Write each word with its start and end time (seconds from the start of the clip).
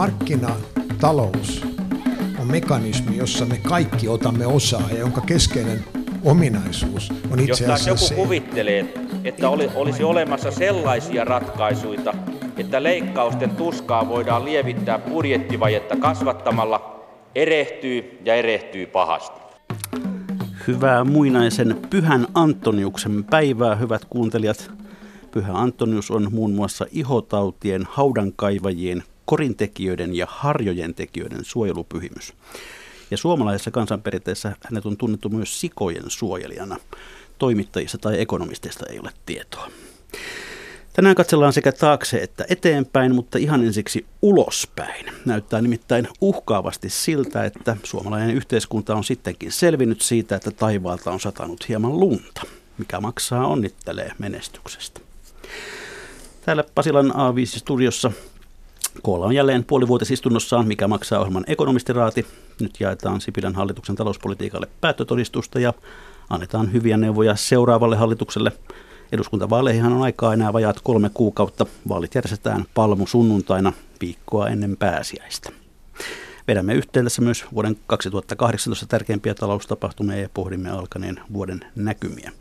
markkinatalous 0.00 1.66
on 2.40 2.46
mekanismi, 2.46 3.16
jossa 3.16 3.44
me 3.44 3.60
kaikki 3.68 4.08
otamme 4.08 4.46
osaa 4.46 4.88
ja 4.90 4.98
jonka 4.98 5.20
keskeinen 5.20 5.84
ominaisuus 6.24 7.12
on 7.30 7.40
itse 7.40 7.64
asiassa 7.64 7.90
Jos 7.90 8.08
se. 8.08 8.14
joku 8.14 8.24
kuvittelee, 8.24 8.94
että 9.24 9.48
oli, 9.48 9.70
olisi 9.74 10.04
olemassa 10.04 10.50
sellaisia 10.50 11.24
ratkaisuja, 11.24 12.14
että 12.56 12.82
leikkausten 12.82 13.50
tuskaa 13.50 14.08
voidaan 14.08 14.44
lievittää 14.44 14.98
budjettivajetta 14.98 15.96
kasvattamalla, 15.96 17.06
erehtyy 17.34 18.18
ja 18.24 18.34
erehtyy 18.34 18.86
pahasti. 18.86 19.40
Hyvää 20.66 21.04
muinaisen 21.04 21.76
Pyhän 21.90 22.26
Antoniuksen 22.34 23.24
päivää, 23.24 23.74
hyvät 23.74 24.04
kuuntelijat. 24.04 24.70
Pyhä 25.30 25.52
Antonius 25.52 26.10
on 26.10 26.28
muun 26.32 26.52
muassa 26.52 26.86
ihotautien, 26.90 27.86
haudankaivajien, 27.90 29.02
korintekijöiden 29.30 30.14
ja 30.14 30.26
harjojen 30.30 30.94
tekijöiden 30.94 31.44
suojelupyhimys. 31.44 32.32
Ja 33.10 33.16
suomalaisessa 33.16 33.70
kansanperinteessä 33.70 34.56
hänet 34.64 34.86
on 34.86 34.96
tunnettu 34.96 35.28
myös 35.28 35.60
sikojen 35.60 36.04
suojelijana. 36.08 36.76
Toimittajista 37.38 37.98
tai 37.98 38.20
ekonomisteista 38.20 38.86
ei 38.86 38.98
ole 38.98 39.10
tietoa. 39.26 39.70
Tänään 40.92 41.14
katsellaan 41.14 41.52
sekä 41.52 41.72
taakse 41.72 42.18
että 42.18 42.44
eteenpäin, 42.48 43.14
mutta 43.14 43.38
ihan 43.38 43.64
ensiksi 43.64 44.06
ulospäin. 44.22 45.06
Näyttää 45.24 45.62
nimittäin 45.62 46.08
uhkaavasti 46.20 46.90
siltä, 46.90 47.44
että 47.44 47.76
suomalainen 47.82 48.36
yhteiskunta 48.36 48.94
on 48.94 49.04
sittenkin 49.04 49.52
selvinnyt 49.52 50.00
siitä, 50.00 50.36
että 50.36 50.50
taivaalta 50.50 51.10
on 51.10 51.20
satanut 51.20 51.68
hieman 51.68 52.00
lunta, 52.00 52.42
mikä 52.78 53.00
maksaa 53.00 53.46
onnittelee 53.46 54.12
menestyksestä. 54.18 55.00
Täällä 56.44 56.64
Pasilan 56.74 57.10
A5-studiossa 57.10 58.12
Koolla 59.02 59.26
on 59.26 59.34
jälleen 59.34 59.64
puolivuotisistunnossaan, 59.64 60.66
mikä 60.66 60.88
maksaa 60.88 61.18
ohjelman 61.18 61.44
ekonomistiraati. 61.46 62.26
Nyt 62.60 62.80
jaetaan 62.80 63.20
Sipilän 63.20 63.54
hallituksen 63.54 63.96
talouspolitiikalle 63.96 64.68
päättötodistusta 64.80 65.60
ja 65.60 65.74
annetaan 66.30 66.72
hyviä 66.72 66.96
neuvoja 66.96 67.36
seuraavalle 67.36 67.96
hallitukselle. 67.96 68.52
Eduskuntavaaleihin 69.12 69.84
on 69.84 70.02
aikaa 70.02 70.34
enää 70.34 70.52
vajaat 70.52 70.80
kolme 70.82 71.10
kuukautta. 71.14 71.66
Vaalit 71.88 72.14
järjestetään 72.14 72.64
palmu 72.74 73.06
sunnuntaina 73.06 73.72
viikkoa 74.00 74.48
ennen 74.48 74.76
pääsiäistä. 74.76 75.50
Vedämme 76.48 76.74
yhteen 76.74 77.04
tässä 77.04 77.22
myös 77.22 77.44
vuoden 77.54 77.76
2018 77.86 78.86
tärkeimpiä 78.86 79.34
taloustapahtumia 79.34 80.16
ja 80.16 80.28
pohdimme 80.34 80.70
alkaneen 80.70 81.20
vuoden 81.32 81.60
näkymiä. 81.76 82.32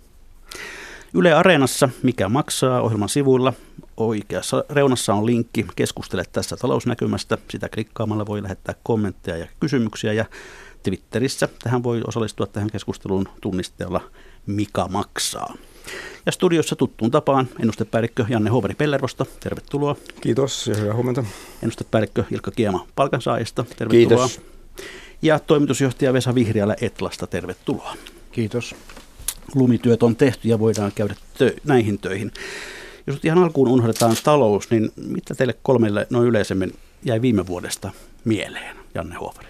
Yle 1.13 1.33
Areenassa, 1.33 1.89
mikä 2.03 2.29
maksaa 2.29 2.81
ohjelman 2.81 3.09
sivuilla. 3.09 3.53
Oikeassa 3.99 4.63
reunassa 4.69 5.13
on 5.13 5.25
linkki 5.25 5.65
Keskustele 5.75 6.23
tässä 6.31 6.57
talousnäkymästä. 6.57 7.37
Sitä 7.49 7.69
klikkaamalla 7.69 8.25
voi 8.25 8.43
lähettää 8.43 8.75
kommentteja 8.83 9.37
ja 9.37 9.47
kysymyksiä. 9.59 10.13
Ja 10.13 10.25
Twitterissä 10.83 11.49
tähän 11.63 11.83
voi 11.83 12.01
osallistua 12.07 12.47
tähän 12.47 12.69
keskusteluun 12.69 13.27
tunnisteella 13.41 14.01
Mikä 14.45 14.85
maksaa. 14.89 15.53
Ja 16.25 16.31
studiossa 16.31 16.75
tuttuun 16.75 17.11
tapaan 17.11 17.47
ennustepäällikkö 17.59 18.25
Janne 18.29 18.49
Hoveri 18.49 18.75
Pellervosta. 18.75 19.25
Tervetuloa. 19.39 19.95
Kiitos 20.21 20.67
ja 20.67 20.75
hyvää 20.75 20.93
huomenta. 20.93 21.23
Ennustepäällikkö 21.63 22.23
Ilkka 22.31 22.51
Kiema 22.51 22.87
Palkansaajista. 22.95 23.65
Tervetuloa. 23.77 24.27
Kiitos. 24.27 24.41
Ja 25.21 25.39
toimitusjohtaja 25.39 26.13
Vesa 26.13 26.35
Vihriälä 26.35 26.75
Etlasta. 26.81 27.27
Tervetuloa. 27.27 27.95
Kiitos. 28.31 28.75
lumityöt 29.55 30.03
on 30.03 30.15
tehty 30.15 30.47
ja 30.47 30.59
voidaan 30.59 30.91
käydä 30.95 31.15
tö- 31.37 31.59
näihin 31.63 31.99
töihin. 31.99 32.31
Jos 33.09 33.15
nyt 33.15 33.25
ihan 33.25 33.37
alkuun 33.37 33.67
unohdetaan 33.67 34.15
talous, 34.23 34.71
niin 34.71 34.91
mitä 35.07 35.35
teille 35.35 35.55
kolmelle 35.63 36.07
noin 36.09 36.27
yleisemmin 36.27 36.73
jäi 37.03 37.21
viime 37.21 37.47
vuodesta 37.47 37.91
mieleen, 38.25 38.75
Janne 38.95 39.15
Huovari? 39.15 39.47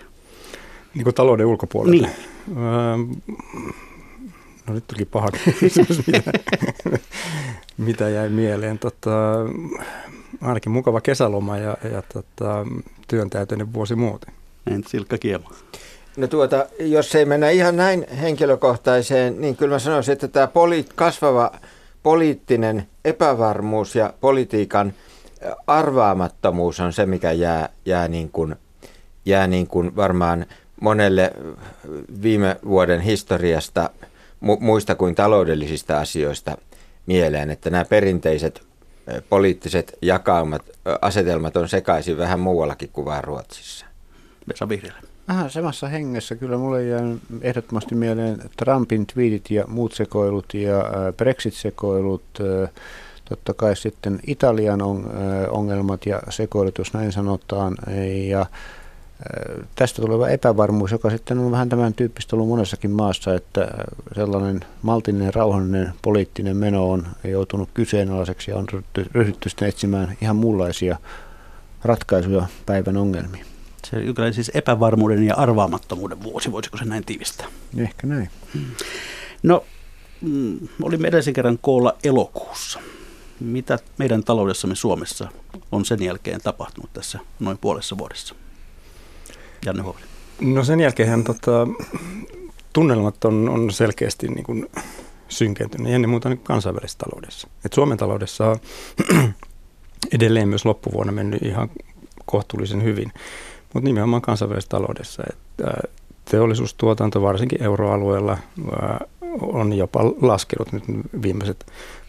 Niin 0.93 1.03
kuin 1.03 1.13
talouden 1.13 1.45
ulkopuolelle. 1.45 2.07
Niin. 2.07 2.57
Öö, 2.57 2.97
no 4.67 4.73
nyt 4.73 4.87
tuli 4.87 5.05
paha 5.05 5.29
kysymys, 5.59 6.01
mitä, 6.07 6.31
mitä 7.77 8.09
jäi 8.09 8.29
mieleen. 8.29 8.79
Tota, 8.79 9.11
ainakin 10.41 10.71
mukava 10.71 11.01
kesäloma 11.01 11.57
ja, 11.57 11.77
ja 11.91 12.03
tota, 12.13 12.65
työntäyteinen 13.07 13.73
vuosi 13.73 13.95
muuten. 13.95 14.33
En 14.71 14.83
Silkka 14.87 15.17
Kiema. 15.17 15.49
No 16.17 16.27
tuota, 16.27 16.65
jos 16.79 17.15
ei 17.15 17.25
mennä 17.25 17.49
ihan 17.49 17.77
näin 17.77 18.05
henkilökohtaiseen, 18.21 19.41
niin 19.41 19.55
kyllä 19.55 19.75
mä 19.75 19.79
sanoisin, 19.79 20.11
että 20.11 20.27
tämä 20.27 20.47
poli- 20.47 20.85
kasvava 20.95 21.51
poliittinen 22.03 22.87
epävarmuus 23.05 23.95
ja 23.95 24.13
politiikan 24.21 24.93
arvaamattomuus 25.67 26.79
on 26.79 26.93
se, 26.93 27.05
mikä 27.05 27.31
jää, 27.31 27.69
jää, 27.85 28.07
niin 28.07 28.29
kuin, 28.31 28.55
jää 29.25 29.47
niin 29.47 29.67
kuin 29.67 29.95
varmaan 29.95 30.45
monelle 30.81 31.31
viime 32.21 32.59
vuoden 32.65 33.01
historiasta 33.01 33.89
mu- 34.41 34.59
muista 34.59 34.95
kuin 34.95 35.15
taloudellisista 35.15 35.99
asioista 35.99 36.57
mieleen, 37.05 37.49
että 37.49 37.69
nämä 37.69 37.85
perinteiset 37.85 38.61
poliittiset 39.29 39.97
jakaumat, 40.01 40.61
asetelmat 41.01 41.57
on 41.57 41.69
sekaisin 41.69 42.17
vähän 42.17 42.39
muuallakin 42.39 42.89
kuin 42.93 43.05
vain 43.05 43.23
Ruotsissa. 43.23 43.85
Vesa 44.47 44.69
Vihriälä. 44.69 44.99
Vähän 45.29 45.49
samassa 45.49 45.87
hengessä. 45.87 46.35
Kyllä 46.35 46.57
mulle 46.57 46.83
jää 46.83 47.01
ehdottomasti 47.41 47.95
mieleen 47.95 48.41
Trumpin 48.57 49.07
tweetit 49.07 49.51
ja 49.51 49.63
muut 49.67 49.93
sekoilut 49.93 50.53
ja 50.53 50.79
äh, 50.79 51.13
Brexit-sekoilut, 51.17 52.23
äh, 52.41 52.69
totta 53.25 53.53
kai 53.53 53.75
sitten 53.75 54.19
Italian 54.27 54.81
äh, 54.81 54.87
ongelmat 55.49 56.05
ja 56.05 56.21
sekoilut, 56.29 56.77
jos 56.77 56.93
näin 56.93 57.11
sanotaan, 57.11 57.77
ja 58.27 58.45
tästä 59.75 60.01
tuleva 60.01 60.29
epävarmuus, 60.29 60.91
joka 60.91 61.09
sitten 61.09 61.39
on 61.39 61.51
vähän 61.51 61.69
tämän 61.69 61.93
tyyppistä 61.93 62.35
ollut 62.35 62.49
monessakin 62.49 62.91
maassa, 62.91 63.35
että 63.35 63.67
sellainen 64.15 64.59
maltillinen, 64.81 65.33
rauhallinen 65.33 65.93
poliittinen 66.01 66.57
meno 66.57 66.91
on 66.91 67.07
joutunut 67.23 67.69
kyseenalaiseksi 67.73 68.51
ja 68.51 68.57
on 68.57 68.65
ryhdytty 69.13 69.49
sitten 69.49 69.69
etsimään 69.69 70.17
ihan 70.21 70.35
muunlaisia 70.35 70.97
ratkaisuja 71.83 72.45
päivän 72.65 72.97
ongelmiin. 72.97 73.48
Se 73.85 74.13
kyllä 74.15 74.31
siis 74.31 74.51
epävarmuuden 74.53 75.23
ja 75.23 75.35
arvaamattomuuden 75.35 76.23
vuosi, 76.23 76.51
voisiko 76.51 76.77
se 76.77 76.85
näin 76.85 77.05
tiivistää? 77.05 77.47
Ehkä 77.77 78.07
näin. 78.07 78.29
No, 79.43 79.65
mm, 80.21 80.59
olimme 80.83 81.07
edellisen 81.07 81.33
kerran 81.33 81.59
koolla 81.61 81.95
elokuussa. 82.03 82.79
Mitä 83.39 83.79
meidän 83.97 84.23
taloudessamme 84.23 84.75
Suomessa 84.75 85.27
on 85.71 85.85
sen 85.85 86.03
jälkeen 86.03 86.41
tapahtunut 86.41 86.93
tässä 86.93 87.19
noin 87.39 87.57
puolessa 87.57 87.97
vuodessa? 87.97 88.35
Janne 89.65 89.83
Huovari. 89.83 90.05
No 90.41 90.63
sen 90.63 90.79
jälkeen 90.79 91.23
tota, 91.23 91.67
tunnelmat 92.73 93.25
on, 93.25 93.49
on 93.49 93.71
selkeästi 93.71 94.27
niin 94.27 94.43
kuin 94.43 94.67
synkentynyt, 95.29 95.93
ennen 95.93 96.09
muuta 96.09 96.29
niin 96.29 96.39
kansainvälisessä 96.39 96.97
taloudessa. 96.97 97.47
Et 97.65 97.73
Suomen 97.73 97.97
taloudessa 97.97 98.47
on 98.47 98.57
edelleen 100.15 100.47
myös 100.47 100.65
loppuvuonna 100.65 101.11
mennyt 101.11 101.41
ihan 101.43 101.69
kohtuullisen 102.25 102.83
hyvin, 102.83 103.11
mutta 103.73 103.87
nimenomaan 103.87 104.21
kansainvälisessä 104.21 104.69
taloudessa. 104.69 105.23
Että 105.29 105.73
teollisuustuotanto 106.31 107.21
varsinkin 107.21 107.63
euroalueella 107.63 108.37
ää, 108.81 109.05
on 109.41 109.73
jopa 109.73 109.99
laskenut, 110.21 110.71
nyt 110.71 110.83
viimeiset 111.21 111.65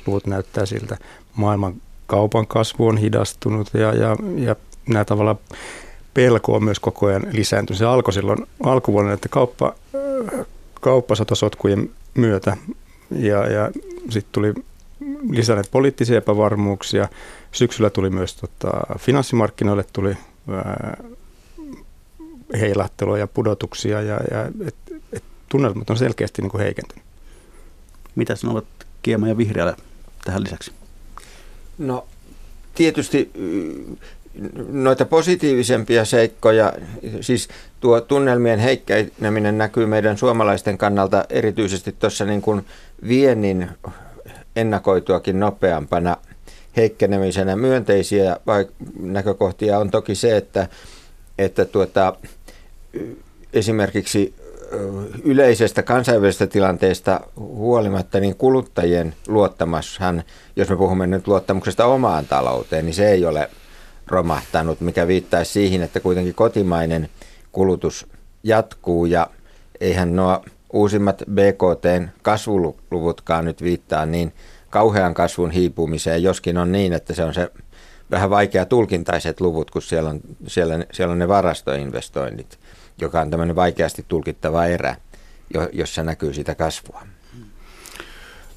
luvut 0.06 0.26
näyttää 0.26 0.66
siltä. 0.66 0.96
Maailman 1.34 1.74
kaupan 2.06 2.46
kasvu 2.46 2.86
on 2.86 2.96
hidastunut 2.96 3.68
ja, 3.74 3.94
ja, 3.94 4.16
ja 4.36 4.56
nämä 4.88 5.04
tavallaan 5.04 5.38
pelko 6.14 6.54
on 6.54 6.64
myös 6.64 6.80
koko 6.80 7.06
ajan 7.06 7.26
lisääntynyt. 7.32 7.78
Se 7.78 7.84
alkoi 7.84 8.12
silloin 8.12 8.46
alkuvuonna, 8.62 9.12
että 9.12 9.28
kauppa, 9.28 9.74
kauppasotosotkujen 10.80 11.90
myötä 12.14 12.56
ja, 13.10 13.46
ja 13.46 13.70
sitten 14.10 14.32
tuli 14.32 14.54
lisää 15.30 15.54
näitä 15.54 15.70
poliittisia 15.72 16.18
epävarmuuksia. 16.18 17.08
Syksyllä 17.52 17.90
tuli 17.90 18.10
myös 18.10 18.34
tota, 18.34 18.70
finanssimarkkinoille 18.98 19.84
tuli 19.92 20.16
ää, 20.50 20.96
heilahtelua 22.60 23.18
ja 23.18 23.26
pudotuksia 23.26 24.02
ja, 24.02 24.20
ja 24.30 24.50
et, 24.66 24.74
et 25.12 25.24
tunnelmat 25.48 25.90
on 25.90 25.96
selkeästi 25.96 26.42
niin 26.42 26.50
kuin 26.50 26.62
heikentynyt. 26.62 27.04
Mitä 28.14 28.36
sanovat 28.36 28.64
Kiema 29.02 29.28
ja 29.28 29.36
Vihriälä 29.36 29.76
tähän 30.24 30.42
lisäksi? 30.42 30.72
No 31.78 32.06
tietysti 32.74 33.30
y, 33.34 33.74
noita 34.68 35.04
positiivisempia 35.04 36.04
seikkoja, 36.04 36.72
siis 37.20 37.48
tuo 37.80 38.00
tunnelmien 38.00 38.58
heikkeneminen 38.58 39.58
näkyy 39.58 39.86
meidän 39.86 40.18
suomalaisten 40.18 40.78
kannalta 40.78 41.24
erityisesti 41.30 41.92
tuossa 41.92 42.24
niin 42.24 42.42
kuin 42.42 42.66
viennin 43.08 43.68
ennakoituakin 44.56 45.40
nopeampana 45.40 46.16
heikkenemisenä. 46.76 47.56
Myönteisiä 47.56 48.36
näkökohtia 49.00 49.78
on 49.78 49.90
toki 49.90 50.14
se, 50.14 50.36
että, 50.36 50.68
että 51.38 51.64
tuota, 51.64 52.16
esimerkiksi 53.52 54.34
yleisestä 55.24 55.82
kansainvälisestä 55.82 56.46
tilanteesta 56.46 57.20
huolimatta, 57.36 58.20
niin 58.20 58.36
kuluttajien 58.36 59.14
luottamushan, 59.28 60.22
jos 60.56 60.68
me 60.68 60.76
puhumme 60.76 61.06
nyt 61.06 61.26
luottamuksesta 61.26 61.84
omaan 61.84 62.26
talouteen, 62.26 62.84
niin 62.84 62.94
se 62.94 63.10
ei 63.10 63.24
ole 63.24 63.50
romahtanut, 64.06 64.80
mikä 64.80 65.06
viittaisi 65.06 65.52
siihen, 65.52 65.82
että 65.82 66.00
kuitenkin 66.00 66.34
kotimainen 66.34 67.08
kulutus 67.52 68.06
jatkuu 68.42 69.06
ja 69.06 69.30
eihän 69.80 70.16
nuo 70.16 70.44
uusimmat 70.72 71.22
BKTn 71.30 72.08
kasvuluvutkaan 72.22 73.44
nyt 73.44 73.62
viittaa 73.62 74.06
niin 74.06 74.32
kauhean 74.70 75.14
kasvun 75.14 75.50
hiipumiseen, 75.50 76.22
joskin 76.22 76.58
on 76.58 76.72
niin, 76.72 76.92
että 76.92 77.14
se 77.14 77.24
on 77.24 77.34
se 77.34 77.50
vähän 78.10 78.30
vaikea 78.30 78.64
tulkintaiset 78.64 79.40
luvut, 79.40 79.70
kun 79.70 79.82
siellä 79.82 80.10
on, 80.10 80.20
siellä, 80.46 80.84
siellä 80.92 81.12
on 81.12 81.18
ne 81.18 81.28
varastoinvestoinnit, 81.28 82.58
joka 83.00 83.20
on 83.20 83.30
tämmöinen 83.30 83.56
vaikeasti 83.56 84.04
tulkittava 84.08 84.66
erä, 84.66 84.96
jossa 85.72 86.02
näkyy 86.02 86.34
sitä 86.34 86.54
kasvua. 86.54 87.02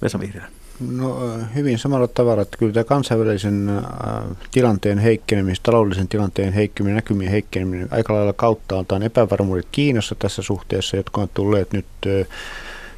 Vesa 0.02 0.20
Vihreä. 0.20 0.48
No 0.92 1.20
hyvin 1.56 1.80
samalla 1.80 2.08
tavalla, 2.08 2.42
että 2.42 2.58
kyllä 2.58 2.74
tämä 2.74 2.84
kansainvälisen 2.84 3.72
tilanteen 4.52 4.98
heikkeneminen, 4.98 5.56
taloudellisen 5.64 6.08
tilanteen 6.08 6.54
heikkeneminen, 6.54 6.96
näkymien 6.96 7.32
heikkeneminen 7.32 7.88
aika 7.92 8.14
lailla 8.14 8.34
kauttaaltaan 8.34 9.04
epävarmuudet 9.04 9.68
Kiinassa 9.72 10.16
tässä 10.20 10.42
suhteessa, 10.42 10.98
jotka 10.98 11.22
on 11.22 11.30
tulleet 11.34 11.74
nyt 11.74 11.86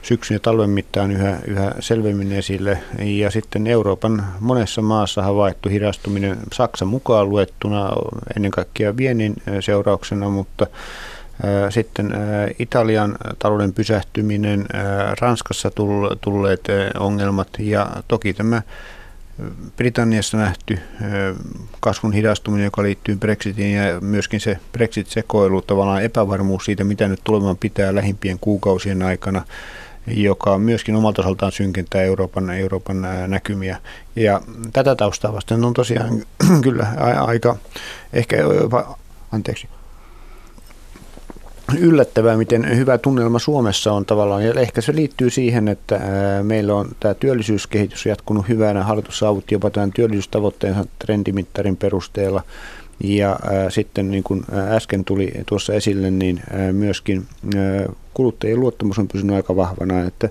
syksyn 0.01 0.35
ja 0.35 0.39
talven 0.39 0.69
mittaan 0.69 1.11
yhä, 1.11 1.39
yhä 1.47 1.71
selvemmin 1.79 2.31
esille. 2.31 2.77
Ja 2.99 3.31
sitten 3.31 3.67
Euroopan 3.67 4.25
monessa 4.39 4.81
maassa 4.81 5.21
havaittu 5.21 5.69
hidastuminen, 5.69 6.37
Saksa 6.53 6.85
mukaan 6.85 7.29
luettuna 7.29 7.89
ennen 8.35 8.51
kaikkea 8.51 8.97
viennin 8.97 9.35
seurauksena, 9.59 10.29
mutta 10.29 10.67
sitten 11.69 12.13
Italian 12.59 13.15
talouden 13.39 13.73
pysähtyminen, 13.73 14.65
Ranskassa 15.21 15.71
tulleet 16.21 16.67
ongelmat 16.99 17.47
ja 17.59 17.89
toki 18.07 18.33
tämä 18.33 18.61
Britanniassa 19.77 20.37
nähty 20.37 20.79
kasvun 21.79 22.13
hidastuminen, 22.13 22.65
joka 22.65 22.83
liittyy 22.83 23.15
Brexitiin 23.15 23.75
ja 23.75 24.01
myöskin 24.01 24.39
se 24.39 24.59
Brexit-sekoilu, 24.71 25.61
tavallaan 25.61 26.03
epävarmuus 26.03 26.65
siitä, 26.65 26.83
mitä 26.83 27.07
nyt 27.07 27.21
tulemaan 27.23 27.57
pitää 27.57 27.95
lähimpien 27.95 28.39
kuukausien 28.39 29.01
aikana, 29.01 29.45
joka 30.07 30.57
myöskin 30.57 30.95
omalta 30.95 31.21
osaltaan 31.21 31.51
synkentää 31.51 32.01
Euroopan, 32.01 32.49
Euroopan 32.49 33.07
näkymiä. 33.27 33.77
Ja 34.15 34.41
tätä 34.73 34.95
taustaa 34.95 35.33
vasten 35.33 35.65
on 35.65 35.73
tosiaan 35.73 36.23
kyllä 36.63 36.87
aika 37.21 37.55
ehkä 38.13 38.37
jopa, 38.37 38.97
anteeksi, 39.31 39.67
yllättävää, 41.79 42.37
miten 42.37 42.77
hyvä 42.77 42.97
tunnelma 42.97 43.39
Suomessa 43.39 43.93
on 43.93 44.05
tavallaan. 44.05 44.45
Ja 44.45 44.53
ehkä 44.53 44.81
se 44.81 44.95
liittyy 44.95 45.29
siihen, 45.29 45.67
että 45.67 45.99
meillä 46.43 46.75
on 46.75 46.89
tämä 46.99 47.13
työllisyyskehitys 47.13 48.05
jatkunut 48.05 48.49
hyvänä. 48.49 48.83
Hallitus 48.83 49.19
saavutti 49.19 49.55
jopa 49.55 49.69
tämän 49.69 49.91
työllisyystavoitteensa 49.91 50.85
trendimittarin 50.99 51.77
perusteella. 51.77 52.43
Ja 53.03 53.39
sitten 53.69 54.11
niin 54.11 54.23
kuin 54.23 54.45
äsken 54.69 55.05
tuli 55.05 55.31
tuossa 55.45 55.73
esille, 55.73 56.11
niin 56.11 56.41
myöskin 56.71 57.25
kuluttajien 58.13 58.59
luottamus 58.59 58.99
on 58.99 59.07
pysynyt 59.07 59.35
aika 59.35 59.55
vahvana, 59.55 60.01
että 60.01 60.29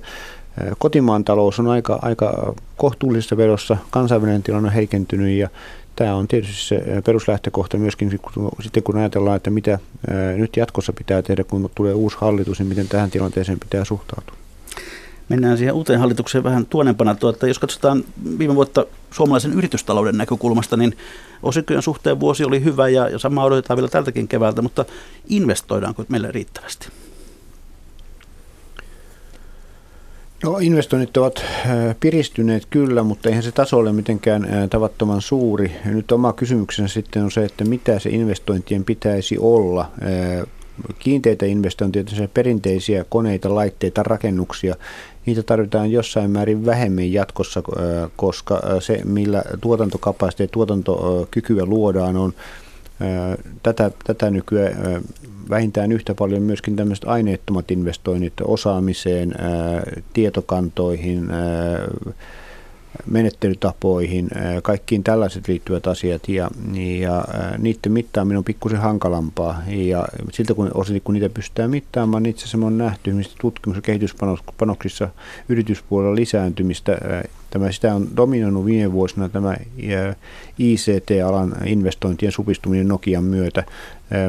kotimaan 0.79 1.25
talous 1.25 1.61
on 1.61 1.67
aika, 1.67 1.99
aika 2.03 2.55
kohtuullisessa 2.77 3.37
vedossa, 3.37 3.77
kansainvälinen 3.91 4.43
tilanne 4.43 4.67
on 4.67 4.75
heikentynyt 4.75 5.39
ja 5.39 5.49
Tämä 5.97 6.15
on 6.15 6.29
tietysti 6.29 6.63
se 6.63 7.03
peruslähtökohta 7.05 7.77
myöskin 7.77 8.21
sitten 8.61 8.83
kun 8.83 8.97
ajatellaan, 8.97 9.37
että 9.37 9.51
mitä 9.51 9.79
nyt 10.37 10.57
jatkossa 10.57 10.93
pitää 10.93 11.23
tehdä, 11.23 11.45
kun 11.45 11.71
tulee 11.75 11.95
uusi 11.95 12.17
hallitus, 12.21 12.59
niin 12.59 12.69
miten 12.69 12.89
tähän 12.89 13.11
tilanteeseen 13.11 13.61
pitää 13.61 13.85
suhtautua. 13.85 14.37
Mennään 15.29 15.59
siihen 15.59 15.75
uuteen 15.75 16.01
hallitukseen 16.01 16.45
vähän 16.45 16.67
tuonempana. 16.67 17.15
Tuota, 17.15 17.47
jos 17.47 17.59
katsotaan 17.59 18.05
viime 18.39 18.55
vuotta 18.55 18.87
suomalaisen 19.11 19.53
yritystalouden 19.53 20.19
näkökulmasta, 20.19 20.77
niin 20.77 20.97
osinkojen 21.43 21.83
suhteen 21.83 22.21
vuosi 22.21 22.45
oli 22.45 22.65
hyvä 22.65 22.89
ja, 22.89 23.09
ja 23.09 23.19
sama 23.19 23.45
odotetaan 23.45 23.77
vielä 23.77 23.89
tältäkin 23.89 24.29
keväältä, 24.29 24.63
mutta 24.63 24.85
investoidaanko 25.29 26.05
meille 26.09 26.33
riittävästi? 26.33 26.89
No 30.45 30.59
investoinnit 30.59 31.17
ovat 31.17 31.39
äh, 31.39 31.97
piristyneet 32.01 32.67
kyllä, 32.71 33.03
mutta 33.03 33.29
eihän 33.29 33.43
se 33.43 33.53
taso 33.53 33.77
ole 33.77 33.93
mitenkään 33.93 34.45
äh, 34.45 34.69
tavattoman 34.71 35.23
suuri. 35.23 35.73
Nyt 35.85 36.13
oma 36.13 36.33
kysymyksensä 36.33 36.95
sitten 36.95 37.23
on 37.23 37.31
se, 37.31 37.45
että 37.45 37.65
mitä 37.65 37.99
se 37.99 38.11
investointien 38.11 38.85
pitäisi 38.85 39.39
olla. 39.39 39.81
Äh, 39.81 40.47
kiinteitä 40.99 41.47
investointeja, 41.47 42.05
perinteisiä 42.35 43.05
koneita, 43.09 43.55
laitteita, 43.55 44.03
rakennuksia, 44.03 44.77
niitä 45.27 45.43
tarvitaan 45.43 45.91
jossain 45.91 46.31
määrin 46.31 46.67
vähemmän 46.67 47.13
jatkossa, 47.13 47.63
koska 48.17 48.61
se 48.81 49.01
millä 49.05 49.43
tuotantokapasiteetti, 49.61 50.53
tuotantokykyä 50.53 51.65
luodaan 51.65 52.17
on 52.17 52.33
tätä, 53.63 53.91
tätä 54.05 54.31
nykyään 54.31 55.03
vähintään 55.51 55.93
yhtä 55.93 56.15
paljon 56.15 56.43
myöskin 56.43 56.77
tämmöiset 56.77 57.05
aineettomat 57.05 57.71
investoinnit 57.71 58.33
osaamiseen, 58.45 59.35
tietokantoihin, 60.13 61.29
menettelytapoihin, 63.07 64.29
kaikkiin 64.63 65.05
tällaiset 65.05 65.49
liittyvät 65.49 65.87
asiat 65.87 66.29
ja, 66.29 66.51
ja 66.99 67.25
niiden 67.59 67.93
mittaaminen 67.93 68.39
on 68.39 68.45
pikkusen 68.45 68.81
hankalampaa 68.81 69.63
ja 69.67 70.05
siltä 70.33 70.55
kun, 70.55 70.71
osin, 70.75 71.03
kun 71.05 71.15
niitä 71.15 71.29
pystytään 71.29 71.71
mittaamaan, 71.71 72.23
niin 72.23 72.31
itse 72.31 72.45
asiassa 72.45 72.67
on 72.67 72.79
nähty 72.79 73.15
tutkimus- 73.41 73.77
ja 73.77 73.83
kehityspanoksissa 73.83 75.09
yrityspuolella 75.49 76.15
lisääntymistä. 76.15 76.99
Tämä, 77.55 77.73
sitä 77.73 77.95
on 77.95 78.09
dominoinut 78.17 78.65
viime 78.65 78.93
vuosina 78.93 79.29
tämä 79.29 79.57
ICT-alan 80.59 81.55
investointien 81.67 82.33
supistuminen 82.33 82.89
Nokian 82.89 83.25
myötä 83.25 83.65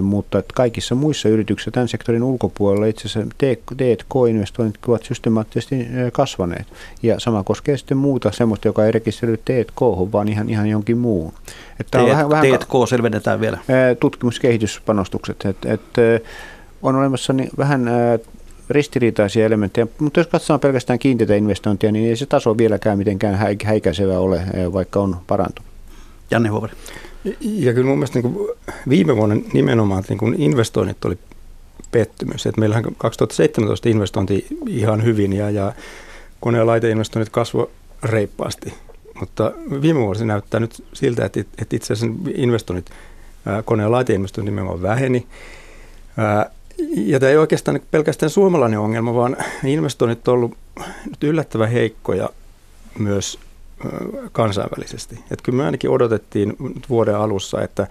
mutta 0.02 0.44
kaikissa 0.54 0.96
muissa 0.96 1.30
yrityksissä 1.30 1.72
tämän 1.72 1.88
sektorin 1.88 2.24
ulkopuolella 2.24 2.86
itse 2.86 3.08
asiassa 3.08 3.30
T&K-investoinnit 3.38 4.78
ovat 4.88 5.04
systemaattisesti 5.04 5.88
kasvaneet. 6.14 6.68
Ja 7.04 7.20
sama 7.20 7.44
koskee 7.44 7.78
sitten 7.78 7.98
muuta 7.98 8.32
semmoista, 8.32 8.68
joka 8.68 8.86
ei 8.86 8.92
rekisteröidy 8.92 9.42
T&K, 9.46 9.82
vaan 10.12 10.28
ihan, 10.28 10.50
ihan 10.50 10.68
jonkin 10.68 10.98
muun. 10.98 11.34
Että 11.80 12.02
on 12.02 12.10
vähän, 12.10 12.30
vähän, 12.30 12.46
T&K 12.46 12.90
selvennetään 12.90 13.42
vielä. 13.42 13.58
Tutkimus- 14.00 14.36
ja 14.36 14.42
kehityspanostukset. 14.42 15.46
Et, 15.46 15.66
et, 15.66 15.82
on 16.82 16.96
olemassa 16.96 17.34
niin 17.34 17.50
vähän 17.58 17.90
ristiriitaisia 18.70 19.46
elementtejä, 19.46 19.88
mutta 20.00 20.20
jos 20.20 20.28
katsotaan 20.28 20.60
pelkästään 20.60 21.00
kiinteitä 21.00 21.36
investointia, 21.36 21.92
niin 21.92 22.10
ei 22.10 22.16
se 22.16 22.26
taso 22.26 22.58
vieläkään 22.58 22.98
mitenkään 22.98 23.56
häikäisevä 23.64 24.20
ole, 24.20 24.42
vaikka 24.74 25.00
on 25.00 25.18
parantunut. 25.28 25.72
Janne 26.32 26.50
Huovari. 26.50 26.74
Ja 27.42 27.74
kyllä 27.74 27.88
mun 27.88 27.98
mielestä 27.98 28.20
niin 28.20 28.34
kuin 28.34 28.50
viime 28.90 29.16
vuonna 29.16 29.36
nimenomaan 29.54 30.04
niin 30.10 30.18
kuin 30.18 30.42
investoinnit 30.42 31.06
oli 31.06 31.18
pettymys. 31.92 32.46
Et 32.46 32.58
meillähän 32.58 32.84
2017 32.98 33.90
investointi 33.90 34.48
ihan 34.68 35.04
hyvin 35.04 35.34
ja, 35.34 35.50
ja 35.50 35.74
kone- 36.40 36.58
ja 36.58 36.66
laiteinvestoinnit 36.66 37.30
kasvoi 37.30 37.70
reippaasti. 38.04 38.74
Mutta 39.20 39.52
viime 39.82 40.00
vuosi 40.00 40.26
näyttää 40.26 40.60
nyt 40.60 40.86
siltä, 40.94 41.26
että, 41.26 41.40
että 41.40 41.76
itse 41.76 41.94
asiassa 41.94 42.18
investoinnit, 42.36 42.90
kone- 43.66 43.84
ja 43.84 43.92
laiteinvestoinnit 43.92 44.54
nimenomaan 44.54 44.82
väheni. 44.82 45.28
Ja 46.96 47.20
tämä 47.20 47.30
ei 47.30 47.38
oikeastaan 47.38 47.80
pelkästään 47.92 48.30
suomalainen 48.30 48.80
ongelma, 48.80 49.16
vaan 49.16 49.38
investoinnit 49.64 50.28
on 50.28 50.34
ollut 50.34 50.58
nyt 51.06 51.24
yllättävän 51.24 51.70
heikkoja 51.70 52.30
myös 53.00 53.40
kansainvälisesti. 54.32 55.20
Et 55.32 55.42
kyllä 55.42 55.58
me 55.58 55.66
ainakin 55.66 55.90
odotettiin 55.90 56.56
vuoden 56.90 57.16
alussa, 57.16 57.62
että, 57.62 57.88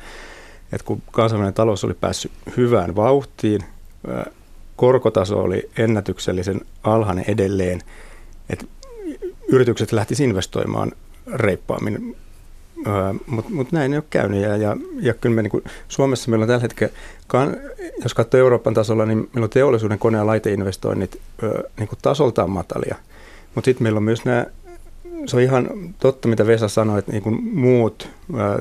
että 0.72 0.84
kun 0.84 1.02
kansainvälinen 1.12 1.54
talous 1.54 1.84
oli 1.84 1.94
päässyt 1.94 2.32
hyvään 2.56 2.96
vauhtiin, 2.96 3.60
korkotaso 4.76 5.40
oli 5.40 5.70
ennätyksellisen 5.78 6.60
alhainen 6.82 7.24
edelleen, 7.28 7.80
että 8.50 8.64
yritykset 9.48 9.92
lähtisivät 9.92 10.28
investoimaan 10.28 10.92
reippaammin, 11.34 12.16
mutta 13.26 13.50
mut 13.50 13.72
näin 13.72 13.92
ei 13.92 13.98
ole 13.98 14.04
käynyt. 14.10 14.42
Ja, 14.42 14.56
ja, 14.56 14.76
ja 15.00 15.14
kyllä 15.14 15.34
me 15.34 15.42
niin 15.42 15.50
kuin, 15.50 15.64
Suomessa 15.88 16.30
meillä 16.30 16.42
on 16.42 16.48
tällä 16.48 16.62
hetkellä, 16.62 16.92
jos 18.02 18.14
katsoo 18.14 18.40
Euroopan 18.40 18.74
tasolla, 18.74 19.06
niin 19.06 19.18
meillä 19.18 19.44
on 19.44 19.50
teollisuuden 19.50 19.98
kone- 19.98 20.18
ja 20.18 20.26
laiteinvestoinnit 20.26 21.20
niin 21.78 21.88
kuin 21.88 21.98
tasoltaan 22.02 22.50
matalia. 22.50 22.96
Mutta 23.54 23.64
sitten 23.64 23.82
meillä 23.82 23.96
on 23.96 24.02
myös 24.02 24.24
nämä 24.24 24.46
se 25.26 25.36
on 25.36 25.42
ihan 25.42 25.68
totta, 25.98 26.28
mitä 26.28 26.46
Vesa 26.46 26.68
sanoi, 26.68 26.98
että 26.98 27.12
niin 27.12 27.22
kuin 27.22 27.44
muut 27.44 28.08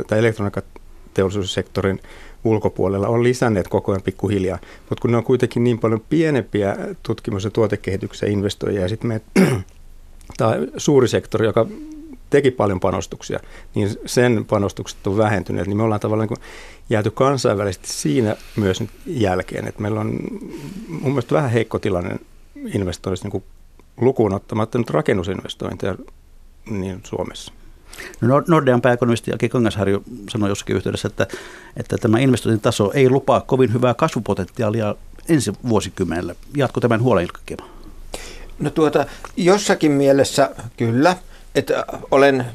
tai 0.08 0.20
elektroniikkateollisuussektorin 0.20 2.00
ulkopuolella 2.44 3.08
on 3.08 3.24
lisänneet 3.24 3.68
koko 3.68 3.92
ajan 3.92 4.02
pikkuhiljaa, 4.02 4.60
mutta 4.90 5.02
kun 5.02 5.12
ne 5.12 5.18
on 5.18 5.24
kuitenkin 5.24 5.64
niin 5.64 5.80
paljon 5.80 6.02
pienempiä 6.10 6.78
tutkimus- 7.04 7.44
ja 7.44 7.50
tuotekehityksen 7.50 8.32
investoijia 8.32 8.82
ja 8.82 8.90
sitten 8.90 9.08
me 9.08 9.22
tämä 10.38 10.56
suuri 10.78 11.08
sektori, 11.08 11.46
joka 11.46 11.66
teki 12.34 12.52
paljon 12.52 12.80
panostuksia, 12.80 13.40
niin 13.76 13.90
sen 14.06 14.46
panostukset 14.46 15.08
on 15.08 15.18
vähentyneet, 15.18 15.68
niin 15.68 15.78
me 15.78 15.84
ollaan 15.84 16.00
tavallaan 16.00 16.30
niin 16.30 16.42
jääty 16.90 17.12
kansainvälisesti 17.12 17.88
siinä 17.88 18.36
myös 18.56 18.82
nyt 18.82 18.90
jälkeen, 19.06 19.68
että 19.68 19.82
meillä 19.82 20.00
on 20.00 20.20
mun 20.90 21.12
mielestä 21.12 21.36
vähän 21.36 21.52
heikko 21.52 21.80
tilanne 21.80 22.20
investoinnissa 22.56 23.28
niin 23.28 23.44
lukuun 24.02 24.34
ottamatta 24.34 24.78
nyt 24.78 24.90
rakennusinvestointeja 24.90 25.96
niin 26.70 27.02
Suomessa. 27.04 27.54
No 28.22 28.44
Nordean 28.48 28.82
pääekonomisti 28.82 29.34
Aki 29.34 29.50
Kangasharju 29.50 30.04
sanoi 30.30 30.50
jossakin 30.50 30.76
yhteydessä, 30.76 31.08
että, 31.08 31.28
että 31.78 31.98
tämä 31.98 32.20
investointitaso 32.20 32.92
ei 32.94 33.10
lupaa 33.10 33.42
kovin 33.42 33.74
hyvää 33.74 33.94
kasvupotentiaalia 33.94 34.96
ensi 35.30 35.54
vuosikymmenelle. 35.70 36.36
Jatko 36.58 36.80
tämän 36.80 37.02
huolen 37.02 37.28
No 38.60 38.70
tuota, 38.70 39.06
jossakin 39.38 39.92
mielessä 39.92 40.52
kyllä, 40.78 41.18
että 41.56 41.86
olen, 42.12 42.46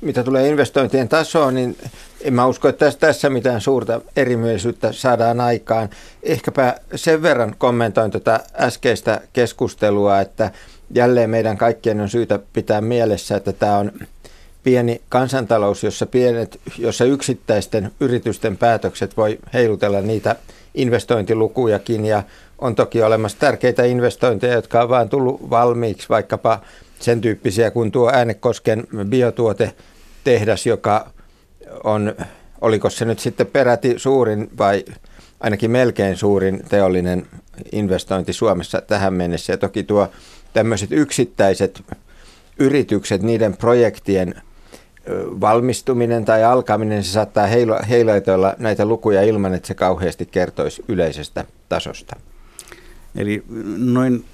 mitä 0.00 0.22
tulee 0.22 0.48
investointien 0.48 1.08
tasoon, 1.08 1.54
niin 1.54 1.76
en 2.20 2.34
mä 2.34 2.46
usko, 2.46 2.68
että 2.68 2.92
tässä, 3.00 3.30
mitään 3.30 3.60
suurta 3.60 4.00
erimielisyyttä 4.16 4.92
saadaan 4.92 5.40
aikaan. 5.40 5.88
Ehkäpä 6.22 6.74
sen 6.94 7.22
verran 7.22 7.54
kommentoin 7.58 8.10
tätä 8.10 8.40
äskeistä 8.54 9.20
keskustelua, 9.32 10.20
että 10.20 10.50
jälleen 10.90 11.30
meidän 11.30 11.58
kaikkien 11.58 12.00
on 12.00 12.08
syytä 12.08 12.38
pitää 12.52 12.80
mielessä, 12.80 13.36
että 13.36 13.52
tämä 13.52 13.78
on 13.78 13.92
pieni 14.62 15.00
kansantalous, 15.08 15.84
jossa, 15.84 16.06
pienet, 16.06 16.60
jossa 16.78 17.04
yksittäisten 17.04 17.92
yritysten 18.00 18.56
päätökset 18.56 19.16
voi 19.16 19.38
heilutella 19.52 20.00
niitä 20.00 20.36
investointilukujakin 20.74 22.04
ja 22.04 22.22
on 22.58 22.74
toki 22.74 23.02
olemassa 23.02 23.38
tärkeitä 23.38 23.84
investointeja, 23.84 24.54
jotka 24.54 24.82
on 24.82 24.88
vain 24.88 25.08
tullut 25.08 25.50
valmiiksi, 25.50 26.08
vaikkapa 26.08 26.60
sen 27.00 27.20
tyyppisiä 27.20 27.70
kuin 27.70 27.92
tuo 27.92 28.10
Äänekosken 28.12 28.86
biotuotetehdas, 29.08 30.66
joka 30.66 31.10
on, 31.84 32.14
oliko 32.60 32.90
se 32.90 33.04
nyt 33.04 33.18
sitten 33.18 33.46
peräti 33.46 33.94
suurin 33.96 34.50
vai 34.58 34.84
ainakin 35.40 35.70
melkein 35.70 36.16
suurin 36.16 36.62
teollinen 36.68 37.26
investointi 37.72 38.32
Suomessa 38.32 38.80
tähän 38.80 39.14
mennessä. 39.14 39.52
Ja 39.52 39.56
toki 39.56 39.82
tuo 39.82 40.08
tämmöiset 40.52 40.92
yksittäiset 40.92 41.82
yritykset, 42.58 43.22
niiden 43.22 43.56
projektien 43.56 44.34
valmistuminen 45.40 46.24
tai 46.24 46.44
alkaminen, 46.44 47.04
se 47.04 47.10
saattaa 47.10 47.46
heilaitella 47.88 48.54
näitä 48.58 48.84
lukuja 48.84 49.22
ilman, 49.22 49.54
että 49.54 49.68
se 49.68 49.74
kauheasti 49.74 50.26
kertoisi 50.26 50.84
yleisestä 50.88 51.44
tasosta. 51.68 52.16
Eli 53.16 53.44
noin 53.78 54.24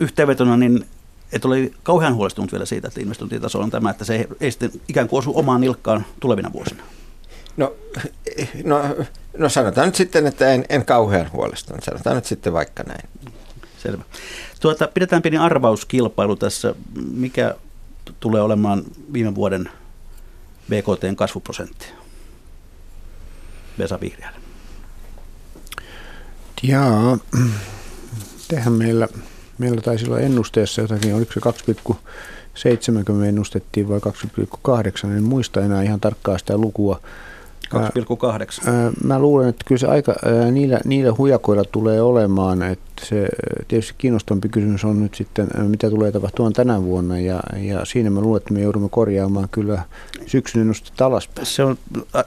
yhteenvetona, 0.00 0.56
niin 0.56 0.84
et 1.32 1.44
ole 1.44 1.70
kauhean 1.82 2.14
huolestunut 2.14 2.52
vielä 2.52 2.66
siitä, 2.66 2.88
että 2.88 3.00
investointitaso 3.00 3.60
on 3.60 3.70
tämä, 3.70 3.90
että 3.90 4.04
se 4.04 4.28
ei 4.40 4.50
sitten 4.50 4.70
ikään 4.88 5.08
kuin 5.08 5.18
osu 5.18 5.38
omaan 5.38 5.60
nilkkaan 5.60 6.06
tulevina 6.20 6.52
vuosina. 6.52 6.82
No, 7.56 7.74
no, 8.64 8.80
no 9.38 9.48
sanotaan 9.48 9.86
nyt 9.86 9.94
sitten, 9.94 10.26
että 10.26 10.52
en, 10.52 10.64
en 10.68 10.84
kauhean 10.84 11.32
huolestunut. 11.32 11.84
Sanotaan 11.84 12.16
nyt 12.16 12.24
sitten 12.24 12.52
vaikka 12.52 12.82
näin. 12.82 13.08
Selvä. 13.78 14.04
Tuota, 14.60 14.88
pidetään 14.94 15.22
pieni 15.22 15.36
arvauskilpailu 15.36 16.36
tässä. 16.36 16.74
Mikä 17.12 17.54
tulee 18.20 18.42
olemaan 18.42 18.82
viime 19.12 19.34
vuoden 19.34 19.70
BKTn 20.68 21.16
kasvuprosentti? 21.16 21.86
Vesa 23.78 24.00
Vihriälä. 24.00 24.36
Jaa, 26.62 27.18
tehän 28.48 28.72
meillä, 28.72 29.08
meillä 29.58 29.80
taisi 29.80 30.06
olla 30.06 30.18
ennusteessa 30.18 30.80
jotakin, 30.80 31.14
oliko 31.14 31.32
se 31.32 31.40
2,7, 33.08 33.12
me 33.12 33.28
ennustettiin 33.28 33.88
vai 33.88 34.00
2,8, 35.06 35.06
en 35.06 35.22
muista 35.22 35.60
enää 35.60 35.82
ihan 35.82 36.00
tarkkaa 36.00 36.38
sitä 36.38 36.58
lukua. 36.58 37.00
2,8. 37.72 38.70
Mä 39.04 39.18
luulen, 39.18 39.48
että 39.48 39.64
kyllä 39.66 39.78
se 39.78 39.86
aika 39.86 40.14
niillä, 40.50 40.80
niillä 40.84 41.14
hujakoilla 41.18 41.64
tulee 41.64 42.02
olemaan, 42.02 42.62
että 42.62 42.92
se 43.02 43.28
tietysti 43.68 43.94
kiinnostavampi 43.98 44.48
kysymys 44.48 44.84
on 44.84 45.02
nyt 45.02 45.14
sitten, 45.14 45.48
mitä 45.68 45.90
tulee 45.90 46.12
tapahtumaan 46.12 46.52
tänä 46.52 46.82
vuonna 46.82 47.18
ja, 47.18 47.40
ja 47.56 47.84
siinä 47.84 48.10
mä 48.10 48.20
luulen, 48.20 48.40
että 48.40 48.54
me 48.54 48.60
joudumme 48.60 48.88
korjaamaan 48.88 49.48
kyllä 49.50 49.82
syksyn 50.26 50.60
ennustetta 50.60 51.06
alaspäin. 51.06 51.46
Se 51.46 51.64
on 51.64 51.78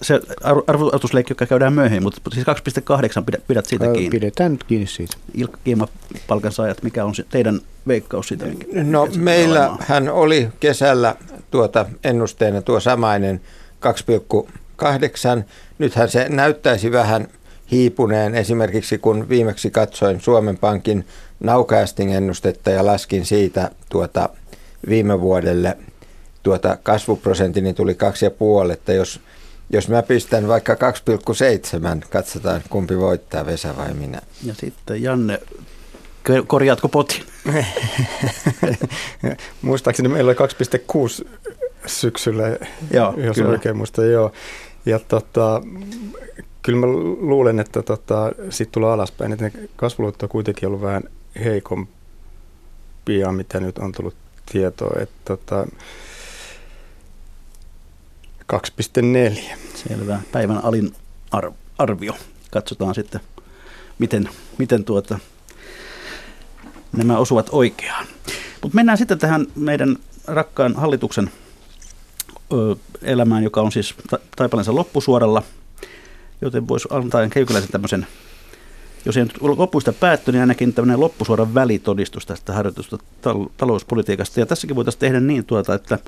se 0.01 0.21
arvotusleikki, 0.67 1.31
joka 1.31 1.45
käydään 1.45 1.73
myöhemmin, 1.73 2.03
mutta 2.03 2.21
siis 2.33 2.47
2,8 2.47 3.23
pidät, 3.25 3.47
pidät 3.47 3.65
siitä 3.65 3.85
kiinni. 3.93 4.09
Pidetään 4.09 4.51
nyt 4.51 4.63
kiinni 4.63 4.87
siitä. 4.87 5.17
Ilkka 5.33 5.57
Kiima, 5.63 5.87
palkansaajat, 6.27 6.83
mikä 6.83 7.05
on 7.05 7.13
teidän 7.29 7.59
veikkaus 7.87 8.27
siitä? 8.27 8.45
No 8.73 9.07
meillä 9.17 9.77
hän 9.79 10.09
oli 10.09 10.49
kesällä 10.59 11.15
tuota 11.51 11.85
ennusteena 12.03 12.61
tuo 12.61 12.79
samainen 12.79 13.41
2,8 14.43 14.51
kahdeksan. 14.75 15.45
Nythän 15.77 16.09
se 16.09 16.29
näyttäisi 16.29 16.91
vähän 16.91 17.27
hiipuneen. 17.71 18.35
Esimerkiksi 18.35 18.97
kun 18.97 19.29
viimeksi 19.29 19.71
katsoin 19.71 20.21
Suomen 20.21 20.57
Pankin 20.57 21.05
Naucasting-ennustetta 21.39 22.69
ja 22.69 22.85
laskin 22.85 23.25
siitä 23.25 23.71
tuota 23.89 24.29
viime 24.89 25.21
vuodelle 25.21 25.77
tuota 26.43 26.77
kasvuprosentti, 26.83 27.61
niin 27.61 27.75
tuli 27.75 27.95
kaksi 27.95 28.25
ja 28.25 28.31
puoli, 28.31 28.73
että 28.73 28.93
jos, 28.93 29.19
jos 29.69 29.89
mä 29.89 30.03
pistän 30.03 30.47
vaikka 30.47 30.73
2,7, 30.73 30.79
katsotaan 32.09 32.61
kumpi 32.69 32.97
voittaa, 32.97 33.45
Vesa 33.45 33.77
vai 33.77 33.93
minä. 33.93 34.21
Ja 34.43 34.53
sitten 34.53 35.03
Janne, 35.03 35.39
korjaatko 36.47 36.89
potin? 36.89 37.23
Muistaakseni 39.61 40.09
meillä 40.09 40.29
oli 40.29 40.37
2,6 41.23 41.29
syksyllä, 41.85 42.57
joo, 42.91 43.13
jos 43.17 43.35
kyllä. 43.35 43.49
oikein 43.49 43.77
muista. 43.77 44.05
Joo. 44.05 44.31
Ja 44.85 44.99
tota, 44.99 45.61
kyllä 46.61 46.79
mä 46.79 46.87
luulen, 47.19 47.59
että 47.59 47.81
tota, 47.81 48.31
sitten 48.49 48.71
tulee 48.71 48.91
alaspäin, 48.91 49.31
että 49.31 49.51
kasvuluvut 49.75 50.23
on 50.23 50.29
kuitenkin 50.29 50.67
ollut 50.67 50.81
vähän 50.81 51.03
heikompia, 51.43 53.31
mitä 53.31 53.59
nyt 53.59 53.77
on 53.77 53.91
tullut 53.91 54.15
tietoa. 54.51 55.01
Että 55.01 55.15
tota, 55.25 55.67
2,4. 58.53 59.41
Selvä. 59.75 60.19
Päivän 60.31 60.65
alin 60.65 60.93
arvio. 61.77 62.13
Katsotaan 62.51 62.95
sitten, 62.95 63.21
miten, 63.99 64.29
miten 64.57 64.83
tuota, 64.83 65.19
nämä 66.97 67.17
osuvat 67.17 67.49
oikeaan. 67.51 68.05
Mutta 68.61 68.75
mennään 68.75 68.97
sitten 68.97 69.19
tähän 69.19 69.47
meidän 69.55 69.97
rakkaan 70.27 70.75
hallituksen 70.75 71.31
elämään, 73.01 73.43
joka 73.43 73.61
on 73.61 73.71
siis 73.71 73.95
taipalensa 74.35 74.75
loppusuoralla, 74.75 75.43
joten 76.41 76.67
voisi 76.67 76.87
antaa 76.91 77.29
keikyläisen 77.29 77.71
tämmöisen, 77.71 78.07
jos 79.05 79.17
ei 79.17 79.23
nyt 79.23 79.41
lopuista 79.41 79.93
päätty, 79.93 80.31
niin 80.31 80.41
ainakin 80.41 80.73
tämmöinen 80.73 80.99
loppusuoran 80.99 81.53
välitodistus 81.53 82.25
tästä 82.25 82.53
harjoitusta 82.53 82.97
tal- 82.97 83.49
talouspolitiikasta. 83.57 84.39
Ja 84.39 84.45
tässäkin 84.45 84.75
voitaisiin 84.75 84.99
tehdä 84.99 85.19
niin, 85.19 85.45
tuota, 85.45 85.73
että 85.73 85.99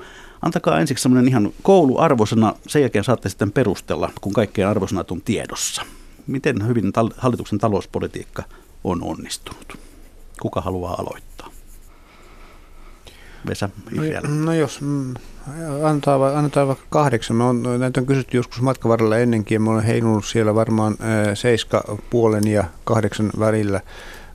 antakaa 0.42 0.80
ensiksi 0.80 1.02
semmoinen 1.02 1.28
ihan 1.28 1.54
kouluarvosana, 1.64 2.54
sen 2.68 2.82
jälkeen 2.82 3.04
saatte 3.04 3.30
sitten 3.30 3.52
perustella, 3.52 4.12
kun 4.22 4.34
kaikkien 4.34 4.68
arvosanat 4.68 5.12
on 5.12 5.22
tiedossa. 5.22 5.82
Miten 6.28 6.68
hyvin 6.68 6.92
hallituksen 7.18 7.60
talouspolitiikka 7.60 8.44
on 8.84 9.04
onnistunut? 9.04 9.78
Kuka 10.42 10.62
haluaa 10.62 10.96
aloittaa? 11.00 11.57
Vesa 13.48 13.70
no, 13.92 14.04
no 14.46 14.54
jos 14.54 14.82
mm, 14.82 15.14
antaa, 15.84 16.38
annetaan 16.38 16.68
vaikka 16.68 16.86
kahdeksan. 16.90 17.38
Mä 17.38 17.50
on, 17.50 17.64
näitä 17.80 18.00
on 18.00 18.06
kysytty 18.06 18.38
joskus 18.38 18.62
matkavarrella 18.62 19.18
ennenkin 19.18 19.56
ja 19.56 19.60
mä 19.60 19.72
olen 19.72 19.84
heilunut 19.84 20.26
siellä 20.26 20.56
varmaan 20.56 20.98
seiska 21.34 21.98
puolen 22.10 22.48
ja 22.48 22.64
kahdeksan 22.84 23.32
välillä. 23.40 23.82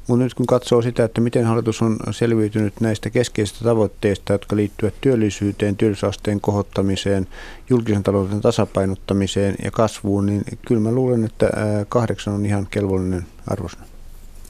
Mutta 0.07 0.25
nyt 0.25 0.35
kun 0.35 0.47
katsoo 0.47 0.83
sitä, 0.83 1.05
että 1.05 1.21
miten 1.21 1.45
hallitus 1.45 1.83
on 1.83 1.97
selviytynyt 2.11 2.81
näistä 2.81 3.11
keskeisistä 3.11 3.65
tavoitteista, 3.65 4.33
jotka 4.33 4.57
liittyvät 4.57 4.95
työllisyyteen, 5.01 5.77
työllisyysasteen 5.77 6.41
kohottamiseen, 6.41 7.27
julkisen 7.71 8.03
talouden 8.03 8.41
tasapainottamiseen 8.41 9.55
ja 9.65 9.71
kasvuun, 9.71 10.27
niin 10.27 10.43
kyllä 10.67 10.81
mä 10.81 10.93
luulen, 10.93 11.25
että 11.25 11.51
kahdeksan 11.89 12.35
on 12.35 12.47
ihan 12.47 12.67
kelvollinen 12.71 13.27
arvosana. 13.47 13.85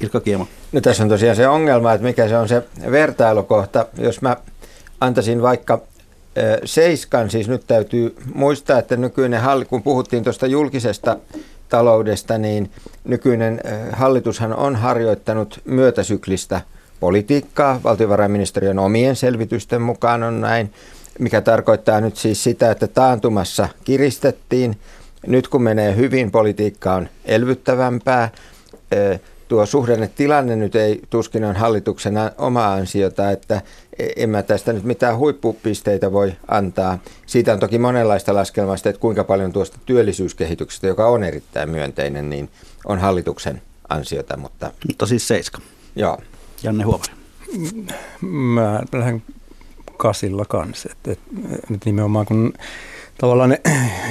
Ilkka 0.00 0.20
Kiema. 0.20 0.46
No 0.72 0.80
tässä 0.80 1.02
on 1.02 1.08
tosiaan 1.08 1.36
se 1.36 1.48
ongelma, 1.48 1.92
että 1.92 2.06
mikä 2.06 2.28
se 2.28 2.36
on 2.36 2.48
se 2.48 2.62
vertailukohta. 2.90 3.86
Jos 3.98 4.22
mä 4.22 4.36
antaisin 5.00 5.42
vaikka 5.42 5.80
Seiskan, 6.64 7.30
siis 7.30 7.48
nyt 7.48 7.66
täytyy 7.66 8.16
muistaa, 8.34 8.78
että 8.78 8.96
nykyinen 8.96 9.40
hallitus, 9.40 9.68
kun 9.68 9.82
puhuttiin 9.82 10.24
tuosta 10.24 10.46
julkisesta 10.46 11.16
taloudesta, 11.68 12.38
niin 12.38 12.70
nykyinen 13.04 13.60
hallitushan 13.92 14.54
on 14.54 14.76
harjoittanut 14.76 15.60
myötäsyklistä 15.64 16.60
politiikkaa. 17.00 17.80
Valtiovarainministeriön 17.84 18.78
omien 18.78 19.16
selvitysten 19.16 19.82
mukaan 19.82 20.22
on 20.22 20.40
näin, 20.40 20.72
mikä 21.18 21.40
tarkoittaa 21.40 22.00
nyt 22.00 22.16
siis 22.16 22.44
sitä, 22.44 22.70
että 22.70 22.86
taantumassa 22.86 23.68
kiristettiin. 23.84 24.78
Nyt 25.26 25.48
kun 25.48 25.62
menee 25.62 25.96
hyvin, 25.96 26.30
politiikka 26.30 26.94
on 26.94 27.08
elvyttävämpää 27.24 28.30
tuo 29.52 29.66
suhdannetilanne 29.66 30.56
nyt 30.56 30.74
ei 30.74 31.00
tuskin 31.10 31.44
on 31.44 31.56
hallituksen 31.56 32.14
oma 32.38 32.72
ansiota, 32.72 33.30
että 33.30 33.60
en 34.16 34.30
mä 34.30 34.42
tästä 34.42 34.72
nyt 34.72 34.84
mitään 34.84 35.16
huippupisteitä 35.16 36.12
voi 36.12 36.32
antaa. 36.48 36.98
Siitä 37.26 37.52
on 37.52 37.60
toki 37.60 37.78
monenlaista 37.78 38.34
laskelmasta, 38.34 38.88
että 38.88 39.00
kuinka 39.00 39.24
paljon 39.24 39.52
tuosta 39.52 39.78
työllisyyskehityksestä, 39.86 40.86
joka 40.86 41.08
on 41.08 41.24
erittäin 41.24 41.70
myönteinen, 41.70 42.30
niin 42.30 42.50
on 42.84 42.98
hallituksen 42.98 43.62
ansiota. 43.88 44.36
Mutta, 44.36 44.72
mutta 44.88 45.06
siis 45.06 45.28
seiska. 45.28 45.58
Joo. 45.96 46.18
Janne 46.62 46.84
Huovari. 46.84 47.12
Mä 48.20 48.80
lähden 48.92 49.22
kasilla 49.96 50.44
kanssa. 50.44 50.88
Et, 50.92 51.08
et, 51.08 51.20
et 51.74 51.84
nimenomaan 51.84 52.26
kun 52.26 52.52
tavallaan 53.18 53.50
ne 53.50 53.60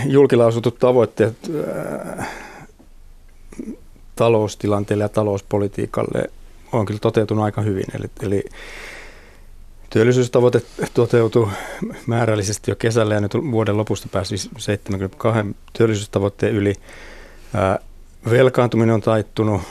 julkilausutut 0.06 0.80
tavoitteet 0.80 1.36
ää, 1.68 2.26
taloustilanteelle 4.22 5.04
ja 5.04 5.10
talouspolitiikalle 5.10 6.30
on 6.72 6.86
kyllä 6.86 7.00
toteutunut 7.00 7.46
aika 7.46 7.62
hyvin. 7.62 7.84
Eli, 7.96 8.06
eli 8.22 8.44
työllisyystavoite 9.90 10.62
toteutui 10.94 11.48
määrällisesti 12.08 12.72
jo 12.72 12.76
kesällä 12.76 13.14
ja 13.14 13.22
nyt 13.22 13.34
vuoden 13.34 13.78
lopusta 13.78 14.08
pääsi 14.12 14.38
72 14.38 15.56
työllisyystavoitteen 15.74 16.56
yli. 16.56 16.76
Velkaantuminen 18.30 18.96
on 18.96 19.02
taittunut 19.02 19.62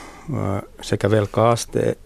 sekä 0.83 1.11
velka-aste 1.11 1.97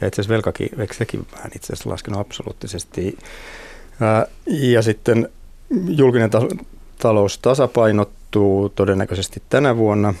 ja 0.00 0.06
itse 0.06 0.20
asiassa 0.20 0.34
velkakin, 0.34 0.68
sekin 0.92 1.26
vähän 1.32 1.50
itse 1.56 1.72
asiassa 1.72 1.90
laskenut 1.90 2.20
absoluuttisesti. 2.20 3.18
Ja 4.46 4.82
sitten 4.82 5.28
julkinen 5.88 6.30
ta- 6.30 6.48
talous 6.98 7.38
tasapainottuu 7.38 8.68
todennäköisesti 8.68 9.42
tänä 9.48 9.76
vuonna, 9.76 10.14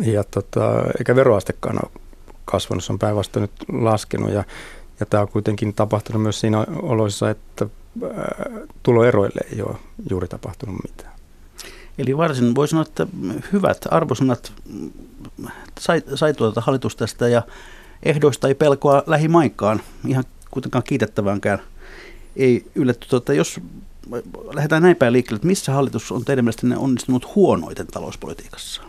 ja 0.00 0.24
tota, 0.24 0.82
eikä 0.98 1.16
veroastekaan 1.16 1.78
ole 1.82 2.00
kasvanut, 2.44 2.84
se 2.84 2.92
on 2.92 2.98
päinvastoin 2.98 3.42
nyt 3.42 3.82
laskenut, 3.82 4.30
ja, 4.30 4.44
ja 5.00 5.06
tämä 5.06 5.20
on 5.20 5.28
kuitenkin 5.28 5.74
tapahtunut 5.74 6.22
myös 6.22 6.40
siinä 6.40 6.66
oloissa, 6.82 7.30
että 7.30 7.66
tuloeroille 8.82 9.40
ei 9.52 9.62
ole 9.62 9.76
juuri 10.10 10.28
tapahtunut 10.28 10.76
mitään. 10.82 11.12
Eli 11.98 12.16
varsin 12.16 12.54
voi 12.54 12.68
sanoa, 12.68 12.82
että 12.82 13.06
hyvät 13.52 13.78
arvosanat 13.90 14.52
sai, 15.80 16.02
sai 16.14 16.34
tuota 16.34 16.60
hallitus 16.60 16.96
tästä 16.96 17.28
ja 17.28 17.42
ehdoista 18.02 18.48
ei 18.48 18.54
pelkoa 18.54 19.02
lähimaikkaan, 19.06 19.80
ihan 20.06 20.24
kuitenkaan 20.50 20.84
kiitettäväänkään 20.84 21.58
ei 22.36 22.66
yllätty. 22.74 23.08
Tuota, 23.08 23.32
jos 23.32 23.60
lähdetään 24.52 24.82
näin 24.82 24.96
päin 24.96 25.12
liikkeelle, 25.12 25.36
että 25.36 25.48
missä 25.48 25.72
hallitus 25.72 26.12
on 26.12 26.24
teidän 26.24 26.44
mielestänne 26.44 26.76
onnistunut 26.76 27.34
huonoiten 27.34 27.86
talouspolitiikassa? 27.86 28.82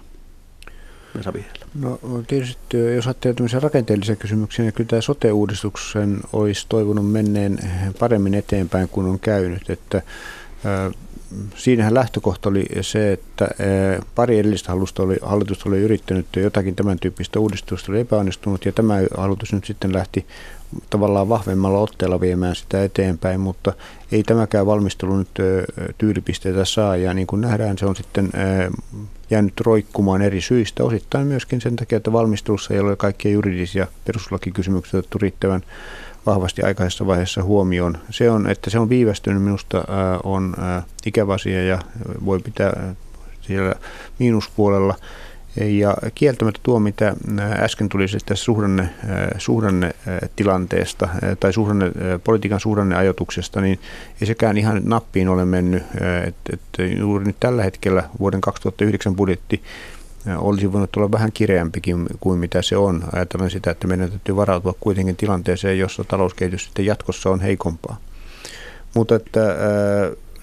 No 1.80 2.00
tietysti 2.28 2.78
jos 2.96 3.08
ajattelee 3.08 3.34
tämmöisiä 3.34 3.60
rakenteellisia 3.60 4.16
kysymyksiä, 4.16 4.66
niin 4.66 4.74
kyllä 4.74 4.88
tämä 4.88 5.02
sote-uudistuksen 5.02 6.20
olisi 6.34 6.66
toivonut 6.70 7.12
menneen 7.12 7.60
paremmin 8.00 8.34
eteenpäin 8.34 8.90
kuin 8.90 9.08
on 9.08 9.20
käynyt. 9.20 9.70
Että, 9.70 10.02
siinähän 11.56 11.94
lähtökohta 11.94 12.50
oli 12.50 12.66
se, 12.82 13.14
että 13.14 13.48
pari 14.16 14.40
edellistä 14.40 14.70
hallitusta 14.70 15.04
oli, 15.04 15.18
hallitusta 15.22 15.70
oli 15.70 15.80
yrittänyt 15.80 16.26
jotakin 16.36 16.76
tämän 16.76 17.00
tyyppistä 17.00 17.40
uudistusta, 17.40 17.92
oli 17.92 18.00
epäonnistunut 18.00 18.66
ja 18.66 18.72
tämä 18.72 18.96
hallitus 19.18 19.54
nyt 19.54 19.66
sitten 19.66 19.94
lähti 19.94 20.26
tavallaan 20.90 21.30
vahvemmalla 21.30 21.80
otteella 21.80 22.22
viemään 22.22 22.56
sitä 22.56 22.84
eteenpäin, 22.84 23.40
mutta 23.40 23.74
ei 24.12 24.24
tämäkään 24.24 24.66
valmistelu 24.66 25.18
nyt 25.18 25.30
tyylipisteitä 25.98 26.66
saa 26.66 26.98
ja 26.98 27.14
niin 27.14 27.28
kuin 27.28 27.42
nähdään 27.42 27.78
se 27.78 27.86
on 27.86 27.96
sitten 27.96 28.30
jäänyt 29.34 29.60
roikkumaan 29.60 30.22
eri 30.22 30.42
syistä, 30.42 30.84
osittain 30.84 31.28
myöskin 31.28 31.62
sen 31.62 31.76
takia, 31.76 31.98
että 31.98 32.12
valmistelussa 32.12 32.74
ei 32.74 32.80
ole 32.80 32.96
kaikkia 32.96 33.32
juridisia 33.32 33.88
perustuslakikysymyksiä 34.06 35.00
otettu 35.00 35.18
riittävän 35.18 35.62
vahvasti 36.26 36.62
aikaisessa 36.62 37.08
vaiheessa 37.08 37.44
huomioon. 37.44 37.98
Se 38.10 38.30
on, 38.30 38.50
että 38.50 38.70
se 38.70 38.80
on 38.80 38.90
viivästynyt 38.90 39.44
minusta 39.44 39.84
on 40.24 40.56
ikävä 41.06 41.34
asia 41.34 41.64
ja 41.64 41.80
voi 42.26 42.40
pitää 42.40 42.96
siellä 43.42 43.76
miinuspuolella. 44.20 44.96
Ja 45.56 45.98
kieltämättä 46.16 46.60
tuo, 46.64 46.80
mitä 46.80 47.16
äsken 47.40 47.90
tuli 47.90 48.08
siis 48.08 48.24
tästä 48.24 48.46
suhdanne, 48.46 48.90
suhdannetilanteesta 49.38 51.10
tai 51.40 51.54
suhdanne, 51.54 51.92
politiikan 52.24 52.60
suhdanneajoituksesta, 52.60 53.62
niin 53.62 53.80
ei 54.22 54.28
sekään 54.28 54.58
ihan 54.58 54.82
nappiin 54.86 55.30
ole 55.30 55.46
mennyt. 55.46 55.84
Että 56.28 56.54
et 56.54 56.98
juuri 56.98 57.26
nyt 57.26 57.36
tällä 57.40 57.64
hetkellä 57.64 58.04
vuoden 58.20 58.42
2009 58.42 59.16
budjetti 59.16 59.64
olisi 60.38 60.74
voinut 60.74 60.98
olla 60.98 61.12
vähän 61.12 61.32
kireämpikin 61.32 62.06
kuin 62.20 62.40
mitä 62.40 62.62
se 62.62 62.78
on. 62.78 63.04
Ajatellaan 63.14 63.52
sitä, 63.52 63.72
että 63.72 63.88
meidän 63.88 64.10
täytyy 64.10 64.36
varautua 64.36 64.74
kuitenkin 64.80 65.16
tilanteeseen, 65.16 65.80
jossa 65.80 66.04
talouskehitys 66.04 66.64
sitten 66.66 66.86
jatkossa 66.86 67.30
on 67.30 67.42
heikompaa. 67.42 67.98
Mutta 68.96 69.16
että, 69.16 69.40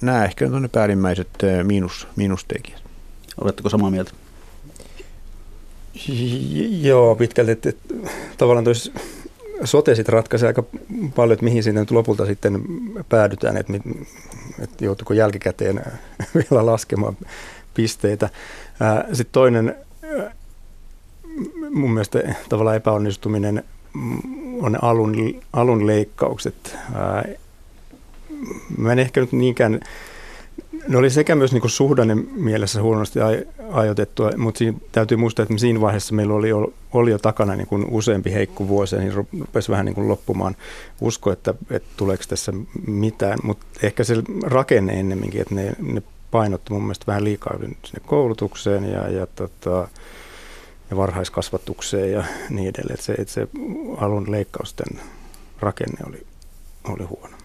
nämä 0.01 0.25
ehkä 0.25 0.46
on 0.46 0.62
ne 0.62 0.68
päällimmäiset 0.68 1.29
miinus, 1.62 2.09
miinustekijät. 2.16 2.83
Oletteko 3.40 3.68
samaa 3.68 3.90
mieltä? 3.90 4.12
Joo, 6.81 7.16
pitkälti. 7.16 7.53
Että, 7.53 7.68
että, 7.68 7.94
tavallaan 8.38 8.64
tuossa 8.64 8.92
sote 9.64 9.94
sitten 9.94 10.12
ratkaisee 10.12 10.46
aika 10.46 10.62
paljon, 11.14 11.33
että 11.33 11.44
mihin 11.44 11.62
siinä 11.62 11.81
nyt 11.81 11.90
lopulta 11.90 12.26
sitten 12.26 12.62
päädytään, 13.09 13.57
että, 13.57 13.72
että 14.59 14.85
joutuuko 14.85 15.14
jälkikäteen 15.14 15.83
vielä 16.35 16.66
laskemaan 16.66 17.16
pisteitä. 17.74 18.29
Sitten 19.12 19.33
toinen 19.33 19.76
mun 21.70 21.90
mielestä 21.90 22.35
tavallaan 22.48 22.76
epäonnistuminen 22.76 23.64
on 24.62 24.85
alun, 24.85 25.40
alun 25.53 25.87
leikkaukset. 25.87 26.76
Mä 28.79 28.92
en 28.92 28.98
ehkä 28.98 29.20
nyt 29.20 29.33
niinkään 29.33 29.81
ne 30.90 30.96
oli 30.96 31.11
sekä 31.11 31.35
myös 31.35 31.53
niin 31.53 31.70
suhdanne 31.70 32.14
mielessä 32.14 32.83
huonosti 32.83 33.18
ajoitettua, 33.72 34.31
mutta 34.37 34.59
siinä 34.59 34.79
täytyy 34.92 35.16
muistaa, 35.16 35.42
että 35.42 35.59
siinä 35.59 35.81
vaiheessa 35.81 36.14
meillä 36.14 36.35
oli, 36.35 36.48
oli 36.92 37.11
jo 37.11 37.18
takana 37.18 37.57
niin 37.57 37.66
kuin 37.66 37.87
useampi 37.90 38.33
heikko 38.33 38.68
vuosi, 38.68 38.96
niin 38.96 39.12
rupesi 39.12 39.70
vähän 39.70 39.85
niin 39.87 39.94
kuin 39.94 40.09
loppumaan 40.09 40.57
usko, 41.00 41.33
että, 41.33 41.55
että 41.70 41.88
tuleeko 41.96 42.24
tässä 42.29 42.53
mitään, 42.87 43.38
mutta 43.42 43.66
ehkä 43.83 44.05
se 44.05 44.14
rakenne 44.42 45.00
ennemminkin, 45.00 45.40
että 45.40 45.55
ne, 45.55 45.72
ne 45.83 46.03
painotti 46.31 46.72
mun 46.72 46.83
mielestä 46.83 47.07
vähän 47.07 47.24
liikaa 47.24 47.59
sinne 47.59 48.00
koulutukseen 48.07 48.85
ja, 48.85 49.09
ja, 49.09 49.26
tota, 49.26 49.88
ja 50.90 50.96
varhaiskasvatukseen 50.96 52.12
ja 52.12 52.24
niin 52.48 52.68
edelleen, 52.68 52.94
että 52.94 53.07
se, 53.07 53.12
että 53.12 53.35
se 53.35 53.48
alun 53.96 54.31
leikkausten 54.31 55.00
rakenne 55.61 55.98
oli, 56.07 56.26
oli 56.88 57.05
huono. 57.05 57.39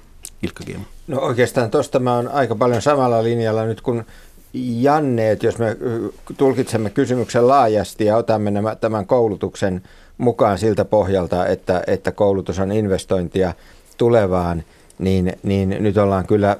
Ilkka 0.45 0.63
Kiema. 0.63 0.85
No 1.07 1.19
oikeastaan 1.19 1.71
tuosta 1.71 1.99
mä 1.99 2.15
oon 2.15 2.27
aika 2.27 2.55
paljon 2.55 2.81
samalla 2.81 3.23
linjalla 3.23 3.65
nyt 3.65 3.81
kun 3.81 4.05
Janne, 4.53 5.31
että 5.31 5.45
jos 5.45 5.57
me 5.57 5.77
tulkitsemme 6.37 6.89
kysymyksen 6.89 7.47
laajasti 7.47 8.05
ja 8.05 8.17
otamme 8.17 8.51
nämä, 8.51 8.75
tämän 8.75 9.05
koulutuksen 9.05 9.81
mukaan 10.17 10.57
siltä 10.57 10.85
pohjalta, 10.85 11.47
että, 11.47 11.83
että 11.87 12.11
koulutus 12.11 12.59
on 12.59 12.71
investointia 12.71 13.53
tulevaan, 13.97 14.63
niin, 14.99 15.33
niin 15.43 15.75
nyt 15.79 15.97
ollaan 15.97 16.27
kyllä 16.27 16.57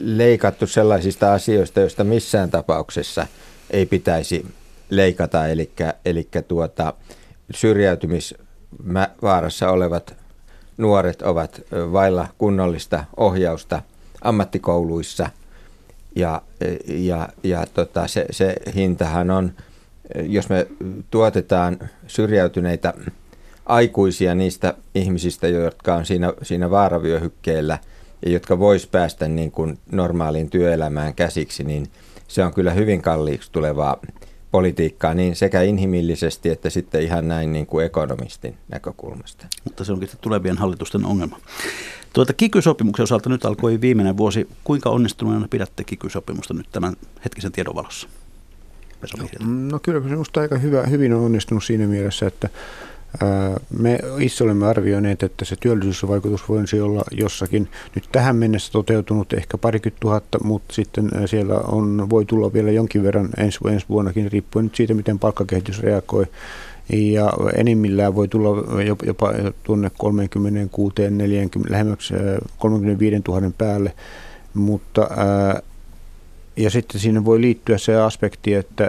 leikattu 0.00 0.66
sellaisista 0.66 1.34
asioista, 1.34 1.80
joista 1.80 2.04
missään 2.04 2.50
tapauksessa 2.50 3.26
ei 3.70 3.86
pitäisi 3.86 4.46
leikata, 4.90 5.46
eli, 5.46 5.70
eli 6.04 6.28
tuota, 6.48 6.92
syrjäytymisvaarassa 7.50 9.70
olevat 9.70 10.16
nuoret 10.78 11.22
ovat 11.22 11.60
vailla 11.72 12.28
kunnollista 12.38 13.04
ohjausta 13.16 13.82
ammattikouluissa. 14.22 15.30
Ja, 16.16 16.42
ja, 16.86 17.28
ja 17.42 17.66
tota, 17.74 18.06
se, 18.06 18.26
se 18.30 18.54
hintahan 18.74 19.30
on, 19.30 19.52
jos 20.22 20.48
me 20.48 20.66
tuotetaan 21.10 21.78
syrjäytyneitä 22.06 22.94
aikuisia 23.66 24.34
niistä 24.34 24.74
ihmisistä, 24.94 25.48
jotka 25.48 25.94
on 25.94 26.06
siinä, 26.06 26.32
siinä 26.42 26.70
vaaravyöhykkeellä 26.70 27.78
ja 28.26 28.30
jotka 28.32 28.58
vois 28.58 28.86
päästä 28.86 29.28
niin 29.28 29.50
kuin 29.50 29.78
normaaliin 29.92 30.50
työelämään 30.50 31.14
käsiksi, 31.14 31.64
niin 31.64 31.86
se 32.28 32.44
on 32.44 32.54
kyllä 32.54 32.70
hyvin 32.72 33.02
kalliiksi 33.02 33.52
tulevaa 33.52 33.96
politiikkaa 34.50 35.14
niin 35.14 35.36
sekä 35.36 35.62
inhimillisesti 35.62 36.48
että 36.48 36.70
sitten 36.70 37.02
ihan 37.02 37.28
näin 37.28 37.52
niin 37.52 37.66
kuin 37.66 37.86
ekonomistin 37.86 38.54
näkökulmasta. 38.68 39.46
Mutta 39.64 39.84
se 39.84 39.92
onkin 39.92 40.08
tulevien 40.20 40.58
hallitusten 40.58 41.04
ongelma. 41.04 41.38
Tuota 42.12 42.32
Kiky-sopimuksen 42.32 43.02
osalta 43.02 43.28
nyt 43.28 43.44
alkoi 43.44 43.80
viimeinen 43.80 44.16
vuosi. 44.16 44.48
Kuinka 44.64 44.90
onnistuneena 44.90 45.48
pidätte 45.48 45.84
Kiky-sopimusta 45.84 46.54
nyt 46.54 46.66
tämän 46.72 46.96
hetkisen 47.24 47.52
tiedon 47.52 47.74
valossa? 47.74 48.08
No 49.44 49.78
kyllä 49.82 50.00
se 50.00 50.08
minusta 50.08 50.40
aika 50.40 50.58
hyvä, 50.58 50.82
hyvin 50.82 51.12
on 51.12 51.20
onnistunut 51.24 51.64
siinä 51.64 51.86
mielessä, 51.86 52.26
että 52.26 52.48
me 53.78 53.98
itse 54.18 54.44
olemme 54.44 54.66
arvioineet, 54.66 55.22
että 55.22 55.44
se 55.44 55.56
työllisyysvaikutus 55.60 56.48
voisi 56.48 56.80
olla 56.80 57.02
jossakin 57.10 57.68
nyt 57.94 58.08
tähän 58.12 58.36
mennessä 58.36 58.72
toteutunut 58.72 59.32
ehkä 59.32 59.58
parikymmentä 59.58 60.00
tuhatta, 60.00 60.38
mutta 60.44 60.74
sitten 60.74 61.10
siellä 61.26 61.54
on, 61.54 62.06
voi 62.10 62.24
tulla 62.24 62.52
vielä 62.52 62.70
jonkin 62.70 63.02
verran 63.02 63.28
ensi, 63.38 63.58
ensi 63.70 63.86
vuonnakin, 63.88 64.32
riippuen 64.32 64.64
nyt 64.64 64.74
siitä, 64.74 64.94
miten 64.94 65.18
palkkakehitys 65.18 65.82
reagoi. 65.82 66.26
Ja 66.92 67.32
enimmillään 67.54 68.14
voi 68.14 68.28
tulla 68.28 68.48
jopa 69.06 69.32
tuonne 69.62 69.90
36, 69.98 70.94
40, 71.10 71.72
lähemmäksi 71.72 72.14
35 72.58 73.22
000 73.28 73.50
päälle, 73.58 73.92
mutta 74.54 75.08
Ja 76.58 76.70
sitten 76.70 77.00
siinä 77.00 77.24
voi 77.24 77.40
liittyä 77.40 77.78
se 77.78 77.96
aspekti, 77.96 78.54
että 78.54 78.84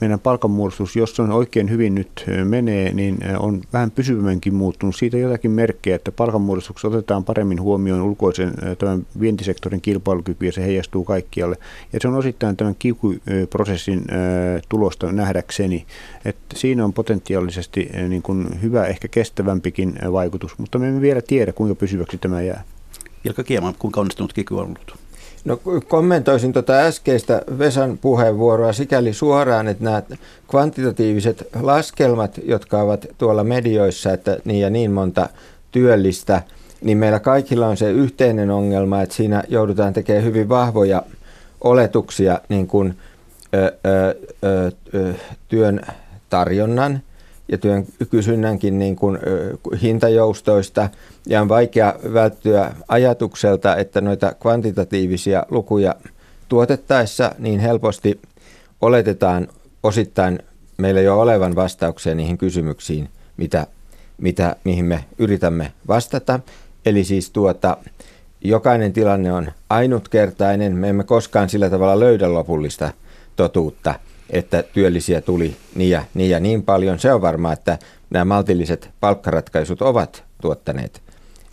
meidän 0.00 0.20
palkanmuodostus, 0.20 0.96
jos 0.96 1.16
se 1.16 1.22
on 1.22 1.30
oikein 1.30 1.70
hyvin 1.70 1.94
nyt 1.94 2.24
menee, 2.44 2.92
niin 2.92 3.18
on 3.38 3.60
vähän 3.72 3.90
pysyvämminkin 3.90 4.54
muuttunut. 4.54 4.96
Siitä 4.96 5.18
jotakin 5.18 5.50
merkkejä, 5.50 5.96
että 5.96 6.12
palkanmuodostuksessa 6.12 6.88
otetaan 6.88 7.24
paremmin 7.24 7.60
huomioon 7.60 8.02
ulkoisen 8.02 8.52
tämän 8.78 9.06
vientisektorin 9.20 9.80
kilpailukyky 9.80 10.46
ja 10.46 10.52
se 10.52 10.62
heijastuu 10.62 11.04
kaikkialle. 11.04 11.56
Ja 11.92 11.98
se 12.02 12.08
on 12.08 12.14
osittain 12.14 12.56
tämän 12.56 12.74
kiukuprosessin 12.78 14.04
tulosta 14.68 15.12
nähdäkseni, 15.12 15.86
että 16.24 16.56
siinä 16.58 16.84
on 16.84 16.92
potentiaalisesti 16.92 17.90
niin 18.08 18.22
kuin 18.22 18.62
hyvä, 18.62 18.86
ehkä 18.86 19.08
kestävämpikin 19.08 19.94
vaikutus, 20.12 20.58
mutta 20.58 20.78
me 20.78 20.88
emme 20.88 21.00
vielä 21.00 21.22
tiedä, 21.22 21.52
kuinka 21.52 21.74
pysyväksi 21.74 22.18
tämä 22.18 22.42
jää. 22.42 22.64
Ilkka 23.24 23.44
Kieman, 23.44 23.74
kuinka 23.78 24.00
onnistunut 24.00 24.32
kiky 24.32 24.54
on 24.54 24.64
ollut? 24.64 24.94
No 25.44 25.60
kommentoisin 25.88 26.52
tuota 26.52 26.72
äskeistä 26.72 27.42
Vesan 27.58 27.98
puheenvuoroa 27.98 28.72
sikäli 28.72 29.12
suoraan, 29.12 29.68
että 29.68 29.84
nämä 29.84 30.02
kvantitatiiviset 30.48 31.48
laskelmat, 31.62 32.40
jotka 32.44 32.82
ovat 32.82 33.06
tuolla 33.18 33.44
medioissa, 33.44 34.12
että 34.12 34.38
niin 34.44 34.60
ja 34.60 34.70
niin 34.70 34.90
monta 34.90 35.28
työllistä, 35.72 36.42
niin 36.82 36.98
meillä 36.98 37.20
kaikilla 37.20 37.66
on 37.66 37.76
se 37.76 37.90
yhteinen 37.90 38.50
ongelma, 38.50 39.02
että 39.02 39.14
siinä 39.14 39.44
joudutaan 39.48 39.92
tekemään 39.92 40.24
hyvin 40.24 40.48
vahvoja 40.48 41.02
oletuksia 41.60 42.40
niin 42.48 42.66
kuin, 42.66 42.98
ö, 43.54 43.72
ö, 44.44 44.72
ö, 44.94 45.14
työn 45.48 45.80
tarjonnan 46.30 47.00
ja 47.50 47.58
työn 47.58 47.86
kysynnänkin 48.10 48.78
niin 48.78 48.96
kuin, 48.96 49.18
hintajoustoista. 49.82 50.88
Ja 51.26 51.40
on 51.40 51.48
vaikea 51.48 51.94
välttyä 52.12 52.74
ajatukselta, 52.88 53.76
että 53.76 54.00
noita 54.00 54.34
kvantitatiivisia 54.40 55.46
lukuja 55.50 55.94
tuotettaessa 56.48 57.34
niin 57.38 57.60
helposti 57.60 58.20
oletetaan 58.80 59.48
osittain 59.82 60.38
meillä 60.76 61.00
jo 61.00 61.20
olevan 61.20 61.54
vastauksia 61.54 62.14
niihin 62.14 62.38
kysymyksiin, 62.38 63.08
mitä, 63.36 63.66
mitä, 64.18 64.56
mihin 64.64 64.84
me 64.84 65.04
yritämme 65.18 65.72
vastata. 65.88 66.40
Eli 66.86 67.04
siis 67.04 67.30
tuota, 67.30 67.76
jokainen 68.40 68.92
tilanne 68.92 69.32
on 69.32 69.52
ainutkertainen. 69.70 70.76
Me 70.76 70.88
emme 70.88 71.04
koskaan 71.04 71.48
sillä 71.48 71.70
tavalla 71.70 72.00
löydä 72.00 72.34
lopullista 72.34 72.92
totuutta– 73.36 73.94
että 74.30 74.62
työllisiä 74.62 75.20
tuli 75.20 75.56
niin 75.74 75.90
ja, 75.90 76.04
niin 76.14 76.30
ja 76.30 76.40
niin 76.40 76.62
paljon. 76.62 76.98
Se 76.98 77.12
on 77.12 77.22
varmaa, 77.22 77.52
että 77.52 77.78
nämä 78.10 78.24
maltilliset 78.24 78.90
palkkaratkaisut 79.00 79.82
ovat 79.82 80.24
tuottaneet 80.42 81.02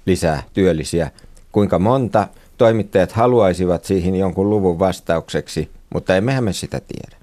lisää 0.06 0.44
työllisiä. 0.54 1.12
Kuinka 1.52 1.80
monta 1.80 2.28
toimittajat 2.58 3.12
haluaisivat 3.12 3.86
siihen 3.86 4.16
jonkun 4.16 4.50
luvun 4.50 4.80
vastaukseksi, 4.80 5.70
mutta 5.94 6.16
emmehän 6.16 6.44
me 6.44 6.54
sitä 6.54 6.82
tiedä. 6.88 7.18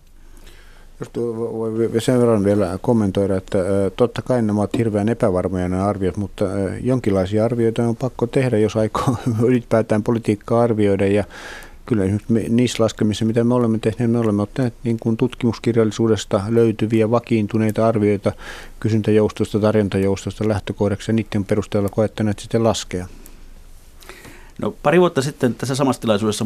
Jos 1.01 1.11
voi 1.53 2.01
sen 2.01 2.21
verran 2.21 2.45
vielä 2.45 2.79
kommentoida, 2.83 3.37
että 3.37 3.59
totta 3.97 4.23
kai 4.23 4.43
nämä 4.43 4.61
ovat 4.61 4.79
hirveän 4.79 5.09
epävarmoja 5.09 5.69
nämä 5.69 5.87
arviot, 5.87 6.17
mutta 6.17 6.45
jonkinlaisia 6.83 7.45
arvioita 7.45 7.89
on 7.89 7.97
pakko 7.97 8.27
tehdä, 8.27 8.59
jos 8.59 8.77
aikoo 8.77 9.17
ylipäätään 9.49 10.03
politiikkaa 10.03 10.63
arvioida. 10.63 11.07
Ja 11.07 11.25
kyllä 11.87 12.03
niissä 12.49 12.83
laskemissa, 12.83 13.25
mitä 13.25 13.45
me 13.45 13.55
olemme 13.55 13.79
tehneet, 13.79 14.11
me 14.11 14.19
olemme 14.19 14.43
ottaneet 14.43 14.75
niin 14.85 14.99
kuin 15.01 15.17
tutkimuskirjallisuudesta 15.17 16.43
löytyviä 16.49 17.11
vakiintuneita 17.11 17.87
arvioita 17.87 18.33
kysyntäjoustosta, 18.81 19.61
tarjontajoustosta 19.61 20.49
lähtökohdaksi 20.49 21.11
ja 21.11 21.15
niiden 21.15 21.45
perusteella 21.45 21.89
koettaneet 21.89 22.39
sitten 22.39 22.65
laskea. 22.65 23.07
No, 24.63 24.75
pari 24.83 25.01
vuotta 25.01 25.23
sitten 25.23 25.55
tässä 25.55 25.75
samassa 25.75 26.03
tilaisuudessa 26.03 26.45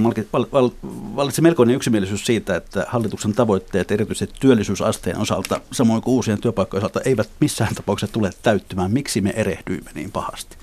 vallitsi 1.16 1.42
melkoinen 1.42 1.76
yksimielisyys 1.76 2.26
siitä, 2.26 2.56
että 2.56 2.86
hallituksen 2.88 3.32
tavoitteet 3.32 3.90
erityisesti 3.90 4.36
työllisyysasteen 4.40 5.18
osalta, 5.18 5.60
samoin 5.72 6.02
kuin 6.02 6.14
uusien 6.14 6.40
työpaikkojen 6.40 6.84
osalta, 6.84 7.00
eivät 7.00 7.28
missään 7.40 7.74
tapauksessa 7.74 8.12
tule 8.12 8.30
täyttymään. 8.42 8.92
Miksi 8.92 9.20
me 9.20 9.30
erehdyimme 9.36 9.90
niin 9.94 10.12
pahasti? 10.12 10.56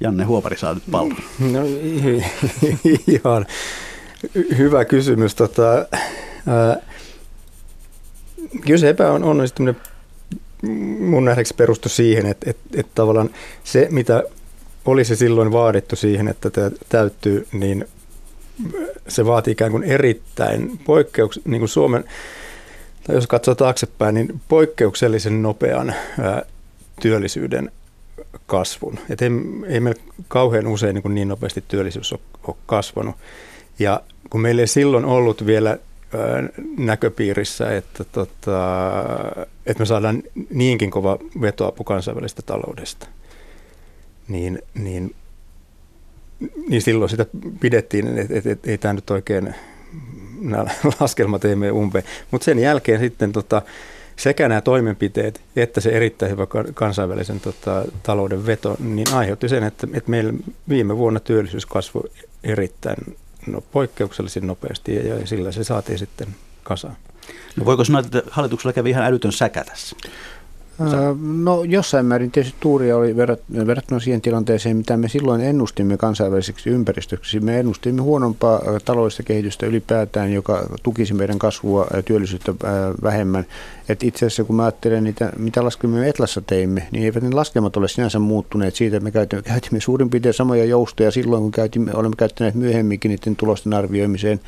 Janne 0.00 0.24
Huopari 0.24 0.56
saa 0.56 0.74
nyt 0.74 0.82
pallon. 0.90 1.16
No 1.52 1.58
ihan 3.06 3.46
hyvä 4.58 4.84
kysymys. 4.84 5.34
Tota, 5.34 5.86
ää, 6.46 6.76
kyllä 8.60 8.78
se 8.78 8.88
epäonnistuminen 8.88 9.76
mun 11.00 11.24
nähdäksi 11.24 11.54
perustui 11.54 11.90
siihen, 11.90 12.26
että, 12.26 12.50
että, 12.50 12.80
että 12.80 12.92
tavallaan 12.94 13.30
se, 13.64 13.88
mitä 13.90 14.22
olisi 14.84 15.16
silloin 15.16 15.52
vaadittu 15.52 15.96
siihen, 15.96 16.28
että 16.28 16.50
tämä 16.50 16.70
täyttyy, 16.88 17.46
niin 17.52 17.88
se 19.08 19.26
vaatii 19.26 19.52
ikään 19.52 19.70
kuin 19.70 19.84
erittäin 19.84 20.80
poikkeuks, 20.84 21.40
niin 21.44 21.60
kuin 21.60 21.68
Suomen, 21.68 22.04
tai 23.06 23.16
jos 23.16 23.26
katsoo 23.26 23.54
taaksepäin, 23.54 24.14
niin 24.14 24.40
poikkeuksellisen 24.48 25.42
nopean 25.42 25.94
ää, 26.20 26.42
työllisyyden 27.00 27.70
kasvun. 28.46 28.98
Et 29.10 29.22
ei, 29.22 29.30
ei 29.66 29.80
meillä 29.80 30.02
kauhean 30.28 30.66
usein 30.66 30.94
niin, 30.94 31.14
niin 31.14 31.28
nopeasti 31.28 31.64
työllisyys 31.68 32.12
ole, 32.12 32.20
ole 32.46 32.56
kasvanut. 32.66 33.16
Ja 33.78 34.00
kun 34.30 34.40
meillä 34.40 34.62
ei 34.62 34.66
silloin 34.66 35.04
ollut 35.04 35.46
vielä 35.46 35.78
näköpiirissä, 36.78 37.76
että, 37.76 38.04
tota, 38.04 38.60
että 39.66 39.82
me 39.82 39.86
saadaan 39.86 40.22
niinkin 40.50 40.90
kova 40.90 41.18
vetoapu 41.40 41.84
kansainvälisestä 41.84 42.42
taloudesta, 42.42 43.06
niin, 44.28 44.62
niin, 44.74 45.14
niin 46.68 46.82
silloin 46.82 47.10
sitä 47.10 47.26
pidettiin, 47.60 48.18
että 48.18 48.34
et, 48.34 48.46
et, 48.46 48.66
ei 48.66 48.78
tämä 48.78 48.94
nyt 48.94 49.10
oikein, 49.10 49.54
nämä 50.40 50.64
laskelmat 51.00 51.44
ei 51.44 51.56
mene 51.56 51.72
umpeen. 51.72 52.04
Mutta 52.30 52.44
sen 52.44 52.58
jälkeen 52.58 53.00
sitten 53.00 53.32
tota, 53.32 53.62
sekä 54.18 54.48
nämä 54.48 54.60
toimenpiteet 54.60 55.40
että 55.56 55.80
se 55.80 55.90
erittäin 55.90 56.32
hyvä 56.32 56.46
kansainvälisen 56.74 57.40
tota, 57.40 57.84
talouden 58.02 58.46
veto, 58.46 58.76
niin 58.80 59.14
aiheutti 59.14 59.48
sen, 59.48 59.62
että, 59.62 59.86
että 59.94 60.10
meillä 60.10 60.32
viime 60.68 60.96
vuonna 60.96 61.20
työllisyys 61.20 61.66
kasvoi 61.66 62.10
erittäin 62.44 63.16
no, 63.46 63.60
poikkeuksellisen 63.72 64.46
nopeasti 64.46 64.94
ja, 64.94 65.18
ja 65.18 65.26
sillä 65.26 65.52
se 65.52 65.64
saatiin 65.64 65.98
sitten 65.98 66.28
kasaan. 66.62 66.96
No 67.56 67.64
voiko 67.64 67.84
sanoa, 67.84 68.00
että 68.00 68.22
hallituksella 68.30 68.72
kävi 68.72 68.90
ihan 68.90 69.04
älytön 69.04 69.32
säkä 69.32 69.64
tässä? 69.64 69.96
No 71.20 71.64
jossain 71.64 72.06
määrin 72.06 72.30
tietysti 72.30 72.58
tuuria 72.60 72.96
oli 72.96 73.16
verrattuna 73.66 74.00
siihen 74.00 74.20
tilanteeseen, 74.20 74.76
mitä 74.76 74.96
me 74.96 75.08
silloin 75.08 75.40
ennustimme 75.40 75.96
kansainväliseksi 75.96 76.70
ympäristöksi. 76.70 77.40
Me 77.40 77.58
ennustimme 77.60 78.02
huonompaa 78.02 78.62
taloudellista 78.84 79.22
kehitystä 79.22 79.66
ylipäätään, 79.66 80.32
joka 80.32 80.66
tukisi 80.82 81.14
meidän 81.14 81.38
kasvua 81.38 81.86
ja 81.94 82.02
työllisyyttä 82.02 82.54
vähemmän. 83.02 83.46
Et 83.88 84.02
itse 84.02 84.26
asiassa 84.26 84.44
kun 84.44 84.56
mä 84.56 84.62
ajattelen 84.62 85.04
niitä, 85.04 85.32
mitä 85.38 85.64
laskelmia 85.64 86.00
me 86.00 86.08
Etlassa 86.08 86.40
teimme, 86.40 86.88
niin 86.90 87.04
eivät 87.04 87.22
ne 87.22 87.30
laskelmat 87.30 87.76
ole 87.76 87.88
sinänsä 87.88 88.18
muuttuneet 88.18 88.74
siitä, 88.74 88.96
että 88.96 89.04
me 89.04 89.10
käytimme, 89.10 89.42
käytimme 89.42 89.80
suurin 89.80 90.10
piirtein 90.10 90.34
samoja 90.34 90.64
joustoja 90.64 91.10
silloin, 91.10 91.42
kun 91.42 91.52
käytimme, 91.52 91.92
olemme 91.94 92.16
käyttäneet 92.16 92.54
myöhemminkin 92.54 93.08
niiden 93.08 93.36
tulosten 93.36 93.74
arvioimiseen. 93.74 94.40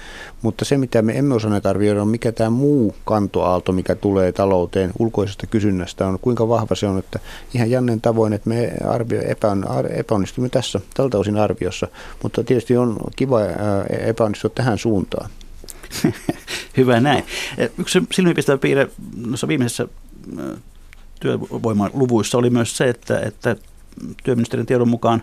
Mutta 0.42 0.64
se, 0.64 0.78
mitä 0.78 1.02
me 1.02 1.18
emme 1.18 1.34
osanneet 1.34 1.66
arvioida, 1.66 2.02
on 2.02 2.08
mikä 2.08 2.32
tämä 2.32 2.50
muu 2.50 2.94
kantoaalto, 3.04 3.72
mikä 3.72 3.94
tulee 3.94 4.32
talouteen 4.32 4.90
ulkoisesta 4.98 5.46
kysynnästä, 5.46 6.06
on 6.06 6.18
kuinka 6.22 6.48
vahva 6.48 6.74
se 6.74 6.86
on. 6.86 6.98
Että 6.98 7.18
ihan 7.54 7.70
Jannen 7.70 8.00
tavoin, 8.00 8.32
että 8.32 8.48
me 8.48 8.72
arvio, 8.88 9.20
epäonnistumme 9.90 10.48
tässä 10.48 10.80
tältä 10.94 11.18
osin 11.18 11.36
arviossa, 11.36 11.88
mutta 12.22 12.44
tietysti 12.44 12.76
on 12.76 12.96
kiva 13.16 13.40
epäonnistua 14.06 14.50
tähän 14.54 14.78
suuntaan. 14.78 15.30
Hyvä 16.76 17.00
näin. 17.00 17.24
Yksi 17.78 18.02
silmiinpistävä 18.12 18.58
piirre 18.58 18.88
noissa 19.16 19.48
viimeisissä 19.48 19.88
työvoimaluvuissa 21.20 22.38
oli 22.38 22.50
myös 22.50 22.76
se, 22.76 22.88
että, 22.88 23.20
että 23.20 23.56
työministerin 24.24 24.66
tiedon 24.66 24.88
mukaan 24.88 25.22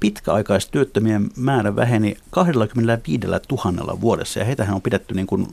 pitkäaikaistyöttömien 0.00 1.30
määrä 1.36 1.76
väheni 1.76 2.16
25 2.30 3.26
000 3.26 4.00
vuodessa, 4.00 4.38
ja 4.38 4.44
heitähän 4.44 4.74
on 4.74 4.82
pidetty 4.82 5.14
niin 5.14 5.26
kuin, 5.26 5.46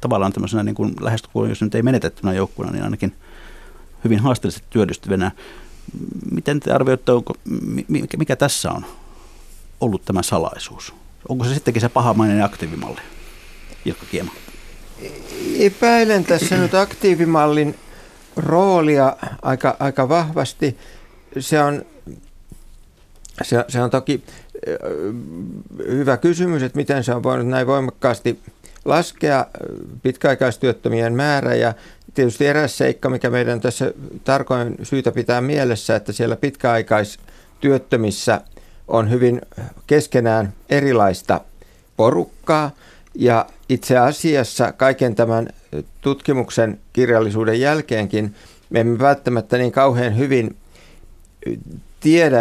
tavallaan 0.00 0.32
tämmöisenä 0.32 0.62
niin 0.62 0.74
kuin 0.74 0.94
lähestulkoon, 1.00 1.48
jos 1.48 1.62
nyt 1.62 1.74
ei 1.74 1.82
menetettynä 1.82 2.32
joukkueena, 2.32 2.72
niin 2.72 2.84
ainakin 2.84 3.14
hyvin 4.04 4.18
haasteellisesti 4.18 4.66
työllistyvänä. 4.70 5.30
Miten 6.30 6.60
te 6.60 6.72
arvioitte, 6.72 7.12
onko, 7.12 7.34
mikä 8.18 8.36
tässä 8.36 8.72
on 8.72 8.84
ollut 9.80 10.04
tämä 10.04 10.22
salaisuus? 10.22 10.94
Onko 11.28 11.44
se 11.44 11.54
sittenkin 11.54 11.80
se 11.80 11.88
pahamainen 11.88 12.44
aktiivimalli? 12.44 13.00
Ilkka 13.84 14.06
Kiema. 14.10 14.32
Epäilen 15.58 16.24
tässä 16.24 16.56
nyt 16.56 16.74
aktiivimallin 16.74 17.74
roolia 18.36 19.16
aika, 19.42 19.76
aika 19.78 20.08
vahvasti. 20.08 20.78
Se 21.38 21.60
on, 21.60 21.84
se, 23.42 23.64
se 23.68 23.82
on 23.82 23.90
toki 23.90 24.24
hyvä 25.86 26.16
kysymys, 26.16 26.62
että 26.62 26.76
miten 26.76 27.04
se 27.04 27.14
on 27.14 27.22
voinut 27.22 27.48
näin 27.48 27.66
voimakkaasti 27.66 28.40
laskea 28.84 29.46
pitkäaikaistyöttömien 30.02 31.14
määrä 31.14 31.54
ja 31.54 31.74
tietysti 32.14 32.46
eräs 32.46 32.78
seikka, 32.78 33.10
mikä 33.10 33.30
meidän 33.30 33.60
tässä 33.60 33.92
tarkoin 34.24 34.76
syytä 34.82 35.12
pitää 35.12 35.40
mielessä, 35.40 35.96
että 35.96 36.12
siellä 36.12 36.36
pitkäaikaistyöttömissä 36.36 38.40
on 38.88 39.10
hyvin 39.10 39.40
keskenään 39.86 40.52
erilaista 40.68 41.40
porukkaa 41.96 42.70
Ja 43.14 43.46
itse 43.70 43.98
asiassa 43.98 44.72
kaiken 44.72 45.14
tämän 45.14 45.48
tutkimuksen 46.00 46.78
kirjallisuuden 46.92 47.60
jälkeenkin 47.60 48.34
me 48.70 48.80
emme 48.80 48.98
välttämättä 48.98 49.58
niin 49.58 49.72
kauhean 49.72 50.16
hyvin 50.16 50.56
tiedä 52.00 52.38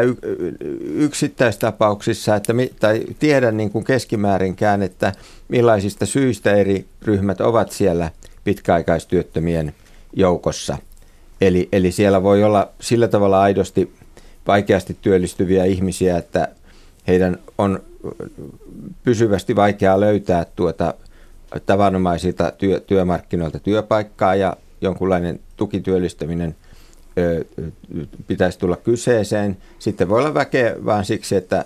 yksittäistapauksissa, 0.82 2.36
että, 2.36 2.54
tai 2.80 3.02
tiedä 3.20 3.52
niin 3.52 3.70
kuin 3.72 3.86
keskimäärinkään, 3.86 4.82
että 4.82 5.14
millaisista 5.48 6.06
syistä 6.06 6.52
eri 6.52 6.86
ryhmät 7.02 7.42
ovat 7.42 7.72
siellä 7.72 8.12
pitkäaikaistyöttömien 8.44 9.74
joukossa. 10.14 10.78
Eli, 11.42 11.70
eli 11.72 11.92
siellä 11.92 12.24
voi 12.24 12.44
olla 12.44 12.70
sillä 12.82 13.08
tavalla 13.08 13.42
aidosti 13.42 13.94
vaikeasti 14.48 14.98
työllistyviä 15.02 15.66
ihmisiä, 15.66 16.18
että 16.18 16.48
heidän 17.08 17.40
on 17.58 17.80
pysyvästi 19.04 19.56
vaikeaa 19.56 20.00
löytää 20.00 20.46
tuota 20.56 20.94
tavanomaisilta 21.66 22.52
työ, 22.52 22.80
työmarkkinoilta 22.80 23.60
työpaikkaa 23.60 24.36
ja 24.36 24.58
jonkunlainen 24.82 25.40
tukityöllistäminen 25.58 26.56
ö, 27.18 27.46
pitäisi 28.28 28.60
tulla 28.60 28.76
kyseeseen. 28.76 29.58
Sitten 29.80 30.10
voi 30.10 30.20
olla 30.20 30.34
väkeä 30.34 30.76
vaan 30.86 31.06
siksi, 31.06 31.36
että, 31.36 31.66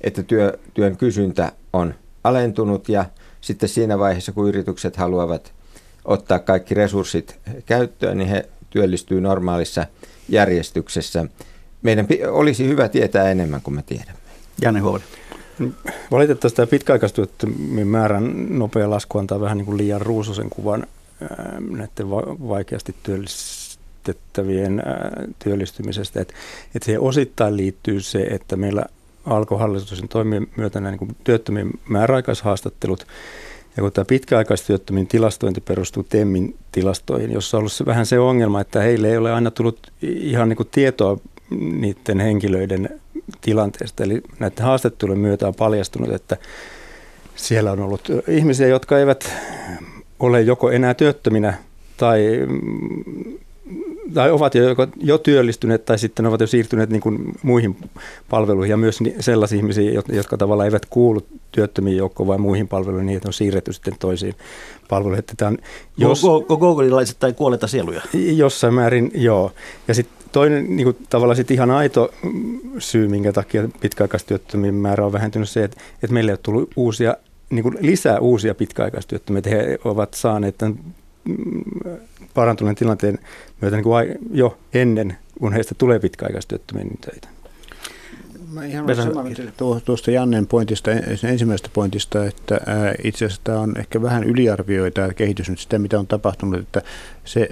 että 0.00 0.22
työ, 0.22 0.58
työn 0.74 0.96
kysyntä 0.96 1.52
on 1.72 1.94
alentunut 2.24 2.88
ja 2.88 3.04
sitten 3.40 3.68
siinä 3.68 3.98
vaiheessa, 3.98 4.32
kun 4.32 4.48
yritykset 4.48 4.96
haluavat 4.96 5.52
ottaa 6.04 6.38
kaikki 6.38 6.74
resurssit 6.74 7.40
käyttöön, 7.66 8.18
niin 8.18 8.28
he 8.28 8.48
työllistyy 8.70 9.20
normaalissa 9.20 9.86
järjestyksessä. 10.28 11.24
Meidän 11.82 12.06
olisi 12.28 12.68
hyvä 12.68 12.88
tietää 12.88 13.30
enemmän 13.30 13.60
kuin 13.60 13.74
me 13.74 13.82
tiedämme. 13.82 14.20
Janne 14.62 14.80
Huovinen. 14.80 15.08
Valitettavasti 16.10 16.56
tämä 16.56 16.66
pitkäaikaistyöttömien 16.66 17.86
määrän 17.86 18.58
nopea 18.58 18.90
lasku 18.90 19.18
antaa 19.18 19.40
vähän 19.40 19.58
niin 19.58 19.66
kuin 19.66 19.78
liian 19.78 20.00
ruususen 20.00 20.50
kuvan 20.50 20.86
näiden 21.70 22.10
vaikeasti 22.48 22.94
työllistettävien 23.02 24.82
työllistymisestä. 25.38 26.20
Että 26.20 26.34
et 26.74 26.82
siihen 26.82 27.00
osittain 27.00 27.56
liittyy 27.56 28.00
se, 28.00 28.20
että 28.20 28.56
meillä 28.56 28.84
alkohollisuuden 29.26 30.08
toimien 30.08 30.46
myötä 30.56 30.80
nämä 30.80 30.96
niin 30.96 31.16
työttömien 31.24 31.70
määräaikaishaastattelut 31.88 33.06
ja 33.76 33.82
kun 33.82 33.92
tämä 33.92 34.04
pitkäaikaistyöttömien 34.04 35.06
tilastointi 35.06 35.60
perustuu 35.60 36.02
TEMMin 36.02 36.56
tilastoihin, 36.72 37.32
jossa 37.32 37.56
on 37.56 37.58
ollut 37.58 37.72
se, 37.72 37.86
vähän 37.86 38.06
se 38.06 38.18
ongelma, 38.18 38.60
että 38.60 38.80
heille 38.80 39.10
ei 39.10 39.16
ole 39.16 39.32
aina 39.32 39.50
tullut 39.50 39.92
ihan 40.02 40.48
niin 40.48 40.56
kuin 40.56 40.68
tietoa 40.72 41.18
niiden 41.50 42.20
henkilöiden 42.20 43.00
tilanteesta. 43.40 44.04
Eli 44.04 44.22
näiden 44.38 44.64
haastattelujen 44.64 45.20
myötä 45.20 45.48
on 45.48 45.54
paljastunut, 45.54 46.12
että 46.12 46.36
siellä 47.36 47.72
on 47.72 47.80
ollut 47.80 48.08
ihmisiä, 48.28 48.66
jotka 48.66 48.98
eivät 48.98 49.32
ole 50.20 50.40
joko 50.40 50.70
enää 50.70 50.94
työttöminä 50.94 51.54
tai, 51.96 52.20
tai 54.14 54.30
ovat 54.30 54.54
jo, 54.54 54.64
jo 54.96 55.18
työllistyneet 55.18 55.84
tai 55.84 55.98
sitten 55.98 56.26
ovat 56.26 56.40
jo 56.40 56.46
siirtyneet 56.46 56.90
niin 56.90 57.00
kuin 57.00 57.32
muihin 57.42 57.76
palveluihin 58.30 58.70
ja 58.70 58.76
myös 58.76 58.98
sellaisia 59.20 59.56
ihmisiä, 59.58 60.02
jotka 60.08 60.36
tavallaan 60.36 60.66
eivät 60.66 60.86
kuulu 60.86 61.26
työttömiin 61.52 61.96
joukkoon 61.96 62.26
vai 62.26 62.38
muihin 62.38 62.68
palveluihin, 62.68 63.06
niin 63.06 63.16
että 63.16 63.28
on 63.28 63.32
siirretty 63.32 63.72
sitten 63.72 63.94
toisiin 63.98 64.34
palveluihin. 64.88 65.18
Että 65.18 65.34
tämä 65.36 65.48
on, 65.48 65.58
jos, 65.96 66.22
tai 67.18 67.32
kuoleta 67.32 67.66
sieluja? 67.66 68.02
Jossain 68.36 68.74
määrin, 68.74 69.10
joo. 69.14 69.52
Ja 69.88 69.94
sitten 69.94 70.23
toinen 70.34 70.76
niin 70.76 70.84
kuin, 70.84 70.96
tavallaan 71.10 71.36
sit 71.36 71.50
ihan 71.50 71.70
aito 71.70 72.14
syy, 72.78 73.08
minkä 73.08 73.32
takia 73.32 73.68
pitkäaikaistyöttömien 73.80 74.74
määrä 74.74 75.06
on 75.06 75.12
vähentynyt 75.12 75.48
se, 75.48 75.64
että, 75.64 75.80
että 76.02 76.14
meille 76.14 76.32
on 76.32 76.38
tullut 76.42 76.70
uusia, 76.76 77.16
niin 77.50 77.62
kuin 77.62 77.76
lisää 77.80 78.18
uusia 78.18 78.54
pitkäaikaistyöttömiä. 78.54 79.42
He 79.46 79.78
ovat 79.84 80.14
saaneet 80.14 80.58
tämän 80.58 80.78
mm, 81.24 81.64
parantuneen 82.34 82.76
tilanteen 82.76 83.18
myötä 83.60 83.76
niin 83.76 83.84
kuin 83.84 84.18
jo 84.32 84.58
ennen, 84.74 85.16
kun 85.38 85.52
heistä 85.52 85.74
tulee 85.78 85.98
pitkäaikaistyöttömiä 85.98 86.84
niin 86.84 86.98
töitä. 87.00 87.33
Mä 88.54 88.64
ihan 88.64 88.86
olen 89.60 89.82
tuosta 89.84 90.10
Jannen 90.10 90.46
pointista, 90.46 90.90
ensimmäisestä 91.28 91.68
pointista, 91.72 92.24
että 92.26 92.60
itse 93.04 93.24
asiassa 93.24 93.40
tämä 93.44 93.60
on 93.60 93.74
ehkä 93.78 94.02
vähän 94.02 94.24
yliarvioi 94.24 94.90
tämä 94.90 95.12
kehitys 95.12 95.50
nyt 95.50 95.58
sitä, 95.58 95.78
mitä 95.78 95.98
on 95.98 96.06
tapahtunut, 96.06 96.60
että 96.60 96.82
se 97.24 97.48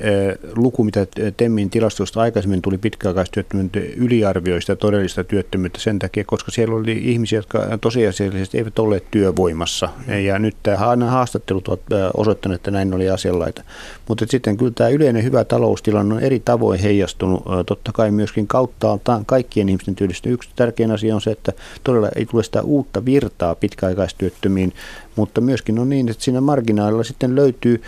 luku, 0.56 0.84
mitä 0.84 1.06
Temmin 1.36 1.70
tilastosta 1.70 2.20
aikaisemmin 2.20 2.62
tuli 2.62 2.78
pitkäaikaistyöttömyyttä, 2.78 3.80
yliarvioi 3.96 4.60
sitä 4.60 4.76
todellista 4.76 5.24
työttömyyttä 5.24 5.80
sen 5.80 5.98
takia, 5.98 6.24
koska 6.26 6.50
siellä 6.50 6.74
oli 6.74 7.00
ihmisiä, 7.04 7.38
jotka 7.38 7.78
tosiasiallisesti 7.80 8.58
eivät 8.58 8.78
olleet 8.78 9.10
työvoimassa. 9.10 9.88
Ja 10.24 10.38
nyt 10.38 10.56
tämä 10.62 11.06
haastattelut 11.10 11.68
ovat 11.68 11.80
osoittaneet, 12.16 12.58
että 12.58 12.70
näin 12.70 12.94
oli 12.94 13.10
asianlaita. 13.10 13.62
Mutta 14.08 14.24
sitten 14.28 14.56
kyllä 14.56 14.72
tämä 14.74 14.90
yleinen 14.90 15.24
hyvä 15.24 15.44
taloustilanne 15.44 16.14
on 16.14 16.20
eri 16.20 16.40
tavoin 16.40 16.80
heijastunut, 16.80 17.42
totta 17.66 17.92
kai 17.92 18.10
myöskin 18.10 18.46
kauttaaltaan 18.46 19.26
kaikkien 19.26 19.68
ihmisten 19.68 19.94
työllistä. 19.94 20.28
Yksi 20.28 20.50
tärkein 20.56 20.91
asia 20.92 21.14
on 21.14 21.20
se, 21.20 21.30
että 21.30 21.52
todella 21.84 22.08
ei 22.16 22.26
tule 22.26 22.42
sitä 22.42 22.62
uutta 22.62 23.04
virtaa 23.04 23.54
pitkäaikaistyöttömiin, 23.54 24.72
mutta 25.16 25.40
myöskin 25.40 25.78
on 25.78 25.88
niin, 25.88 26.08
että 26.08 26.24
siinä 26.24 26.40
marginaalilla 26.40 27.04
sitten 27.04 27.36
löytyy 27.36 27.82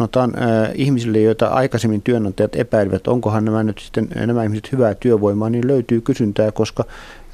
sanotaan 0.00 0.32
äh, 0.38 0.70
ihmisille, 0.74 1.20
joita 1.20 1.46
aikaisemmin 1.46 2.02
työnantajat 2.02 2.56
epäilivät, 2.56 3.08
onkohan 3.08 3.44
nämä 3.44 3.62
nyt 3.62 3.78
sitten 3.78 4.08
nämä 4.26 4.44
ihmiset 4.44 4.72
hyvää 4.72 4.94
työvoimaa, 4.94 5.50
niin 5.50 5.66
löytyy 5.66 6.00
kysyntää, 6.00 6.52
koska 6.52 6.84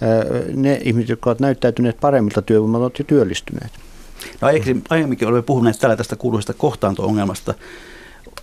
äh, 0.03 0.55
ne 0.55 0.81
ihmiset, 0.85 1.09
jotka 1.09 1.31
ovat 1.31 1.41
näyttäytyneet 1.41 2.01
paremmilta 2.01 2.43
työvoimalta, 2.43 2.85
ovat 2.85 2.99
jo 2.99 3.05
työllistyneet. 3.05 3.73
No 4.41 4.49
aiemminkin 4.89 5.29
olemme 5.29 5.43
puhuneet 5.43 5.79
täällä 5.79 5.97
tästä 5.97 6.17
kuuluisesta 6.17 6.55
kohtaanto-ongelmasta. 6.55 7.55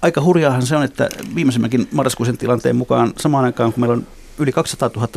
Aika 0.02 0.22
hurjaahan 0.22 0.66
se 0.66 0.76
on, 0.76 0.84
että 0.84 1.10
viimeisimmänkin 1.36 1.88
marraskuisen 1.92 2.38
tilanteen 2.38 2.76
mukaan 2.76 3.14
samaan 3.20 3.46
aikaan, 3.46 3.74
kun 3.74 3.82
meillä 3.82 3.94
on 3.94 4.08
yli 4.40 4.52
200 4.52 4.90
000 4.96 5.08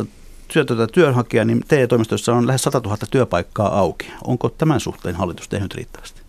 työtöntä 0.47 0.87
työnhakijaa, 0.87 1.45
niin 1.45 1.63
TE-toimistoissa 1.67 2.33
on 2.33 2.47
lähes 2.47 2.61
100 2.61 2.81
000 2.83 2.97
työpaikkaa 3.11 3.79
auki. 3.79 4.11
Onko 4.23 4.49
tämän 4.49 4.79
suhteen 4.79 5.15
hallitus 5.15 5.47
tehnyt 5.47 5.75
riittävästi? 5.75 6.27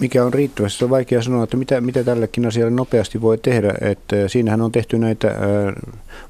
Mikä 0.00 0.24
on 0.24 0.34
riittävästi? 0.34 0.84
On 0.84 0.90
vaikea 0.90 1.22
sanoa, 1.22 1.44
että 1.44 1.56
mitä, 1.56 1.80
mitä 1.80 2.04
tällekin 2.04 2.46
asialle 2.46 2.70
nopeasti 2.70 3.20
voi 3.20 3.38
tehdä. 3.38 3.74
Että 3.80 4.16
äh, 4.16 4.22
siinähän 4.26 4.60
on 4.60 4.72
tehty 4.72 4.98
näitä 4.98 5.28
äh, 5.28 5.34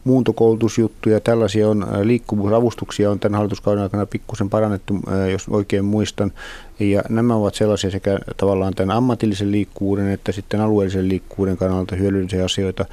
muuntokoulutusjuttuja, 0.05 1.21
tällaisia 1.21 1.69
on, 1.69 1.83
äh, 1.83 2.01
liikkuvuusavustuksia 2.01 3.11
on 3.11 3.21
tämän 3.21 3.37
hallituskauden 3.37 3.83
aikana 3.83 4.07
pikkusen 4.07 4.51
parannettu, 4.51 4.95
jos 5.33 5.49
oikein 5.49 5.85
muistan. 5.85 6.33
Ja 6.79 7.03
nämä 7.09 7.35
ovat 7.35 7.55
sellaisia 7.55 7.91
sekä 7.91 8.19
tavallaan 8.37 8.75
tämän 8.75 8.97
ammatillisen 8.97 9.53
liikkuvuuden 9.53 10.09
että 10.09 10.33
sitten 10.33 10.61
alueellisen 10.61 11.09
liikkuvuuden 11.09 11.57
kannalta 11.57 11.97
hyödyllisiä 11.97 12.45
asioita. 12.45 12.85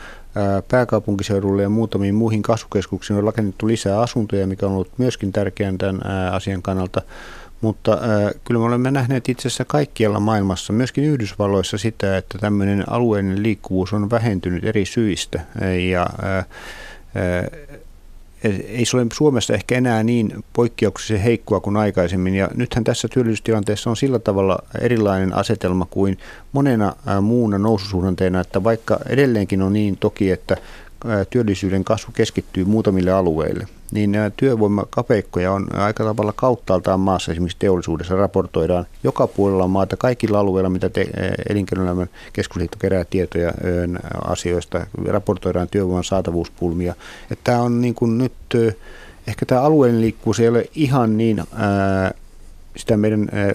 Pääkaupunkiseudulle 0.67 1.61
ja 1.61 1.69
muutamiin 1.69 2.15
muihin 2.15 2.41
kasvukeskuksiin 2.41 3.17
on 3.17 3.23
rakennettu 3.23 3.67
lisää 3.67 3.99
asuntoja, 3.99 4.47
mikä 4.47 4.65
on 4.65 4.71
ollut 4.71 4.91
myöskin 4.97 5.31
tärkeää 5.31 5.73
tämän 5.77 6.01
asian 6.31 6.61
kannalta. 6.61 7.01
Mutta 7.61 7.93
äh, 7.93 8.33
kyllä 8.43 8.59
me 8.59 8.65
olemme 8.65 8.91
nähneet 8.91 9.29
itse 9.29 9.47
asiassa 9.47 9.65
kaikkialla 9.65 10.19
maailmassa, 10.19 10.73
myöskin 10.73 11.03
Yhdysvalloissa 11.03 11.77
sitä, 11.77 12.17
että 12.17 12.37
tämmöinen 12.37 12.89
alueellinen 12.89 13.43
liikkuvuus 13.43 13.93
on 13.93 14.09
vähentynyt 14.09 14.63
eri 14.63 14.85
syistä. 14.85 15.41
Ja 15.89 16.09
äh, 16.23 16.37
äh, 16.37 16.45
ei 18.67 18.85
se 18.85 18.97
ole 18.97 19.05
Suomessa 19.13 19.53
ehkä 19.53 19.75
enää 19.75 20.03
niin 20.03 20.43
poikkeuksellisen 20.53 21.23
heikkoa 21.23 21.59
kuin 21.59 21.77
aikaisemmin. 21.77 22.35
Ja 22.35 22.49
nythän 22.55 22.83
tässä 22.83 23.07
työllisyystilanteessa 23.07 23.89
on 23.89 23.97
sillä 23.97 24.19
tavalla 24.19 24.59
erilainen 24.81 25.33
asetelma 25.33 25.85
kuin 25.89 26.17
monena 26.51 26.95
muuna 27.21 27.57
noususuhdanteena, 27.57 28.39
että 28.39 28.63
vaikka 28.63 28.99
edelleenkin 29.09 29.61
on 29.61 29.73
niin 29.73 29.97
toki, 29.97 30.31
että 30.31 30.57
työllisyyden 31.29 31.83
kasvu 31.83 32.11
keskittyy 32.15 32.65
muutamille 32.65 33.11
alueille, 33.11 33.67
niin 33.91 34.15
työvoimakapeikkoja 34.37 35.51
on 35.51 35.75
aika 35.75 36.03
tavalla 36.03 36.33
kauttaaltaan 36.35 36.99
maassa, 36.99 37.31
esimerkiksi 37.31 37.57
teollisuudessa 37.59 38.15
raportoidaan 38.15 38.85
joka 39.03 39.27
puolella 39.27 39.67
maata, 39.67 39.97
kaikilla 39.97 40.39
alueilla, 40.39 40.69
mitä 40.69 40.89
te, 40.89 41.07
elinkeinoelämän 41.49 42.09
keskusliitto 42.33 42.77
kerää 42.79 43.05
tietoja 43.09 43.53
asioista, 44.25 44.87
raportoidaan 45.07 45.67
työvoiman 45.67 46.03
saatavuuspulmia. 46.03 46.95
Että 47.31 47.43
tämä 47.43 47.61
on 47.61 47.81
niin 47.81 47.95
kuin 47.95 48.17
nyt, 48.17 48.33
ehkä 49.27 49.45
tämä 49.45 49.61
alueellinen 49.61 50.01
liikkuvuus 50.01 50.39
ei 50.39 50.47
ole 50.47 50.69
ihan 50.75 51.17
niin 51.17 51.43
ää, 51.53 52.11
sitä 52.77 52.97
meidän 52.97 53.29
ää, 53.31 53.53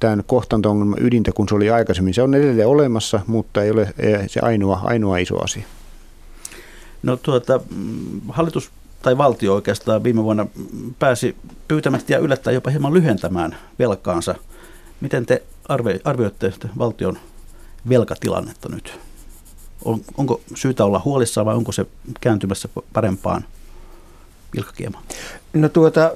tämän 0.00 0.22
kohtanto-ongelman 0.26 1.02
ydintä, 1.02 1.32
kun 1.32 1.48
se 1.48 1.54
oli 1.54 1.70
aikaisemmin. 1.70 2.14
Se 2.14 2.22
on 2.22 2.34
edelleen 2.34 2.68
olemassa, 2.68 3.20
mutta 3.26 3.62
ei 3.62 3.70
ole 3.70 3.94
se 4.26 4.40
ainoa, 4.40 4.80
ainoa 4.84 5.18
iso 5.18 5.44
asia. 5.44 5.64
No 7.02 7.16
tuota, 7.16 7.60
hallitus 8.28 8.70
tai 9.02 9.18
valtio 9.18 9.54
oikeastaan 9.54 10.04
viime 10.04 10.24
vuonna 10.24 10.46
pääsi 10.98 11.36
pyytämättä 11.68 12.12
ja 12.12 12.18
yllättäen 12.18 12.54
jopa 12.54 12.70
hieman 12.70 12.94
lyhentämään 12.94 13.56
velkaansa. 13.78 14.34
Miten 15.00 15.26
te 15.26 15.42
arvioitte 16.04 16.52
valtion 16.78 17.18
velkatilannetta 17.88 18.68
nyt? 18.68 18.98
On, 19.84 20.00
onko 20.16 20.40
syytä 20.54 20.84
olla 20.84 21.02
huolissaan 21.04 21.46
vai 21.46 21.54
onko 21.54 21.72
se 21.72 21.86
kääntymässä 22.20 22.68
parempaan 22.92 23.44
vilkkakiemaan? 24.54 25.04
No 25.52 25.68
tuota, 25.68 26.12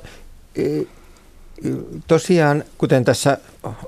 tosiaan, 2.06 2.64
kuten 2.78 3.04
tässä, 3.04 3.38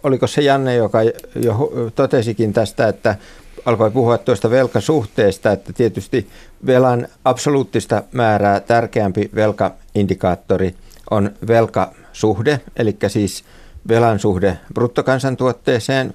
oliko 0.03 0.27
se 0.27 0.43
Janne, 0.43 0.75
joka 0.75 0.99
jo 1.43 1.73
totesikin 1.95 2.53
tästä, 2.53 2.89
että 2.89 3.17
alkoi 3.65 3.91
puhua 3.91 4.19
tuosta 4.19 4.51
velkasuhteesta, 4.51 5.53
että 5.53 5.73
tietysti 5.73 6.29
velan 6.67 7.09
absoluuttista 7.25 8.03
määrää 8.13 8.61
tärkeämpi 8.61 9.31
velkaindikaattori 9.35 10.75
on 11.11 11.31
velkasuhde, 11.49 12.61
eli 12.77 12.97
siis 13.09 13.45
velan 13.89 14.19
suhde 14.19 14.59
bruttokansantuotteeseen, 14.75 16.15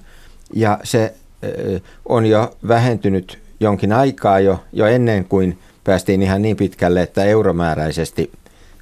ja 0.54 0.78
se 0.84 1.14
on 2.08 2.26
jo 2.26 2.56
vähentynyt 2.68 3.38
jonkin 3.60 3.92
aikaa 3.92 4.40
jo, 4.40 4.64
jo 4.72 4.86
ennen 4.86 5.24
kuin 5.24 5.58
päästiin 5.84 6.22
ihan 6.22 6.42
niin 6.42 6.56
pitkälle, 6.56 7.02
että 7.02 7.24
euromääräisesti 7.24 8.32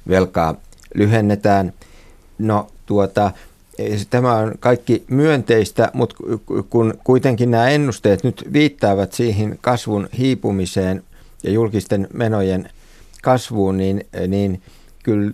velkaa 0.07 0.55
lyhennetään. 0.95 1.73
No 2.43 2.67
tuota, 2.85 3.31
tämä 4.09 4.33
on 4.35 4.53
kaikki 4.59 5.03
myönteistä, 5.07 5.91
mutta 5.93 6.15
kun 6.69 6.93
kuitenkin 7.03 7.51
nämä 7.51 7.69
ennusteet 7.69 8.23
nyt 8.23 8.49
viittaavat 8.53 9.13
siihen 9.13 9.57
kasvun 9.61 10.09
hiipumiseen 10.17 11.03
ja 11.43 11.51
julkisten 11.51 12.07
menojen 12.13 12.69
kasvuun, 13.21 13.77
niin, 13.77 14.05
niin 14.27 14.61
kyllä 15.03 15.31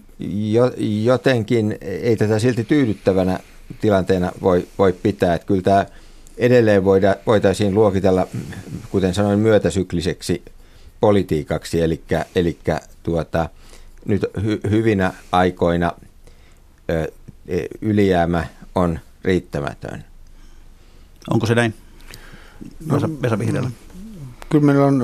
jotenkin 1.03 1.77
ei 1.81 2.15
tätä 2.15 2.39
silti 2.39 2.63
tyydyttävänä 2.63 3.39
tilanteena 3.81 4.31
voi, 4.41 4.67
voi 4.77 4.93
pitää. 4.93 5.33
Että 5.35 5.47
kyllä 5.47 5.61
tämä 5.61 5.85
edelleen 6.37 6.85
voida, 6.85 7.15
voitaisiin 7.27 7.73
luokitella, 7.73 8.27
kuten 8.91 9.13
sanoin, 9.13 9.39
myötäsykliseksi 9.39 10.41
politiikaksi, 10.99 11.81
eli, 11.81 12.01
eli 12.35 12.57
tuota, 13.03 13.49
nyt 14.05 14.25
hy, 14.43 14.59
hyvinä 14.69 15.13
aikoina 15.31 15.91
ylijäämä 17.81 18.45
on 18.75 18.99
riittämätön. 19.23 20.03
Onko 21.29 21.45
se 21.45 21.55
näin? 21.55 21.73
Vesa, 22.93 23.09
Vesa 23.21 23.39
Vihreällä. 23.39 23.71
Kyllä 24.49 24.65
meillä 24.65 24.85
on, 24.85 25.03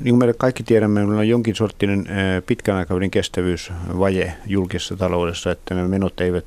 niin 0.00 0.18
kuin 0.18 0.28
me 0.28 0.34
kaikki 0.38 0.62
tiedämme, 0.62 1.00
meillä 1.00 1.20
on 1.20 1.28
jonkin 1.28 1.54
sorttinen 1.54 2.06
pitkän 2.46 2.76
aikavälin 2.76 3.10
kestävyysvaje 3.10 4.34
julkisessa 4.46 4.96
taloudessa, 4.96 5.50
että 5.50 5.74
ne 5.74 5.88
menot 5.88 6.20
eivät, 6.20 6.44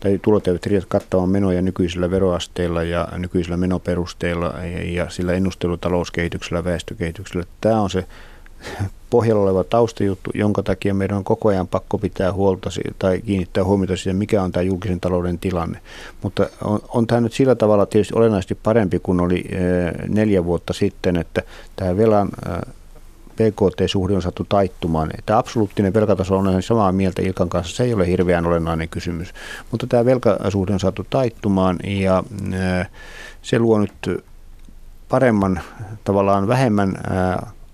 tai 0.00 0.20
tulot 0.22 0.48
eivät 0.48 0.66
riitä 0.66 0.86
kattamaan 0.88 1.28
menoja 1.28 1.62
nykyisillä 1.62 2.10
veroasteilla 2.10 2.82
ja 2.82 3.08
nykyisillä 3.16 3.56
menoperusteilla 3.56 4.54
ja 4.84 5.10
sillä 5.10 5.32
ennustelutalouskehityksellä, 5.32 6.64
väestökehityksellä. 6.64 7.44
Tämä 7.60 7.80
on 7.80 7.90
se 7.90 8.06
pohjalla 9.10 9.42
oleva 9.42 9.64
taustajuttu, 9.64 10.30
jonka 10.34 10.62
takia 10.62 10.94
meidän 10.94 11.16
on 11.16 11.24
koko 11.24 11.48
ajan 11.48 11.68
pakko 11.68 11.98
pitää 11.98 12.32
huolta 12.32 12.70
tai 12.98 13.20
kiinnittää 13.20 13.64
huomiota 13.64 13.96
siihen, 13.96 14.16
mikä 14.16 14.42
on 14.42 14.52
tämä 14.52 14.62
julkisen 14.62 15.00
talouden 15.00 15.38
tilanne. 15.38 15.80
Mutta 16.22 16.48
on, 16.64 16.80
on 16.88 17.06
tämä 17.06 17.20
nyt 17.20 17.32
sillä 17.32 17.54
tavalla 17.54 17.86
tietysti 17.86 18.14
olennaisesti 18.16 18.54
parempi 18.54 18.98
kuin 18.98 19.20
oli 19.20 19.44
e, 19.48 19.58
neljä 20.08 20.44
vuotta 20.44 20.72
sitten, 20.72 21.16
että 21.16 21.42
tämä 21.76 21.96
velan 21.96 22.28
eh, 22.48 22.74
PKT-suhde 23.34 24.14
on 24.14 24.22
saatu 24.22 24.46
taittumaan. 24.48 25.10
Tämä 25.26 25.38
absoluuttinen 25.38 25.94
velkataso 25.94 26.36
on 26.36 26.62
samaa 26.62 26.92
mieltä 26.92 27.22
Ilkan 27.22 27.48
kanssa, 27.48 27.76
se 27.76 27.84
ei 27.84 27.94
ole 27.94 28.06
hirveän 28.06 28.46
olennainen 28.46 28.88
kysymys. 28.88 29.34
Mutta 29.70 29.86
tämä 29.86 30.04
velkasuhde 30.04 30.72
on 30.72 30.80
saatu 30.80 31.06
taittumaan 31.10 31.78
ja 31.84 32.24
e, 32.52 32.86
se 33.42 33.58
luo 33.58 33.78
nyt 33.78 34.24
paremman, 35.08 35.60
tavallaan 36.04 36.48
vähemmän 36.48 36.94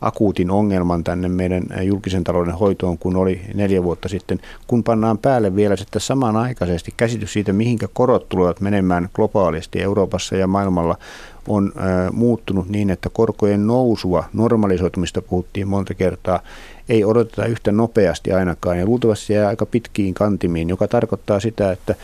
akuutin 0.01 0.51
ongelman 0.51 1.05
tänne 1.05 1.29
meidän 1.29 1.63
julkisen 1.83 2.25
talouden 2.25 2.55
hoitoon 2.55 2.99
kuin 2.99 3.17
oli 3.17 3.41
neljä 3.55 3.83
vuotta 3.83 4.09
sitten, 4.09 4.41
kun 4.67 4.85
pannaan 4.85 5.19
päälle 5.19 5.57
vielä 5.57 5.77
sitten 5.77 6.01
samanaikaisesti 6.01 6.95
käsitys 6.97 7.33
siitä, 7.33 7.53
mihinkä 7.53 7.89
korot 7.93 8.29
tulevat 8.29 8.61
menemään 8.61 9.09
globaalisti 9.15 9.83
Euroopassa 9.83 10.37
ja 10.37 10.47
maailmalla 10.47 10.97
on 11.49 11.73
muuttunut 12.13 12.69
niin, 12.69 12.91
että 12.91 13.11
korkojen 13.13 13.67
nousua, 13.67 14.25
normalisoitumista 14.33 15.23
puhuttiin 15.23 15.69
monta 15.69 15.95
kertaa, 15.95 16.41
ei 16.89 17.05
odoteta 17.05 17.47
yhtä 17.47 17.73
nopeasti 17.73 18.33
ainakaan. 18.33 18.79
Ja 18.79 18.87
luultavasti 18.87 19.33
jää 19.33 19.49
aika 19.49 19.67
pitkiin 19.67 20.15
kantimiin, 20.15 20.69
joka 20.69 20.89
tarkoittaa 20.89 21.41
sitä, 21.41 21.73
että 21.73 21.95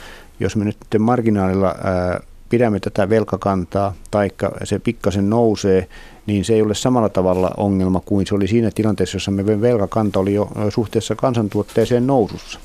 jos 0.40 0.57
me 0.57 0.64
nyt 0.64 0.76
marginaalilla 0.98 1.68
äh, 1.68 2.20
pidämme 2.52 2.80
tätä 2.80 3.08
velkakantaa, 3.08 3.94
taikka 4.10 4.52
se 4.64 4.78
pikkasen 4.78 5.30
nousee, 5.30 5.88
niin 6.26 6.44
se 6.44 6.54
ei 6.54 6.62
ole 6.62 6.74
samalla 6.74 7.08
tavalla 7.08 7.50
ongelma 7.56 8.00
kuin 8.00 8.26
se 8.26 8.34
oli 8.34 8.48
siinä 8.48 8.70
tilanteessa, 8.74 9.16
jossa 9.16 9.30
me 9.30 9.60
velkakanta 9.60 10.20
oli 10.20 10.34
jo 10.34 10.50
suhteessa 10.68 11.14
kansantuotteeseen 11.14 12.06
nousussa. 12.06 12.58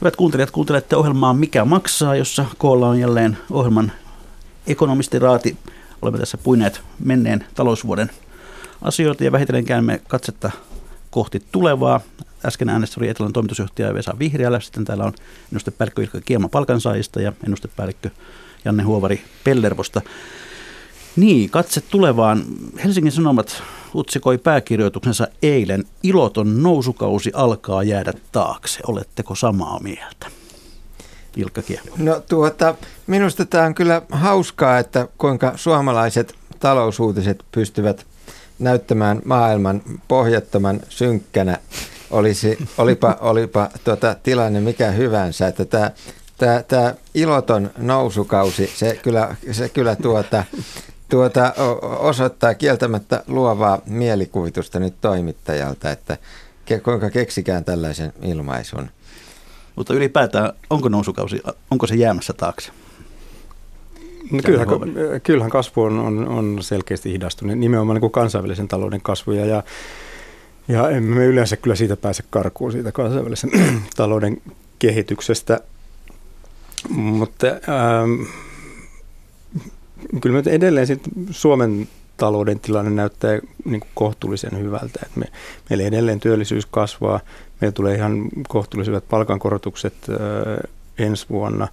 Hyvät 0.00 0.16
kuuntelijat, 0.16 0.50
kuuntelette 0.50 0.96
ohjelmaa 0.96 1.34
Mikä 1.34 1.64
maksaa, 1.64 2.16
jossa 2.16 2.44
koolla 2.58 2.88
on 2.88 2.98
jälleen 2.98 3.38
ohjelman 3.50 3.92
ekonomistiraati. 4.66 5.56
Olemme 6.02 6.18
tässä 6.18 6.38
puineet 6.38 6.80
menneen 7.04 7.46
talousvuoden 7.54 8.10
asioita 8.82 9.24
ja 9.24 9.32
vähitellen 9.32 9.64
käymme 9.64 10.00
katsetta 10.08 10.50
kohti 11.10 11.42
tulevaa. 11.52 12.00
Äsken 12.44 12.68
äänestä 12.68 13.00
oli 13.00 13.08
Etelän 13.08 13.32
toimitusjohtaja 13.32 13.94
Vesa 13.94 14.18
Vihreällä, 14.18 14.60
sitten 14.60 14.84
täällä 14.84 15.04
on 15.04 15.12
ennustepäällikkö 15.52 16.02
Ilkka 16.02 16.20
Kiema 16.20 16.48
palkansaajista 16.48 17.20
ja 17.20 17.32
ennustepäällikkö 17.44 18.10
Janne 18.64 18.82
Huovari 18.82 19.20
Pellervosta. 19.44 20.02
Niin, 21.16 21.50
katse 21.50 21.80
tulevaan. 21.80 22.44
Helsingin 22.84 23.12
Sanomat 23.12 23.62
utsikoi 23.94 24.38
pääkirjoituksensa 24.38 25.28
eilen. 25.42 25.84
Iloton 26.02 26.62
nousukausi 26.62 27.30
alkaa 27.34 27.82
jäädä 27.82 28.12
taakse. 28.32 28.80
Oletteko 28.86 29.34
samaa 29.34 29.80
mieltä? 29.80 30.26
Ilkka 31.36 31.62
Kiemo. 31.62 31.90
No 31.96 32.22
tuota, 32.28 32.74
minusta 33.06 33.44
tämä 33.44 33.64
on 33.64 33.74
kyllä 33.74 34.02
hauskaa, 34.10 34.78
että 34.78 35.08
kuinka 35.18 35.52
suomalaiset 35.56 36.34
talousuutiset 36.60 37.44
pystyvät 37.52 38.06
näyttämään 38.58 39.22
maailman 39.24 39.82
pohjattoman 40.08 40.80
synkkänä. 40.88 41.58
Olisi, 42.10 42.58
olipa 42.78 43.16
olipa 43.20 43.70
tuota, 43.84 44.14
tilanne 44.22 44.60
mikä 44.60 44.90
hyvänsä, 44.90 45.46
että 45.46 45.64
tämä 45.64 45.90
tämä, 46.38 46.62
tämä 46.68 46.94
iloton 47.14 47.70
nousukausi, 47.78 48.72
se 48.74 49.00
kyllä, 49.02 49.36
se 49.52 49.68
kyllä 49.68 49.96
tuota, 49.96 50.44
tuota, 51.08 51.54
osoittaa 51.98 52.54
kieltämättä 52.54 53.24
luovaa 53.26 53.78
mielikuvitusta 53.86 54.80
nyt 54.80 54.94
toimittajalta, 55.00 55.90
että 55.90 56.18
kuinka 56.82 57.10
keksikään 57.10 57.64
tällaisen 57.64 58.12
ilmaisun. 58.22 58.90
Mutta 59.76 59.94
ylipäätään, 59.94 60.52
onko 60.70 60.88
nousukausi, 60.88 61.42
onko 61.70 61.86
se 61.86 61.94
jäämässä 61.94 62.32
taakse? 62.32 62.72
No 64.30 64.40
kyllähän, 64.44 64.68
kyllähän 65.22 65.50
kasvu 65.50 65.82
on, 65.82 65.98
on, 65.98 66.28
on 66.28 66.58
selkeästi 66.60 67.12
hidastunut, 67.12 67.58
nimenomaan 67.58 67.94
niin 67.94 68.00
kuin 68.00 68.12
kansainvälisen 68.12 68.68
talouden 68.68 69.00
kasvuja 69.00 69.46
ja 69.46 69.46
ja 69.46 69.62
emme 70.90 71.14
me 71.14 71.24
yleensä 71.24 71.56
kyllä 71.56 71.76
siitä 71.76 71.96
pääse 71.96 72.22
karkuun 72.30 72.72
siitä 72.72 72.92
kansainvälisen 72.92 73.50
talouden 73.96 74.42
kehityksestä. 74.78 75.60
Mutta 76.88 77.46
ähm, 77.46 78.22
kyllä 80.20 80.42
me 80.42 80.50
edelleen 80.50 80.86
sit 80.86 81.02
Suomen 81.30 81.88
talouden 82.16 82.60
tilanne 82.60 82.90
näyttää 82.90 83.38
niin 83.64 83.80
kuin 83.80 83.90
kohtuullisen 83.94 84.58
hyvältä. 84.58 85.00
Et 85.02 85.16
me, 85.16 85.26
meillä 85.70 85.84
edelleen 85.84 86.20
työllisyys 86.20 86.66
kasvaa, 86.66 87.20
meillä 87.60 87.72
tulee 87.72 87.94
ihan 87.94 88.28
kohtuulliset 88.48 89.08
palkankorotukset 89.08 89.94
äh, 90.10 90.70
ensi 90.98 91.26
vuonna. 91.30 91.68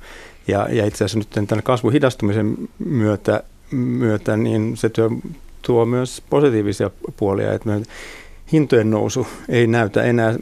Ja, 0.48 0.68
ja 0.72 0.86
itse 0.86 1.06
asiassa 1.06 1.20
nyt 1.20 1.48
tämän 1.48 1.64
kasvun 1.64 1.94
hidastumisen 1.94 2.70
myötä, 2.80 3.44
myötä 3.72 4.38
niin 4.38 4.78
se 4.78 4.90
työ, 4.90 5.10
tuo 5.62 5.86
myös 5.86 6.24
positiivisia 6.30 6.92
puolia, 7.18 7.54
että 7.54 7.70
me 7.70 7.84
hintojen 8.52 8.92
nousu 8.92 9.28
ei 9.50 9.68
näytä 9.68 10.04
enää 10.04 10.36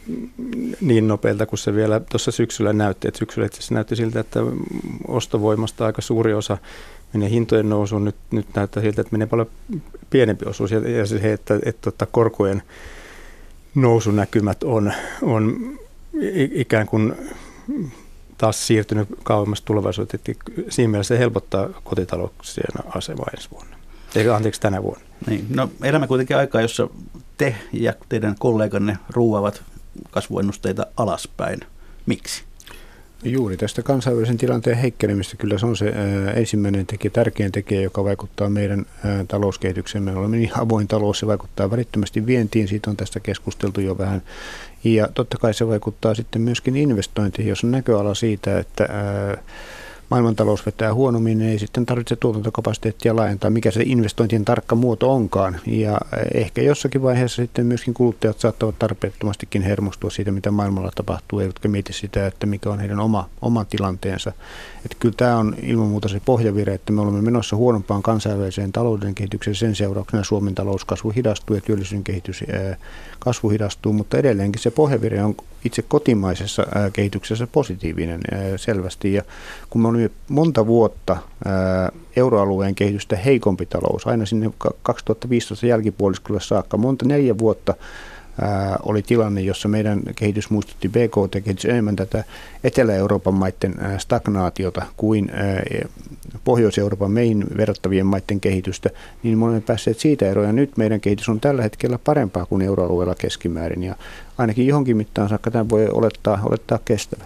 niin 0.82 1.08
nopealta 1.08 1.46
kuin 1.46 1.60
se 1.60 1.76
vielä 1.76 2.00
tuossa 2.00 2.32
syksyllä 2.32 2.74
näytti. 2.74 3.08
Et 3.08 3.16
syksyllä 3.16 3.46
itse 3.46 3.58
asiassa 3.58 3.74
näytti 3.74 3.96
siltä, 3.96 4.20
että 4.20 4.40
ostovoimasta 5.08 5.86
aika 5.86 6.02
suuri 6.02 6.34
osa 6.34 6.58
menee 7.14 7.30
hintojen 7.30 7.70
nousuun. 7.70 8.06
Nyt, 8.06 8.16
nyt 8.32 8.48
näyttää 8.56 8.84
siltä, 8.84 9.02
että 9.02 9.12
menee 9.12 9.28
paljon 9.28 9.50
pienempi 10.10 10.46
osuus. 10.46 10.72
Ja, 10.72 10.90
ja 10.90 11.06
se, 11.06 11.16
että, 11.16 11.34
että, 11.34 11.60
että 11.70 11.90
että 11.90 12.06
korkojen 12.06 12.64
nousunäkymät 13.76 14.64
on, 14.64 14.94
on 15.22 15.78
ikään 16.52 16.88
kuin 16.88 17.14
taas 18.38 18.68
siirtynyt 18.68 19.08
kauemmas 19.24 19.62
tulevaisuuteen. 19.62 20.36
Siinä 20.70 20.92
mielessä 20.92 21.16
se 21.16 21.20
helpottaa 21.20 21.70
kotitalouksien 21.84 22.86
asemaa 22.96 23.30
ensi 23.36 23.52
vuonna. 23.52 23.83
Eikä 24.16 24.36
anteeksi 24.36 24.62
tänä 24.62 24.84
vuonna. 24.84 25.04
Niin, 25.28 25.46
no 25.50 25.70
elämme 25.84 26.08
kuitenkin 26.08 26.38
aikaa, 26.38 26.62
jossa 26.62 26.88
te 27.38 27.56
ja 27.74 27.94
teidän 28.10 28.36
kolleganne 28.40 28.98
ruuavat 29.10 29.64
kasvuennusteita 30.12 30.86
alaspäin. 30.98 31.60
Miksi? 32.06 32.44
Juuri 33.26 33.58
tästä 33.58 33.82
kansainvälisen 33.82 34.38
tilanteen 34.38 34.78
heikkenemistä. 34.78 35.38
Kyllä 35.38 35.58
se 35.58 35.66
on 35.66 35.78
se 35.78 35.94
ää, 35.96 36.32
ensimmäinen 36.34 36.88
tekijä, 36.88 37.12
tärkein 37.12 37.52
tekijä, 37.52 37.82
joka 37.82 38.04
vaikuttaa 38.04 38.50
meidän 38.50 38.86
ää, 39.06 39.26
talouskehitykseen. 39.28 40.04
Me 40.04 40.16
olemme 40.16 40.38
niin 40.38 40.52
avoin 40.60 40.88
talous, 40.88 41.20
se 41.20 41.28
vaikuttaa 41.28 41.72
välittömästi 41.72 42.26
vientiin, 42.26 42.68
siitä 42.68 42.90
on 42.90 42.98
tästä 42.98 43.20
keskusteltu 43.20 43.82
jo 43.82 43.98
vähän. 43.98 44.22
Ja 44.84 45.08
totta 45.14 45.38
kai 45.38 45.54
se 45.54 45.68
vaikuttaa 45.68 46.16
sitten 46.16 46.42
myöskin 46.42 46.78
investointiin, 46.78 47.48
jos 47.48 47.64
on 47.64 47.72
näköala 47.72 48.16
siitä, 48.16 48.60
että 48.60 48.84
ää, 48.90 49.38
maailmantalous 50.10 50.66
vetää 50.66 50.94
huonommin, 50.94 51.38
niin 51.38 51.52
ei 51.52 51.60
sitten 51.60 51.86
tarvitse 51.86 52.16
tuotantokapasiteettia 52.16 53.16
laajentaa, 53.16 53.50
mikä 53.50 53.72
se 53.72 53.84
investointien 53.86 54.46
tarkka 54.46 54.76
muoto 54.76 55.14
onkaan. 55.14 55.60
Ja 55.66 55.98
ehkä 56.34 56.62
jossakin 56.62 57.02
vaiheessa 57.02 57.42
sitten 57.42 57.66
myöskin 57.66 57.94
kuluttajat 57.94 58.40
saattavat 58.40 58.80
tarpeettomastikin 58.80 59.62
hermostua 59.62 60.10
siitä, 60.10 60.32
mitä 60.32 60.52
maailmalla 60.52 60.92
tapahtuu, 60.96 61.40
eivätkä 61.40 61.68
mieti 61.68 61.94
sitä, 61.94 62.28
että 62.28 62.46
mikä 62.46 62.70
on 62.70 62.80
heidän 62.80 63.00
oma, 63.00 63.30
oma 63.42 63.66
tilanteensa. 63.66 64.32
Että 64.86 64.98
kyllä 65.00 65.16
tämä 65.18 65.38
on 65.38 65.56
ilman 65.62 65.88
muuta 65.88 66.08
se 66.08 66.22
pohjavire, 66.26 66.74
että 66.74 66.94
me 66.94 67.02
olemme 67.02 67.22
menossa 67.22 67.56
huonompaan 67.56 68.02
kansainväliseen 68.04 68.72
talouden 68.72 69.16
kehitykseen. 69.16 69.56
Sen 69.56 69.76
seurauksena 69.76 70.24
Suomen 70.24 70.56
talouskasvu 70.56 71.10
hidastuu 71.16 71.56
ja 71.56 71.62
työllisyyden 71.62 72.04
kehitys 72.04 72.44
kasvu 73.20 73.50
hidastuu, 73.50 73.94
mutta 73.94 74.18
edelleenkin 74.18 74.62
se 74.62 74.72
pohjavire 74.72 75.24
on 75.24 75.36
itse 75.66 75.82
kotimaisessa 75.82 76.68
kehityksessä 76.94 77.48
positiivinen 77.48 78.22
selvästi. 78.56 79.14
Ja 79.14 79.24
kun 79.70 79.82
me 79.82 79.88
olemme 79.88 80.10
monta 80.30 80.68
vuotta 80.68 81.18
euroalueen 82.16 82.76
kehitystä 82.76 83.16
heikompi 83.16 83.66
talous, 83.66 84.08
aina 84.08 84.26
sinne 84.26 84.52
2015 84.84 85.66
jälkipuoliskolle 85.66 86.42
saakka, 86.42 86.78
monta 86.78 87.06
neljä 87.06 87.38
vuotta 87.38 87.74
oli 88.84 89.02
tilanne, 89.02 89.42
jossa 89.42 89.68
meidän 89.68 90.02
kehitys 90.16 90.50
muistutti 90.50 90.90
BKT-kehitys 90.90 91.66
enemmän 91.66 91.96
tätä 91.96 92.24
Etelä-Euroopan 92.64 93.34
maiden 93.34 93.76
stagnaatiota 93.98 94.86
kuin 94.98 95.32
Pohjois-Euroopan 96.44 97.12
meihin 97.12 97.46
verrattavien 97.58 98.06
maiden 98.06 98.40
kehitystä, 98.40 98.90
niin 99.24 99.38
me 99.38 99.46
olemme 99.46 99.62
päässeet 99.62 100.00
siitä 100.00 100.30
eroja. 100.30 100.52
Nyt 100.52 100.78
meidän 100.78 101.02
kehitys 101.02 101.30
on 101.30 101.40
tällä 101.40 101.62
hetkellä 101.62 101.98
parempaa 101.98 102.46
kuin 102.46 102.62
euroalueella 102.62 103.16
keskimäärin 103.16 103.84
ja 103.84 103.96
ainakin 104.38 104.68
johonkin 104.68 104.98
mittaan 104.98 105.30
saakka 105.30 105.52
tämä 105.52 105.70
voi 105.70 105.88
olettaa, 105.90 106.40
olettaa 106.44 106.80
kestävä. 106.86 107.24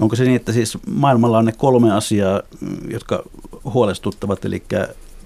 Onko 0.00 0.16
se 0.16 0.24
niin, 0.24 0.36
että 0.36 0.52
siis 0.52 0.78
maailmalla 0.86 1.38
on 1.38 1.44
ne 1.44 1.52
kolme 1.52 1.92
asiaa, 1.92 2.42
jotka 2.90 3.22
huolestuttavat, 3.64 4.44
eli 4.44 4.62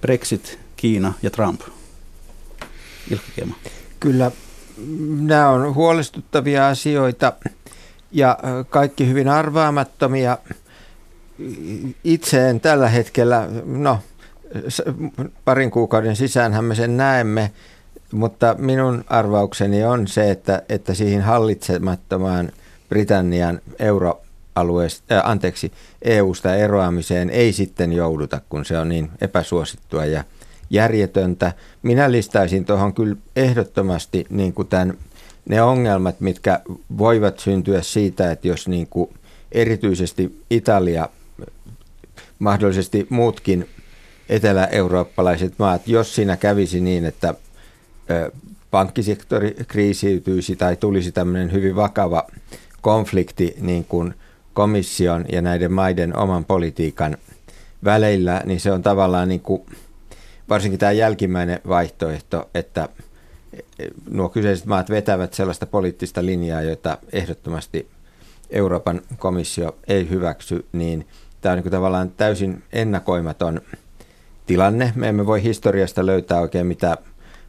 Brexit, 0.01 0.59
Kiina 0.77 1.13
ja 1.23 1.31
Trump? 1.31 1.61
Ilkka 3.11 3.29
Kiema. 3.35 3.55
Kyllä 4.01 4.31
nämä 5.21 5.49
on 5.49 5.75
huolestuttavia 5.75 6.69
asioita 6.69 7.33
ja 8.13 8.39
kaikki 8.71 9.09
hyvin 9.09 9.29
arvaamattomia. 9.29 10.39
Itse 12.05 12.51
en 12.51 12.61
tällä 12.61 12.89
hetkellä, 12.89 13.49
no 13.65 13.99
parin 15.45 15.71
kuukauden 15.71 16.17
sisäänhän 16.17 16.65
me 16.65 16.75
sen 16.75 16.97
näemme, 16.97 17.51
mutta 18.13 18.57
minun 18.59 19.05
arvaukseni 19.09 19.85
on 19.85 20.09
se, 20.09 20.31
että, 20.31 20.63
että 20.69 20.95
siihen 20.95 21.23
hallitsemattomaan 21.23 22.53
Britannian 22.89 23.61
euroalueesta, 23.79 25.15
äh, 25.15 25.31
anteeksi, 25.31 25.73
EU-sta 26.03 26.55
eroamiseen 26.55 27.31
ei 27.31 27.53
sitten 27.53 27.93
jouduta, 27.93 28.41
kun 28.49 28.65
se 28.65 28.79
on 28.79 28.89
niin 28.89 29.11
epäsuosittua 29.21 30.05
ja 30.05 30.25
järjetöntä. 30.75 31.53
Minä 31.83 32.13
listaisin 32.13 32.65
tuohon 32.65 32.95
kyllä 32.95 33.17
ehdottomasti 33.37 34.27
niin 34.31 34.53
kuin 34.53 34.69
tämän, 34.69 34.95
ne 35.49 35.63
ongelmat, 35.63 36.21
mitkä 36.21 36.61
voivat 36.99 37.39
syntyä 37.39 37.83
siitä, 37.83 38.31
että 38.31 38.49
jos 38.49 38.69
niin 38.69 38.87
kuin 38.87 39.11
erityisesti 39.53 40.41
Italia, 40.51 41.09
mahdollisesti 42.39 43.07
muutkin 43.11 43.69
etelä-eurooppalaiset 44.29 45.55
maat, 45.59 45.89
jos 45.89 46.15
siinä 46.15 46.37
kävisi 46.37 46.81
niin, 46.81 47.05
että 47.05 47.35
pankkisektori 48.71 49.57
kriisiytyisi 49.69 50.57
tai 50.57 50.77
tulisi 50.77 51.13
tämmöinen 51.13 51.53
hyvin 51.53 51.77
vakava 51.77 52.27
konflikti 52.81 53.55
niin 53.61 53.85
kuin 53.85 54.15
komission 54.55 55.25
ja 55.33 55.43
näiden 55.43 55.73
maiden 55.73 56.17
oman 56.17 56.45
politiikan 56.45 57.17
välillä, 57.85 58.43
niin 58.45 58.61
se 58.61 58.73
on 58.73 58.83
tavallaan 58.83 59.29
niin 59.29 59.41
kuin 59.41 59.63
varsinkin 60.49 60.79
tämä 60.79 60.93
jälkimmäinen 60.93 61.61
vaihtoehto, 61.69 62.51
että 62.55 62.89
nuo 64.11 64.29
kyseiset 64.29 64.67
maat 64.67 64.91
vetävät 64.91 65.35
sellaista 65.35 65.67
poliittista 65.67 66.27
linjaa, 66.27 66.63
jota 66.63 66.99
ehdottomasti 67.13 67.89
Euroopan 68.51 69.01
komissio 69.19 69.77
ei 69.87 70.09
hyväksy, 70.11 70.67
niin 70.73 71.07
tämä 71.41 71.53
on 71.53 71.59
niin 71.59 71.71
tavallaan 71.71 72.11
täysin 72.11 72.63
ennakoimaton 72.73 73.61
tilanne. 74.47 74.93
Me 74.95 75.09
emme 75.09 75.27
voi 75.27 75.43
historiasta 75.43 76.07
löytää 76.07 76.41
oikein 76.41 76.67
mitä 76.67 76.99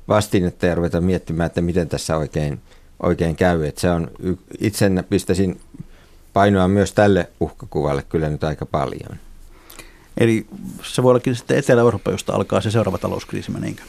vastinetta 0.08 0.66
ja 0.66 0.76
ruveta 0.76 1.02
miettimään, 1.02 1.48
että 1.48 1.62
miten 1.62 1.90
tässä 1.90 2.18
oikein, 2.18 2.62
oikein 3.04 3.36
käy. 3.36 3.66
Että 3.66 3.82
se 3.82 3.90
on, 3.90 4.12
itse 4.60 4.90
pistäisin 5.10 5.60
painoa 6.34 6.68
myös 6.68 6.94
tälle 6.94 7.30
uhkakuvalle 7.40 8.04
kyllä 8.10 8.30
nyt 8.30 8.44
aika 8.44 8.66
paljon. 8.66 9.20
Eli 10.18 10.46
se 10.84 11.04
voi 11.04 11.10
ollakin 11.10 11.36
sitten 11.36 11.58
Etelä-Eurooppa, 11.58 12.12
josta 12.12 12.34
alkaa 12.34 12.62
se 12.62 12.72
seuraava 12.72 12.98
talouskriisi, 12.98 13.52
meneekö? 13.52 13.82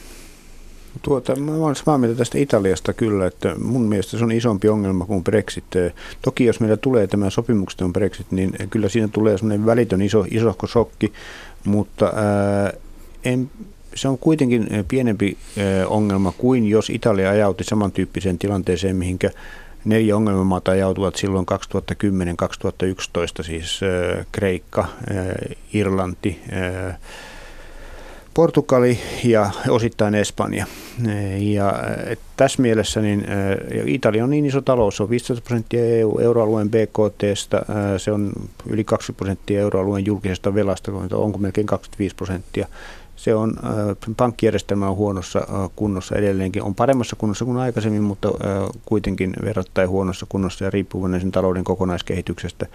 Tuota, 1.01 1.35
mä 1.35 1.51
olen 1.51 1.75
samaa 1.75 1.97
mieltä 1.97 2.17
tästä 2.17 2.37
Italiasta 2.37 2.93
kyllä, 2.93 3.25
että 3.25 3.55
mun 3.59 3.81
mielestä 3.81 4.17
se 4.17 4.23
on 4.23 4.31
isompi 4.31 4.69
ongelma 4.69 5.05
kuin 5.05 5.23
Brexit. 5.23 5.63
Toki 6.21 6.45
jos 6.45 6.59
meillä 6.59 6.77
tulee 6.77 7.07
tämä 7.07 7.29
sopimukseton 7.29 7.93
Brexit, 7.93 8.31
niin 8.31 8.53
kyllä 8.69 8.89
siinä 8.89 9.07
tulee 9.07 9.37
semmoinen 9.37 9.65
välitön 9.65 10.01
iso, 10.01 10.25
isohko 10.31 10.67
shokki, 10.67 11.13
mutta 11.65 12.13
ää, 12.15 12.73
en, 13.23 13.49
se 13.95 14.07
on 14.07 14.17
kuitenkin 14.17 14.67
pienempi 14.87 15.37
ää, 15.57 15.87
ongelma 15.87 16.31
kuin 16.37 16.67
jos 16.67 16.89
Italia 16.89 17.29
ajauti 17.29 17.63
samantyyppiseen 17.63 18.37
tilanteeseen, 18.37 18.95
mihinkä 18.95 19.31
neljä 19.87 20.15
ongelmamaata 20.15 20.75
joutuvat 20.75 21.15
silloin 21.15 21.45
2010-2011, 23.41 23.43
siis 23.43 23.79
Kreikka, 24.31 24.85
Irlanti, 25.73 26.41
Portugali 28.33 28.99
ja 29.23 29.51
osittain 29.69 30.15
Espanja. 30.15 30.65
Ja 31.37 31.73
tässä 32.37 32.61
mielessä 32.61 33.01
niin, 33.01 33.25
Italia 33.85 34.23
on 34.23 34.29
niin 34.29 34.45
iso 34.45 34.61
talous, 34.61 34.97
se 34.97 35.03
on 35.03 35.09
15 35.09 35.43
prosenttia 35.47 35.85
EU, 35.85 36.19
euroalueen 36.19 36.69
BKTstä, 36.69 37.65
se 37.97 38.11
on 38.11 38.31
yli 38.69 38.83
2 38.83 39.13
prosenttia 39.13 39.61
euroalueen 39.61 40.05
julkisesta 40.05 40.55
velasta, 40.55 40.91
onko 41.13 41.37
melkein 41.37 41.67
25 41.67 42.15
prosenttia 42.15 42.67
se 43.17 43.35
on, 43.35 43.53
pankkijärjestelmä 44.17 44.89
on 44.89 44.95
huonossa 44.95 45.47
kunnossa 45.75 46.15
edelleenkin. 46.15 46.63
On 46.63 46.75
paremmassa 46.75 47.15
kunnossa 47.15 47.45
kuin 47.45 47.57
aikaisemmin, 47.57 48.03
mutta 48.03 48.31
kuitenkin 48.85 49.33
verrattain 49.43 49.89
huonossa 49.89 50.25
kunnossa 50.29 50.63
ja 50.63 50.69
riippuvainen 50.69 51.21
sen 51.21 51.31
talouden 51.31 51.63
kokonaiskehityksestä. 51.63 52.65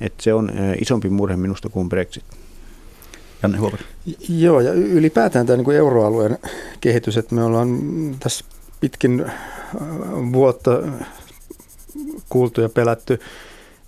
Et 0.00 0.12
se 0.20 0.34
on 0.34 0.50
isompi 0.80 1.08
murhe 1.08 1.36
minusta 1.36 1.68
kuin 1.68 1.88
Brexit. 1.88 2.24
Janne 3.42 3.58
Huopari. 3.58 3.82
Joo, 4.28 4.60
ja 4.60 4.72
ylipäätään 4.72 5.46
tämä 5.46 5.56
niin 5.56 5.76
euroalueen 5.76 6.38
kehitys, 6.80 7.16
että 7.16 7.34
me 7.34 7.44
ollaan 7.44 7.78
tässä 8.20 8.44
pitkin 8.80 9.24
vuotta 10.32 10.70
kuultu 12.28 12.60
ja 12.60 12.68
pelätty 12.68 13.20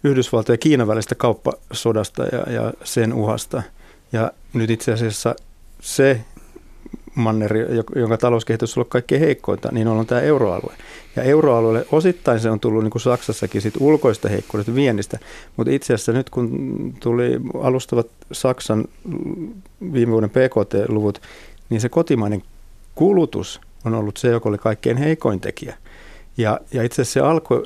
Yhdysvaltojen 0.05 0.55
ja 0.55 0.59
Kiinan 0.59 0.89
välistä 0.89 1.15
kauppasodasta 1.15 2.25
ja, 2.25 2.53
ja 2.53 2.73
sen 2.85 3.13
uhasta. 3.13 3.63
Ja 4.13 4.33
nyt 4.53 4.71
itse 4.71 4.93
asiassa 4.93 5.35
se 5.85 6.21
manneri, 7.15 7.61
jonka 7.97 8.19
talouskehitys 8.19 8.77
on 8.77 8.81
ollut 8.81 8.91
kaikkein 8.91 9.21
heikkointa, 9.21 9.69
niin 9.73 9.89
on 9.89 10.07
tämä 10.07 10.21
euroalue. 10.21 10.75
Ja 11.17 11.23
euroalueelle 11.23 11.87
osittain 11.93 12.41
se 12.41 12.51
on 12.51 12.61
tullut 12.61 12.83
niin 12.83 12.91
kuin 12.91 13.03
Saksassakin 13.03 13.63
sit 13.63 13.75
ulkoista 13.81 14.29
heikkoudesta 14.29 14.75
viennistä, 14.75 15.19
mutta 15.57 15.73
itse 15.73 15.95
asiassa 15.95 16.13
nyt 16.13 16.31
kun 16.31 16.95
tuli 17.01 17.41
alustavat 17.63 18.07
Saksan 18.33 18.85
viime 19.93 20.13
vuoden 20.13 20.31
PKT-luvut, 20.31 21.23
niin 21.71 21.81
se 21.81 21.89
kotimainen 21.89 22.43
kulutus 22.95 23.61
on 23.85 23.95
ollut 23.95 24.17
se, 24.17 24.29
joka 24.29 24.49
oli 24.49 24.59
kaikkein 24.59 24.97
heikoin 24.97 25.41
tekijä. 25.41 25.77
Ja, 26.37 26.61
ja 26.73 26.83
itse 26.83 27.03
asiassa 27.03 27.21
se 27.21 27.27
alkoi, 27.27 27.63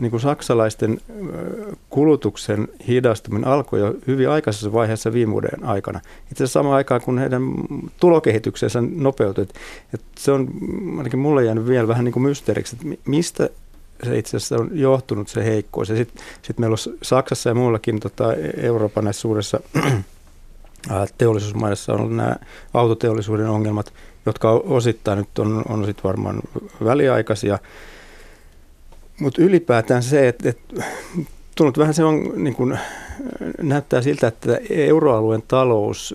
niin 0.00 0.10
kuin 0.10 0.20
saksalaisten 0.20 1.00
kulutuksen 1.90 2.68
hidastuminen 2.88 3.48
alkoi 3.48 3.80
jo 3.80 3.94
hyvin 4.06 4.28
aikaisessa 4.28 4.72
vaiheessa 4.72 5.12
viime 5.12 5.32
vuoden 5.32 5.64
aikana. 5.64 6.00
Itse 6.30 6.44
asiassa 6.44 6.60
samaan 6.60 6.76
aikaan, 6.76 7.00
kun 7.00 7.18
heidän 7.18 7.42
tulokehityksensä 8.00 8.82
nopeutui. 8.94 9.46
Että 9.94 10.06
se 10.18 10.32
on 10.32 10.48
ainakin 10.98 11.18
mulle 11.18 11.44
jäänyt 11.44 11.66
vielä 11.66 11.88
vähän 11.88 12.04
niin 12.04 12.12
kuin 12.12 12.22
mysteeriksi, 12.22 12.76
että 12.76 13.10
mistä 13.10 13.48
se 14.04 14.18
itse 14.18 14.36
asiassa 14.36 14.56
on 14.56 14.70
johtunut 14.72 15.28
se 15.28 15.44
heikkous. 15.44 15.88
Ja 15.88 15.96
sitten 15.96 16.24
sit 16.42 16.58
meillä 16.58 16.74
on 16.74 16.96
Saksassa 17.02 17.50
ja 17.50 17.54
muullakin 17.54 18.00
tota, 18.00 18.34
Euroopan 18.56 19.04
näissä 19.04 19.20
suurissa 19.20 19.60
teollisuusmaissa 21.18 21.92
on 21.92 22.00
ollut 22.00 22.16
nämä 22.16 22.36
autoteollisuuden 22.74 23.48
ongelmat, 23.48 23.92
jotka 24.26 24.50
osittain 24.50 25.18
nyt 25.18 25.38
on, 25.38 25.62
on 25.68 25.84
sit 25.84 26.04
varmaan 26.04 26.40
väliaikaisia– 26.84 27.58
mutta 29.22 29.42
ylipäätään 29.42 30.02
se, 30.02 30.28
että, 30.28 30.48
että 30.48 30.84
tuntunut 31.54 31.78
vähän 31.78 31.94
se 31.94 32.04
on, 32.04 32.32
niin 32.36 32.54
kuin, 32.54 32.78
näyttää 33.62 34.02
siltä, 34.02 34.26
että 34.26 34.58
euroalueen 34.70 35.42
talous 35.48 36.14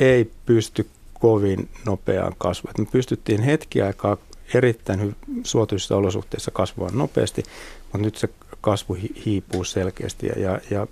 ei 0.00 0.30
pysty 0.46 0.86
kovin 1.20 1.68
nopeaan 1.86 2.34
kasvuun. 2.38 2.74
Me 2.78 2.86
pystyttiin 2.92 3.42
hetki 3.42 3.82
aikaa 3.82 4.16
erittäin 4.54 5.16
suotuisissa 5.42 5.96
olosuhteissa 5.96 6.50
kasvaa 6.50 6.90
nopeasti, 6.92 7.42
mutta 7.82 7.98
nyt 7.98 8.16
se 8.16 8.28
kasvu 8.60 8.96
hiipuu 9.26 9.64
selkeästi. 9.64 10.26
Ja, 10.26 10.38
ja, 10.38 10.60
ja, 10.70 10.86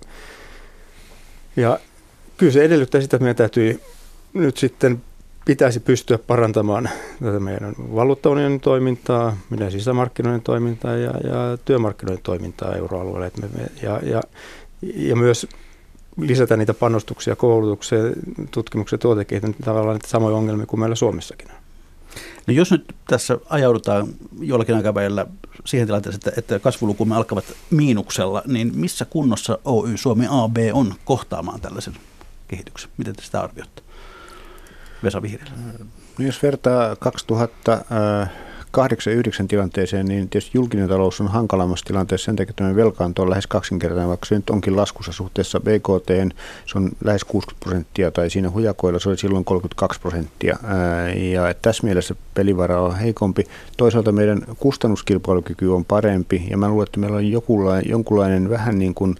ja 1.55 1.79
kyllä 2.37 2.51
se 2.51 2.63
edellyttää 2.63 3.01
sitä, 3.01 3.15
että 3.15 3.23
meidän 3.23 3.35
täytyy 3.35 3.81
nyt 4.33 4.57
sitten 4.57 5.01
pitäisi 5.45 5.79
pystyä 5.79 6.17
parantamaan 6.17 6.89
tätä 7.23 7.39
meidän 7.39 7.75
valuuttaunionin 7.77 8.59
toimintaa, 8.59 9.37
meidän 9.49 9.71
sisämarkkinoiden 9.71 10.41
toimintaa 10.41 10.95
ja, 10.95 11.11
ja 11.11 11.57
työmarkkinoiden 11.65 12.23
toimintaa 12.23 12.75
euroalueella. 12.75 13.29
Me, 13.41 13.47
me, 13.57 13.67
ja, 13.81 13.99
ja, 14.03 14.21
ja 14.81 15.15
myös 15.15 15.47
lisätä 16.17 16.57
niitä 16.57 16.73
panostuksia 16.73 17.35
koulutukseen, 17.35 18.13
tutkimukseen 18.51 18.99
tuotekehitykseen, 18.99 19.65
tavallaan 19.65 19.95
niitä 19.95 20.07
samoja 20.07 20.35
ongelmia 20.35 20.65
kuin 20.65 20.79
meillä 20.79 20.95
Suomessakin 20.95 21.51
on. 21.51 21.57
No 22.47 22.53
jos 22.53 22.71
nyt 22.71 22.95
tässä 23.07 23.37
ajaudutaan 23.49 24.07
jollakin 24.39 24.75
aikavälillä 24.75 25.25
siihen 25.65 25.87
tilanteeseen, 25.87 26.21
että, 26.27 26.31
että 26.37 26.59
kasvulukumme 26.59 27.15
alkavat 27.15 27.45
miinuksella, 27.69 28.43
niin 28.47 28.71
missä 28.75 29.05
kunnossa 29.05 29.59
Oy 29.65 29.97
Suomi 29.97 30.25
AB 30.29 30.57
on 30.73 30.93
kohtaamaan 31.05 31.61
tällaisen 31.61 31.93
kehityksen? 32.47 32.89
Miten 32.97 33.15
te 33.15 33.23
sitä 33.23 33.41
arvioitte? 33.41 33.81
Vesa 35.03 35.21
Vihreällä. 35.21 35.53
No 36.19 36.25
jos 36.25 36.43
vertaa 36.43 36.95
2000 36.95 37.85
8-9 38.77 39.47
tilanteeseen, 39.47 40.05
niin 40.05 40.29
tietysti 40.29 40.57
julkinen 40.57 40.89
talous 40.89 41.21
on 41.21 41.27
hankalammassa 41.27 41.85
tilanteessa 41.85 42.25
sen 42.25 42.35
takia, 42.35 42.49
että 42.49 42.63
meidän 42.63 42.75
velkaanto 42.75 43.21
on 43.21 43.29
lähes 43.29 43.47
kaksinkertainen, 43.47 44.09
vaikka 44.09 44.25
se 44.25 44.35
nyt 44.35 44.49
onkin 44.49 44.75
laskussa 44.75 45.11
suhteessa 45.11 45.59
BKT, 45.59 46.35
se 46.65 46.77
on 46.77 46.91
lähes 47.03 47.23
60 47.23 47.63
prosenttia, 47.65 48.11
tai 48.11 48.29
siinä 48.29 48.49
hujakoilla 48.49 48.99
se 48.99 49.09
oli 49.09 49.17
silloin 49.17 49.45
32 49.45 49.99
prosenttia. 49.99 50.57
Ja 51.31 51.53
tässä 51.61 51.83
mielessä 51.83 52.15
pelivara 52.33 52.81
on 52.81 52.95
heikompi. 52.95 53.47
Toisaalta 53.77 54.11
meidän 54.11 54.41
kustannuskilpailukyky 54.59 55.67
on 55.67 55.85
parempi, 55.85 56.47
ja 56.49 56.57
mä 56.57 56.69
luulen, 56.69 56.85
että 56.87 56.99
meillä 56.99 57.17
on 57.17 57.27
jonkunlainen 57.85 58.49
vähän 58.49 58.79
niin 58.79 58.93
kuin 58.93 59.15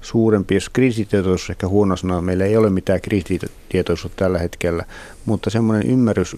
suurempi, 0.00 0.54
jos 0.54 0.68
kriisitietoisuus 0.68 1.50
ehkä 1.50 1.68
huono 1.68 1.96
sana, 1.96 2.20
meillä 2.20 2.44
ei 2.44 2.56
ole 2.56 2.70
mitään 2.70 3.00
kriisitietoisuutta 3.00 4.24
tällä 4.24 4.38
hetkellä, 4.38 4.84
mutta 5.24 5.50
semmoinen 5.50 5.90
ymmärrys 5.90 6.36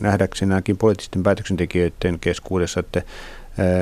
nähdäksenäkin 0.00 0.76
poliittisten 0.76 1.22
päätöksentekijöiden 1.22 2.18
keskuudessa, 2.20 2.80
että 2.80 3.02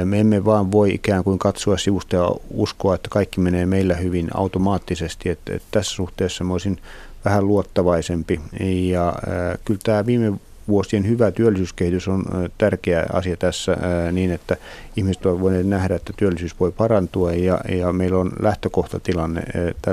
me 0.04 0.20
emme 0.20 0.44
vaan 0.44 0.72
voi 0.72 0.94
ikään 0.94 1.24
kuin 1.24 1.38
katsoa 1.38 1.76
sivusta 1.76 2.16
ja 2.16 2.30
uskoa, 2.50 2.94
että 2.94 3.08
kaikki 3.10 3.40
menee 3.40 3.66
meillä 3.66 3.94
hyvin 3.94 4.28
automaattisesti. 4.34 5.28
Että, 5.28 5.54
että 5.54 5.68
tässä 5.70 5.94
suhteessa 5.94 6.44
mä 6.44 6.52
olisin 6.52 6.78
vähän 7.24 7.46
luottavaisempi. 7.46 8.40
Ja 8.60 9.08
äh, 9.08 9.58
kyllä 9.64 9.80
tämä 9.82 10.06
viime 10.06 10.32
vuosien 10.68 11.08
hyvä 11.08 11.30
työllisyyskehitys 11.30 12.08
on 12.08 12.24
tärkeä 12.58 13.06
asia 13.12 13.36
tässä 13.36 13.76
niin, 14.12 14.30
että 14.30 14.56
ihmiset 14.96 15.26
ovat 15.26 15.40
voineet 15.40 15.66
nähdä, 15.66 15.94
että 15.94 16.12
työllisyys 16.16 16.60
voi 16.60 16.72
parantua 16.72 17.32
ja, 17.32 17.60
ja 17.68 17.92
meillä 17.92 18.18
on 18.18 18.32
lähtökohtatilanne 18.40 19.42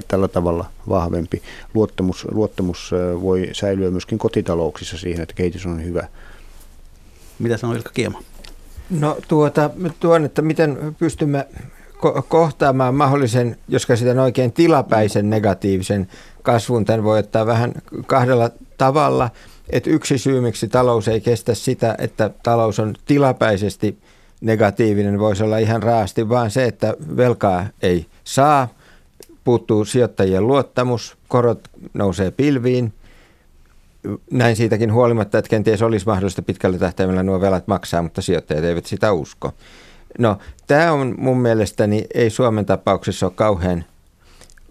tällä 0.07 0.27
tavalla 0.27 0.65
vahvempi. 0.89 1.41
Luottamus, 1.73 2.27
luottamus 2.31 2.91
voi 3.21 3.49
säilyä 3.51 3.91
myöskin 3.91 4.17
kotitalouksissa 4.17 4.97
siihen, 4.97 5.23
että 5.23 5.35
kehitys 5.35 5.65
on 5.65 5.85
hyvä. 5.85 6.07
Mitä 7.39 7.57
sanoo 7.57 7.75
Ilkka 7.75 7.91
Kiema? 7.93 8.21
No 8.89 9.17
tuota, 9.27 9.69
tuon, 9.99 10.25
että 10.25 10.41
miten 10.41 10.95
pystymme 10.99 11.47
ko- 11.93 12.23
kohtaamaan 12.27 12.95
mahdollisen, 12.95 13.57
jos 13.67 13.85
käsitän 13.85 14.19
oikein 14.19 14.51
tilapäisen 14.51 15.29
negatiivisen 15.29 16.07
kasvun. 16.41 16.85
Tämän 16.85 17.03
voi 17.03 17.19
ottaa 17.19 17.45
vähän 17.45 17.73
kahdella 18.07 18.49
tavalla– 18.77 19.29
että 19.69 19.89
yksi 19.89 20.17
syy, 20.17 20.41
miksi 20.41 20.67
talous 20.67 21.07
ei 21.07 21.21
kestä 21.21 21.53
sitä, 21.53 21.95
että 21.97 22.29
talous 22.43 22.79
on 22.79 22.95
tilapäisesti 23.05 23.97
negatiivinen, 24.41 25.19
voisi 25.19 25.43
olla 25.43 25.57
ihan 25.57 25.83
raasti, 25.83 26.29
vaan 26.29 26.51
se, 26.51 26.65
että 26.65 26.93
velkaa 27.17 27.65
ei 27.81 28.05
saa, 28.23 28.67
puuttuu 29.43 29.85
sijoittajien 29.85 30.47
luottamus, 30.47 31.17
korot 31.27 31.67
nousee 31.93 32.31
pilviin. 32.31 32.93
Näin 34.31 34.55
siitäkin 34.55 34.93
huolimatta, 34.93 35.37
että 35.37 35.49
kenties 35.49 35.81
olisi 35.81 36.05
mahdollista 36.05 36.41
pitkällä 36.41 36.77
tähtäimellä 36.77 37.23
nuo 37.23 37.41
velat 37.41 37.67
maksaa, 37.67 38.01
mutta 38.01 38.21
sijoittajat 38.21 38.63
eivät 38.63 38.85
sitä 38.85 39.13
usko. 39.13 39.53
No, 40.19 40.37
tämä 40.67 40.91
on 40.91 41.15
mun 41.17 41.37
mielestäni, 41.37 42.05
ei 42.13 42.29
Suomen 42.29 42.65
tapauksessa 42.65 43.25
ole 43.25 43.33
kauhean 43.35 43.85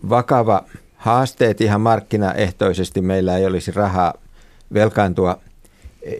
vakava 0.08 0.64
haasteet 0.96 1.60
ihan 1.60 1.80
markkinaehtoisesti. 1.80 3.00
Meillä 3.00 3.36
ei 3.36 3.46
olisi 3.46 3.72
rahaa 3.72 4.14
velkaantua 4.74 5.38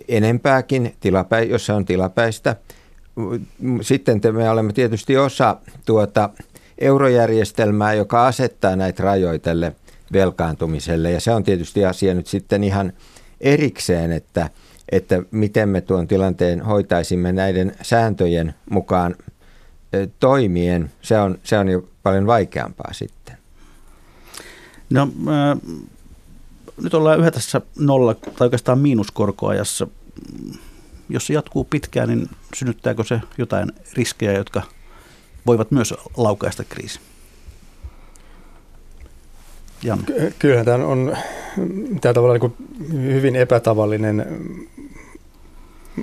enempääkin, 0.08 0.94
tilapä, 1.00 1.40
jos 1.40 1.66
se 1.66 1.72
on 1.72 1.84
tilapäistä. 1.84 2.56
Sitten 3.80 4.20
me 4.32 4.50
olemme 4.50 4.72
tietysti 4.72 5.16
osa 5.16 5.56
tuota 5.86 6.30
eurojärjestelmää, 6.78 7.94
joka 7.94 8.26
asettaa 8.26 8.76
näitä 8.76 9.02
rajoja 9.02 9.38
tälle 9.38 9.76
velkaantumiselle. 10.12 11.10
Ja 11.10 11.20
se 11.20 11.30
on 11.30 11.44
tietysti 11.44 11.84
asia 11.84 12.14
nyt 12.14 12.26
sitten 12.26 12.64
ihan 12.64 12.92
erikseen, 13.40 14.12
että, 14.12 14.50
että 14.92 15.22
miten 15.30 15.68
me 15.68 15.80
tuon 15.80 16.08
tilanteen 16.08 16.60
hoitaisimme 16.60 17.32
näiden 17.32 17.76
sääntöjen 17.82 18.54
mukaan 18.70 19.16
toimien. 20.20 20.90
Se 21.02 21.18
on, 21.18 21.38
se 21.42 21.58
on 21.58 21.68
jo 21.68 21.88
paljon 22.02 22.26
vaikeampaa 22.26 22.92
sitten. 22.92 23.36
No, 24.90 25.08
nyt 26.82 26.94
ollaan 26.94 27.20
yhä 27.20 27.30
tässä 27.30 27.60
nolla 27.78 28.14
tai 28.14 28.46
oikeastaan 28.46 28.78
miinuskorkoajassa. 28.78 29.86
Jos 31.08 31.26
se 31.26 31.34
jatkuu 31.34 31.64
pitkään, 31.64 32.08
niin 32.08 32.28
synnyttääkö 32.54 33.04
se 33.04 33.20
jotain 33.38 33.72
riskejä, 33.92 34.32
jotka 34.32 34.62
voivat 35.46 35.70
myös 35.70 35.94
laukaista 36.16 36.64
kriisi? 36.64 37.00
Kyllähän 40.38 40.64
tämä 40.64 40.86
on 40.86 41.16
tämä 42.00 42.14
tavallaan 42.14 42.40
niin 42.78 43.14
hyvin 43.14 43.36
epätavallinen 43.36 44.26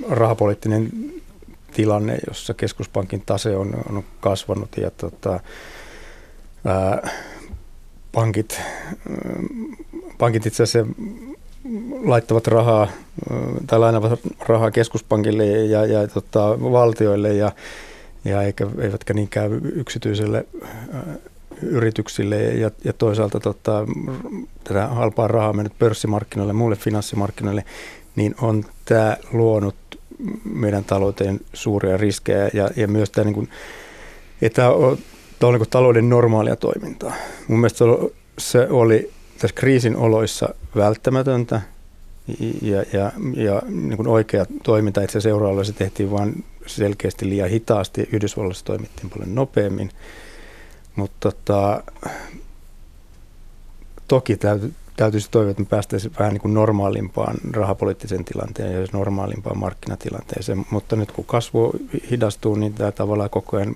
rahapoliittinen 0.08 0.90
tilanne, 1.72 2.18
jossa 2.28 2.54
keskuspankin 2.54 3.22
tase 3.26 3.56
on, 3.56 3.74
on 3.88 4.04
kasvanut 4.20 4.76
ja 4.76 4.90
tota, 4.90 5.40
ää, 6.64 7.10
pankit 8.12 8.60
pankit 10.18 10.46
itse 10.46 10.62
asiassa 10.62 10.92
laittavat 12.04 12.46
rahaa 12.46 12.88
tai 13.66 13.78
lainavat 13.78 14.20
rahaa 14.48 14.70
keskuspankille 14.70 15.46
ja, 15.46 15.86
ja 15.86 16.08
tota, 16.08 16.60
valtioille 16.60 17.34
ja, 17.34 17.52
ja 18.24 18.42
eikä, 18.42 18.66
eivätkä 18.78 19.14
niinkään 19.14 19.60
yksityiselle 19.64 20.46
yrityksille. 21.62 22.42
Ja, 22.42 22.70
ja 22.84 22.92
toisaalta 22.92 23.40
tota, 23.40 23.86
tätä 24.64 24.86
halpaa 24.86 25.28
rahaa 25.28 25.52
mennyt 25.52 25.78
pörssimarkkinoille 25.78 26.50
ja 26.50 26.54
muille 26.54 26.76
finanssimarkkinoille, 26.76 27.64
niin 28.16 28.34
on 28.40 28.64
tämä 28.84 29.16
luonut 29.32 29.76
meidän 30.44 30.84
talouteen 30.84 31.40
suuria 31.52 31.96
riskejä. 31.96 32.50
Ja, 32.54 32.70
ja 32.76 32.88
myös 32.88 33.10
tämä, 33.10 33.24
niin 33.24 33.48
että 34.42 34.68
tämä 35.40 35.48
on 35.48 35.58
niin 35.58 35.70
talouden 35.70 36.08
normaalia 36.08 36.56
toimintaa. 36.56 37.14
Mun 37.48 37.58
mielestä 37.60 37.84
se 38.38 38.68
oli 38.70 39.10
tässä 39.38 39.54
kriisin 39.54 39.96
oloissa 39.96 40.54
välttämätöntä 40.76 41.60
ja, 42.62 42.84
ja, 42.92 43.12
ja 43.34 43.62
niin 43.68 43.96
kuin 43.96 44.08
oikea 44.08 44.46
toiminta 44.62 45.02
itse 45.02 45.18
asiassa 45.18 45.64
se 45.64 45.72
tehtiin 45.72 46.10
vain 46.10 46.44
selkeästi 46.66 47.28
liian 47.28 47.50
hitaasti. 47.50 48.08
Yhdysvalloissa 48.12 48.64
toimittiin 48.64 49.10
paljon 49.10 49.34
nopeammin. 49.34 49.90
Mutta 50.96 51.16
tota, 51.20 51.82
toki 54.08 54.36
täytyy, 54.36 54.72
täytyisi 54.96 55.30
toivoa, 55.30 55.50
että 55.50 55.62
me 55.62 55.68
päästäisiin 55.70 56.14
vähän 56.18 56.32
niin 56.32 56.40
kuin 56.40 56.54
normaalimpaan 56.54 57.36
rahapoliittiseen 57.52 58.24
tilanteen 58.24 58.72
ja 58.72 58.86
normaalimpaan 58.92 59.58
markkinatilanteeseen. 59.58 60.66
Mutta 60.70 60.96
nyt 60.96 61.12
kun 61.12 61.24
kasvu 61.24 61.72
hidastuu, 62.10 62.54
niin 62.54 62.74
tämä 62.74 62.92
tavallaan 62.92 63.30
koko 63.30 63.56
ajan 63.56 63.74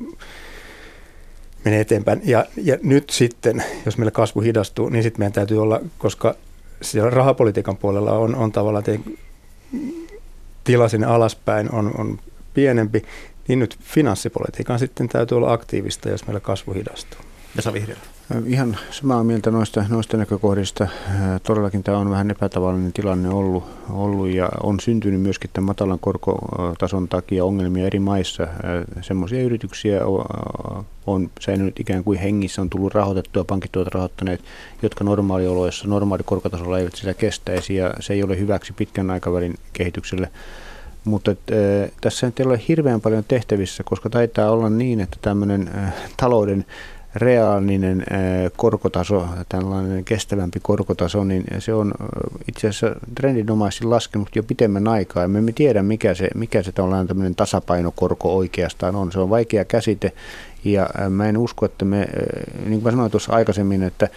menee 1.64 1.80
eteenpäin. 1.80 2.20
Ja, 2.24 2.46
ja 2.56 2.78
nyt 2.82 3.10
sitten, 3.10 3.64
jos 3.86 3.98
meillä 3.98 4.10
kasvu 4.10 4.40
hidastuu, 4.40 4.88
niin 4.88 5.02
sitten 5.02 5.20
meidän 5.20 5.32
täytyy 5.32 5.62
olla, 5.62 5.80
koska 5.98 6.34
siellä 6.82 7.10
rahapolitiikan 7.10 7.76
puolella 7.76 8.12
on, 8.12 8.34
on 8.34 8.52
tavallaan 8.52 8.84
tila 10.64 10.88
sinne 10.88 11.06
alaspäin 11.06 11.72
on, 11.72 11.92
on 11.98 12.18
pienempi, 12.54 13.02
niin 13.48 13.58
nyt 13.58 13.78
finanssipolitiikan 13.80 14.78
sitten 14.78 15.08
täytyy 15.08 15.36
olla 15.36 15.52
aktiivista, 15.52 16.08
jos 16.08 16.26
meillä 16.26 16.40
kasvu 16.40 16.72
hidastuu. 16.72 17.20
Vesa 17.56 17.72
Vihreä. 17.72 17.96
Ihan 18.46 18.76
samaa 18.90 19.24
mieltä 19.24 19.50
noista, 19.50 19.84
noista 19.88 20.16
näkökohdista. 20.16 20.88
Todellakin 21.42 21.82
tämä 21.82 21.98
on 21.98 22.10
vähän 22.10 22.30
epätavallinen 22.30 22.92
tilanne 22.92 23.28
ollut, 23.28 23.64
ollut 23.90 24.28
ja 24.28 24.48
on 24.62 24.80
syntynyt 24.80 25.20
myöskin 25.20 25.50
tämän 25.52 25.66
matalan 25.66 25.98
korkotason 25.98 27.08
takia 27.08 27.44
ongelmia 27.44 27.86
eri 27.86 28.00
maissa. 28.00 28.46
Semmoisia 29.00 29.42
yrityksiä 29.42 30.00
on 31.06 31.30
säilynyt 31.40 31.80
ikään 31.80 32.04
kuin 32.04 32.18
hengissä, 32.18 32.62
on 32.62 32.70
tullut 32.70 32.94
rahoitettua, 32.94 33.44
pankit 33.44 33.76
ovat 33.76 33.88
rahoittaneet, 33.88 34.40
jotka 34.82 35.04
normaalioloissa, 35.04 35.88
normaalikorkotasolla 35.88 36.78
eivät 36.78 36.94
sitä 36.94 37.14
kestäisi 37.14 37.74
ja 37.74 37.94
se 38.00 38.12
ei 38.12 38.22
ole 38.22 38.38
hyväksi 38.38 38.72
pitkän 38.72 39.10
aikavälin 39.10 39.54
kehitykselle. 39.72 40.30
Mutta 41.04 41.30
et, 41.30 41.38
äh, 41.52 41.90
tässä 42.00 42.32
ei 42.38 42.46
ole 42.46 42.60
hirveän 42.68 43.00
paljon 43.00 43.24
tehtävissä, 43.28 43.82
koska 43.82 44.10
taitaa 44.10 44.50
olla 44.50 44.70
niin, 44.70 45.00
että 45.00 45.16
tämmöinen 45.22 45.70
äh, 45.76 45.94
talouden 46.16 46.64
reaalinen 47.16 48.00
äh, 48.00 48.52
korkotaso, 48.56 49.26
tällainen 49.48 50.04
kestävämpi 50.04 50.60
korkotaso, 50.62 51.24
niin 51.24 51.44
se 51.58 51.74
on 51.74 51.94
äh, 52.00 52.06
itse 52.48 52.68
asiassa 52.68 52.96
trendinomaisesti 53.14 53.84
laskenut 53.84 54.36
jo 54.36 54.42
pitemmän 54.42 54.88
aikaa. 54.88 55.28
Me 55.28 55.38
emme 55.38 55.52
tiedä, 55.52 55.82
mikä 55.82 56.14
se, 56.14 56.28
mikä 56.34 56.62
se 56.62 56.72
tämmöinen 56.72 57.34
tasapainokorko 57.34 58.36
oikeastaan 58.36 58.96
on. 58.96 59.12
Se 59.12 59.20
on 59.20 59.30
vaikea 59.30 59.64
käsite 59.64 60.12
ja 60.64 60.88
äh, 61.00 61.10
mä 61.10 61.28
en 61.28 61.38
usko, 61.38 61.66
että 61.66 61.84
me, 61.84 62.06
niin 62.64 62.72
kuin 62.72 62.84
mä 62.84 62.90
sanoin 62.90 63.10
tuossa 63.10 63.32
aikaisemmin, 63.32 63.82
että 63.82 64.08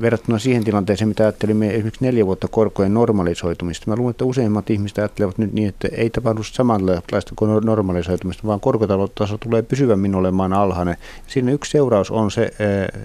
verrattuna 0.00 0.38
siihen 0.38 0.64
tilanteeseen, 0.64 1.08
mitä 1.08 1.22
ajattelimme 1.22 1.70
esimerkiksi 1.70 2.04
neljä 2.04 2.26
vuotta 2.26 2.48
korkojen 2.48 2.94
normalisoitumista. 2.94 3.90
Mä 3.90 3.96
luulen, 3.96 4.10
että 4.10 4.24
useimmat 4.24 4.70
ihmiset 4.70 4.98
ajattelevat 4.98 5.38
nyt 5.38 5.52
niin, 5.52 5.68
että 5.68 5.88
ei 5.92 6.10
tapahdu 6.10 6.42
samanlaista 6.42 7.32
kuin 7.36 7.64
normalisoitumista, 7.64 8.46
vaan 8.46 8.60
korkotaso 8.60 9.38
tulee 9.38 9.62
pysyvämmin 9.62 10.14
olemaan 10.14 10.52
alhainen. 10.52 10.96
Siinä 11.26 11.52
yksi 11.52 11.70
seuraus 11.70 12.10
on 12.10 12.30
se, 12.30 12.50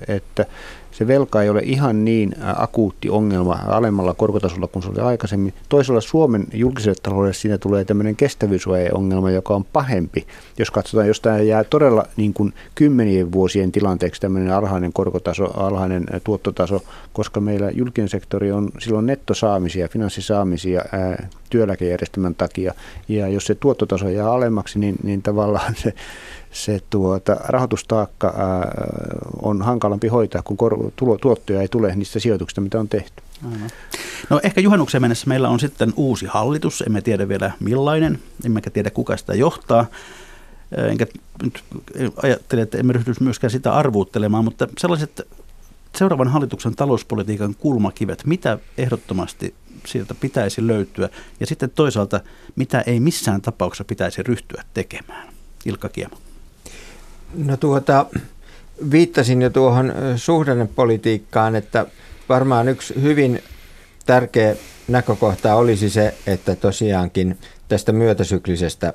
että 0.07 0.45
se 0.99 1.07
velka 1.07 1.41
ei 1.41 1.49
ole 1.49 1.61
ihan 1.63 2.05
niin 2.05 2.35
akuutti 2.55 3.09
ongelma 3.09 3.59
alemmalla 3.67 4.13
korkotasolla 4.13 4.67
kuin 4.67 4.83
se 4.83 4.89
oli 4.89 4.99
aikaisemmin. 4.99 5.53
Toisella 5.69 6.01
Suomen 6.01 6.45
julkiselle 6.53 6.97
taloudelle 7.03 7.33
siinä 7.33 7.57
tulee 7.57 7.85
tämmöinen 7.85 8.15
kestävyysvaje-ongelma, 8.15 9.31
joka 9.31 9.55
on 9.55 9.65
pahempi. 9.65 10.27
Jos 10.57 10.71
katsotaan, 10.71 11.07
jos 11.07 11.21
tämä 11.21 11.39
jää 11.39 11.63
todella 11.63 12.05
niin 12.17 12.33
kuin 12.33 12.53
kymmenien 12.75 13.31
vuosien 13.31 13.71
tilanteeksi 13.71 14.21
tämmöinen 14.21 14.53
alhainen 14.53 14.93
korkotaso, 14.93 15.45
alhainen 15.45 16.05
tuottotaso, 16.23 16.81
koska 17.13 17.39
meillä 17.39 17.69
julkinen 17.69 18.09
sektori 18.09 18.51
on 18.51 18.69
silloin 18.79 19.05
nettosaamisia, 19.05 19.87
finanssisaamisia 19.87 20.81
työeläkejärjestelmän 21.49 22.35
takia. 22.35 22.73
Ja 23.07 23.27
jos 23.27 23.45
se 23.45 23.55
tuottotaso 23.55 24.09
jää 24.09 24.31
alemmaksi, 24.31 24.79
niin, 24.79 24.95
niin 25.03 25.21
tavallaan 25.21 25.75
se 25.75 25.93
se 26.51 26.81
tuota, 26.89 27.37
rahoitustaakka 27.39 28.27
ää, 28.27 28.71
on 29.41 29.61
hankalampi 29.61 30.07
hoitaa, 30.07 30.41
kun 30.41 30.57
kor- 30.57 30.91
tulo, 30.95 31.17
tuottoja 31.17 31.61
ei 31.61 31.67
tule 31.67 31.95
niistä 31.95 32.19
sijoituksista, 32.19 32.61
mitä 32.61 32.79
on 32.79 32.89
tehty. 32.89 33.23
Aivan. 33.45 33.69
No 34.29 34.39
ehkä 34.43 34.61
juhannuksen 34.61 35.01
mennessä 35.01 35.27
meillä 35.27 35.49
on 35.49 35.59
sitten 35.59 35.93
uusi 35.95 36.25
hallitus, 36.25 36.81
emme 36.81 37.01
tiedä 37.01 37.27
vielä 37.27 37.51
millainen, 37.59 38.19
emmekä 38.45 38.69
tiedä 38.69 38.89
kuka 38.89 39.17
sitä 39.17 39.35
johtaa. 39.35 39.85
Enkä 40.89 41.05
nyt 41.43 41.63
ajattele, 42.23 42.61
että 42.61 42.77
emme 42.77 42.93
ryhdy 42.93 43.13
myöskään 43.19 43.51
sitä 43.51 43.73
arvuuttelemaan, 43.73 44.43
mutta 44.43 44.67
sellaiset 44.77 45.27
seuraavan 45.97 46.27
hallituksen 46.27 46.75
talouspolitiikan 46.75 47.55
kulmakivet, 47.55 48.25
mitä 48.25 48.57
ehdottomasti 48.77 49.55
sieltä 49.85 50.15
pitäisi 50.15 50.67
löytyä, 50.67 51.09
ja 51.39 51.47
sitten 51.47 51.69
toisaalta, 51.69 52.19
mitä 52.55 52.81
ei 52.81 52.99
missään 52.99 53.41
tapauksessa 53.41 53.83
pitäisi 53.83 54.23
ryhtyä 54.23 54.63
tekemään. 54.73 55.33
Ilkka 55.65 55.89
Kiema. 55.89 56.17
No 57.33 57.57
tuota, 57.57 58.05
viittasin 58.91 59.41
jo 59.41 59.49
tuohon 59.49 59.93
suhdannepolitiikkaan, 60.15 61.55
että 61.55 61.85
varmaan 62.29 62.69
yksi 62.69 63.01
hyvin 63.01 63.43
tärkeä 64.05 64.55
näkökohta 64.87 65.55
olisi 65.55 65.89
se, 65.89 66.15
että 66.27 66.55
tosiaankin 66.55 67.37
tästä 67.67 67.91
myötäsyklisestä 67.91 68.93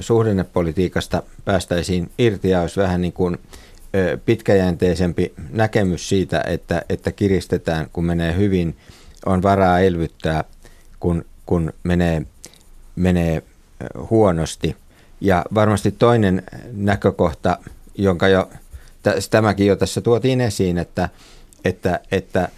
suhdannepolitiikasta 0.00 1.22
päästäisiin 1.44 2.10
irti 2.18 2.50
ja 2.50 2.60
olisi 2.60 2.80
vähän 2.80 3.00
niin 3.00 3.12
kuin 3.12 3.38
pitkäjänteisempi 4.24 5.34
näkemys 5.50 6.08
siitä, 6.08 6.44
että, 6.46 6.82
että 6.88 7.12
kiristetään, 7.12 7.86
kun 7.92 8.04
menee 8.04 8.36
hyvin, 8.36 8.76
on 9.26 9.42
varaa 9.42 9.80
elvyttää, 9.80 10.44
kun, 11.00 11.24
kun 11.46 11.72
menee, 11.82 12.22
menee 12.96 13.42
huonosti. 14.10 14.76
Ja 15.20 15.44
varmasti 15.54 15.90
toinen 15.90 16.42
näkökohta, 16.72 17.58
jonka 17.98 18.28
jo, 18.28 18.50
tämäkin 19.30 19.66
jo 19.66 19.76
tässä 19.76 20.00
tuotiin 20.00 20.40
esiin, 20.40 20.78
että, 20.78 21.08
että, 21.64 22.00
että 22.10 22.48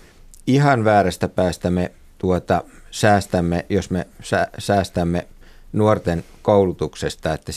ihan 0.47 0.84
väärästä 0.84 1.28
päästä 1.28 1.70
me 1.70 1.93
tuota, 2.18 2.64
säästämme, 2.91 3.66
jos 3.68 3.91
me 3.91 4.07
säästämme 4.59 5.26
nuorten 5.72 6.24
koulutuksesta, 6.43 7.34
että, 7.34 7.53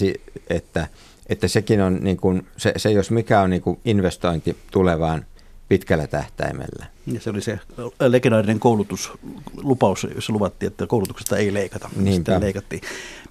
että, 0.50 0.88
että 1.30 1.48
sekin 1.48 1.82
on, 1.82 2.00
niin 2.02 2.18
kuin, 2.18 2.48
se, 2.58 2.74
se 2.78 2.92
jos 2.92 3.12
mikä 3.12 3.42
on 3.42 3.50
niin 3.50 3.62
kuin 3.62 3.80
investointi 3.86 4.58
tulevaan 4.72 5.26
pitkällä 5.70 6.08
tähtäimellä. 6.08 6.86
Ja 7.08 7.20
se 7.20 7.30
oli 7.30 7.42
se 7.42 7.60
legendaarinen 8.08 8.60
koulutuslupaus, 8.60 10.08
jossa 10.16 10.34
luvattiin, 10.34 10.68
että 10.68 10.88
koulutuksesta 10.88 11.38
ei 11.38 11.54
leikata. 11.54 11.90
Niinpä. 11.96 12.32
Sitä 12.32 12.40
leikattiin. 12.40 12.82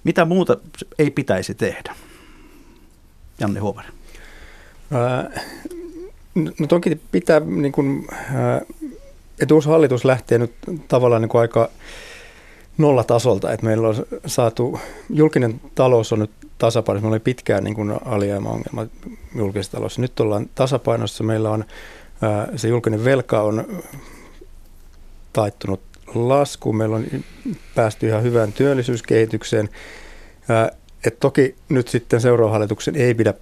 Mitä 0.03 0.25
muuta 0.25 0.57
ei 0.99 1.11
pitäisi 1.11 1.53
tehdä? 1.55 1.95
Janne 3.39 3.59
Huovari. 3.59 3.87
No 6.35 6.67
toki 6.67 7.01
pitää, 7.11 7.39
niin 7.39 7.71
kuin, 7.71 8.07
että 9.41 9.55
uusi 9.55 9.69
hallitus 9.69 10.05
lähtee 10.05 10.37
nyt 10.37 10.53
tavallaan 10.87 11.21
niin 11.21 11.29
kuin 11.29 11.41
aika 11.41 11.69
nollatasolta, 12.77 13.51
että 13.51 13.65
meillä 13.65 13.87
on 13.87 14.05
saatu, 14.25 14.79
julkinen 15.09 15.61
talous 15.75 16.13
on 16.13 16.19
nyt 16.19 16.31
tasapainossa, 16.57 17.03
meillä 17.03 17.13
oli 17.13 17.19
pitkään 17.19 17.63
niin 17.63 17.99
alijäämäongelma 18.05 18.85
julkisessa 19.35 19.71
taloudessa. 19.71 20.01
Nyt 20.01 20.19
ollaan 20.19 20.49
tasapainossa, 20.55 21.23
meillä 21.23 21.49
on 21.49 21.65
se 22.55 22.67
julkinen 22.67 23.03
velka 23.03 23.41
on 23.41 23.83
taittunut 25.33 25.81
laskuun, 26.15 26.75
meillä 26.75 26.95
on 26.95 27.05
päästy 27.75 28.07
ihan 28.07 28.23
hyvään 28.23 28.53
työllisyyskehitykseen. 28.53 29.69
Et 31.05 31.19
toki 31.19 31.55
nyt 31.69 31.87
sitten 31.87 32.21
seuraavan 32.21 32.51
hallituksen 32.51 32.95
ei 32.95 33.13
pidä 33.13 33.33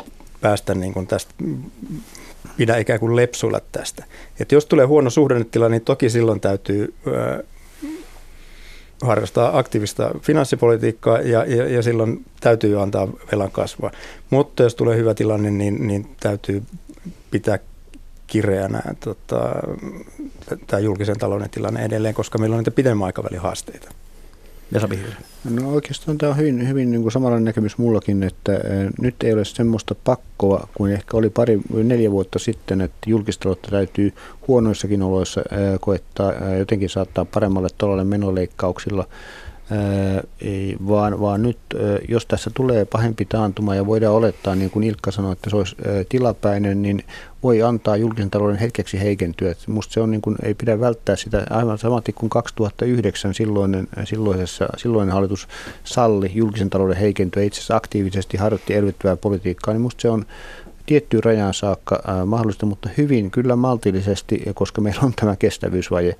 päästä 0.41 0.75
niin 0.75 0.93
kuin 0.93 1.07
tästä, 1.07 1.33
pidä 2.57 2.77
ikään 2.77 2.99
kuin 2.99 3.15
lepsuilla 3.15 3.61
tästä. 3.71 4.05
Et 4.39 4.51
jos 4.51 4.65
tulee 4.65 4.85
huono 4.85 5.09
suhdannetila, 5.09 5.69
niin 5.69 5.81
toki 5.81 6.09
silloin 6.09 6.39
täytyy 6.39 6.93
harrastaa 9.01 9.57
aktiivista 9.57 10.11
finanssipolitiikkaa 10.21 11.21
ja, 11.21 11.45
ja, 11.45 11.69
ja 11.69 11.81
silloin 11.81 12.25
täytyy 12.39 12.81
antaa 12.81 13.07
velan 13.31 13.51
kasvaa. 13.51 13.91
Mutta 14.29 14.63
jos 14.63 14.75
tulee 14.75 14.97
hyvä 14.97 15.13
tilanne, 15.13 15.51
niin, 15.51 15.87
niin 15.87 16.15
täytyy 16.19 16.63
pitää 17.31 17.59
kireänä 18.27 18.81
tota, 18.99 19.49
tämä 20.67 20.79
julkisen 20.79 21.17
talouden 21.17 21.49
tilanne 21.49 21.85
edelleen, 21.85 22.13
koska 22.13 22.37
meillä 22.37 22.53
on 22.53 22.59
niitä 22.59 22.71
pidemmän 22.71 23.05
aikavälin 23.05 23.39
haasteita. 23.39 23.91
Vesa 24.73 24.87
No 25.49 25.69
oikeastaan 25.69 26.17
tämä 26.17 26.31
on 26.31 26.37
hyvin, 26.37 26.67
hyvin 26.67 26.91
niin 26.91 27.01
kuin 27.01 27.11
samanlainen 27.11 27.45
näkemys 27.45 27.77
mullakin, 27.77 28.23
että 28.23 28.51
nyt 29.01 29.23
ei 29.23 29.33
ole 29.33 29.45
semmoista 29.45 29.95
pakkoa 29.95 30.67
kuin 30.73 30.91
ehkä 30.91 31.17
oli 31.17 31.29
pari, 31.29 31.59
neljä 31.73 32.11
vuotta 32.11 32.39
sitten, 32.39 32.81
että 32.81 33.09
julkistaloutta 33.09 33.71
täytyy 33.71 34.13
huonoissakin 34.47 35.01
oloissa 35.01 35.41
koettaa 35.81 36.33
jotenkin 36.59 36.89
saattaa 36.89 37.25
paremmalle 37.25 37.69
tolalle 37.77 38.03
menoleikkauksilla 38.03 39.07
vaan, 40.87 41.19
vaan 41.19 41.41
nyt, 41.41 41.57
jos 42.07 42.25
tässä 42.25 42.51
tulee 42.53 42.85
pahempi 42.85 43.25
taantuma 43.25 43.75
ja 43.75 43.85
voidaan 43.85 44.15
olettaa, 44.15 44.55
niin 44.55 44.69
kuin 44.69 44.83
Ilkka 44.83 45.11
sanoi, 45.11 45.33
että 45.33 45.49
se 45.49 45.55
olisi 45.55 45.75
tilapäinen, 46.09 46.81
niin 46.81 47.03
voi 47.43 47.61
antaa 47.61 47.97
julkisen 47.97 48.29
talouden 48.29 48.57
hetkeksi 48.57 48.99
heikentyä. 48.99 49.55
Minusta 49.67 49.93
se 49.93 50.01
on 50.01 50.11
niin 50.11 50.21
kuin, 50.21 50.35
ei 50.43 50.53
pidä 50.53 50.79
välttää 50.79 51.15
sitä 51.15 51.45
aivan 51.49 51.77
samatti 51.77 52.13
kuin 52.13 52.29
2009 52.29 53.33
silloinen, 53.33 53.87
silloisessa, 54.03 54.67
silloinen 54.77 55.13
hallitus 55.13 55.47
salli 55.83 56.31
julkisen 56.33 56.69
talouden 56.69 56.97
heikentyä 56.97 57.43
itse 57.43 57.57
asiassa 57.57 57.75
aktiivisesti 57.75 58.37
harjoitti 58.37 58.73
elvyttävää 58.73 59.15
politiikkaa, 59.15 59.73
niin 59.73 59.81
minusta 59.81 60.01
se 60.01 60.09
on 60.09 60.25
tiettyyn 60.85 61.23
rajaan 61.23 61.53
saakka 61.53 62.03
äh, 62.09 62.25
mahdollista, 62.25 62.65
mutta 62.65 62.89
hyvin 62.97 63.31
kyllä 63.31 63.55
maltillisesti, 63.55 64.43
koska 64.53 64.81
meillä 64.81 65.01
on 65.03 65.13
tämä 65.15 65.35
kestävyysvaje. 65.35 66.15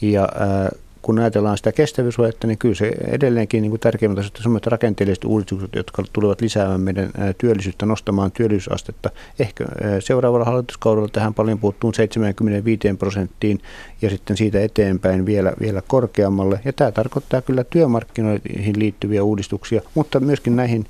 Ja 0.00 0.22
äh, 0.22 0.80
kun 1.04 1.18
ajatellaan 1.18 1.56
sitä 1.56 1.72
kestävyysvajetta, 1.72 2.46
niin 2.46 2.58
kyllä 2.58 2.74
se 2.74 2.92
edelleenkin 3.06 3.62
niin 3.62 3.80
tärkeimmät 3.80 4.18
asiat 4.18 4.36
sellaiset 4.36 4.66
rakenteelliset 4.66 5.24
uudistukset, 5.24 5.70
jotka 5.76 6.02
tulevat 6.12 6.40
lisäämään 6.40 6.80
meidän 6.80 7.10
työllisyyttä, 7.38 7.86
nostamaan 7.86 8.32
työllisyysastetta. 8.32 9.10
Ehkä 9.38 9.64
seuraavalla 10.00 10.44
hallituskaudella 10.44 11.08
tähän 11.08 11.34
paljon 11.34 11.58
puuttuu 11.58 11.92
75 11.92 12.80
prosenttiin 12.98 13.60
ja 14.02 14.10
sitten 14.10 14.36
siitä 14.36 14.60
eteenpäin 14.60 15.26
vielä, 15.26 15.52
vielä 15.60 15.82
korkeammalle. 15.86 16.60
Ja 16.64 16.72
tämä 16.72 16.92
tarkoittaa 16.92 17.42
kyllä 17.42 17.64
työmarkkinoihin 17.64 18.78
liittyviä 18.78 19.22
uudistuksia, 19.22 19.82
mutta 19.94 20.20
myöskin 20.20 20.56
näihin 20.56 20.86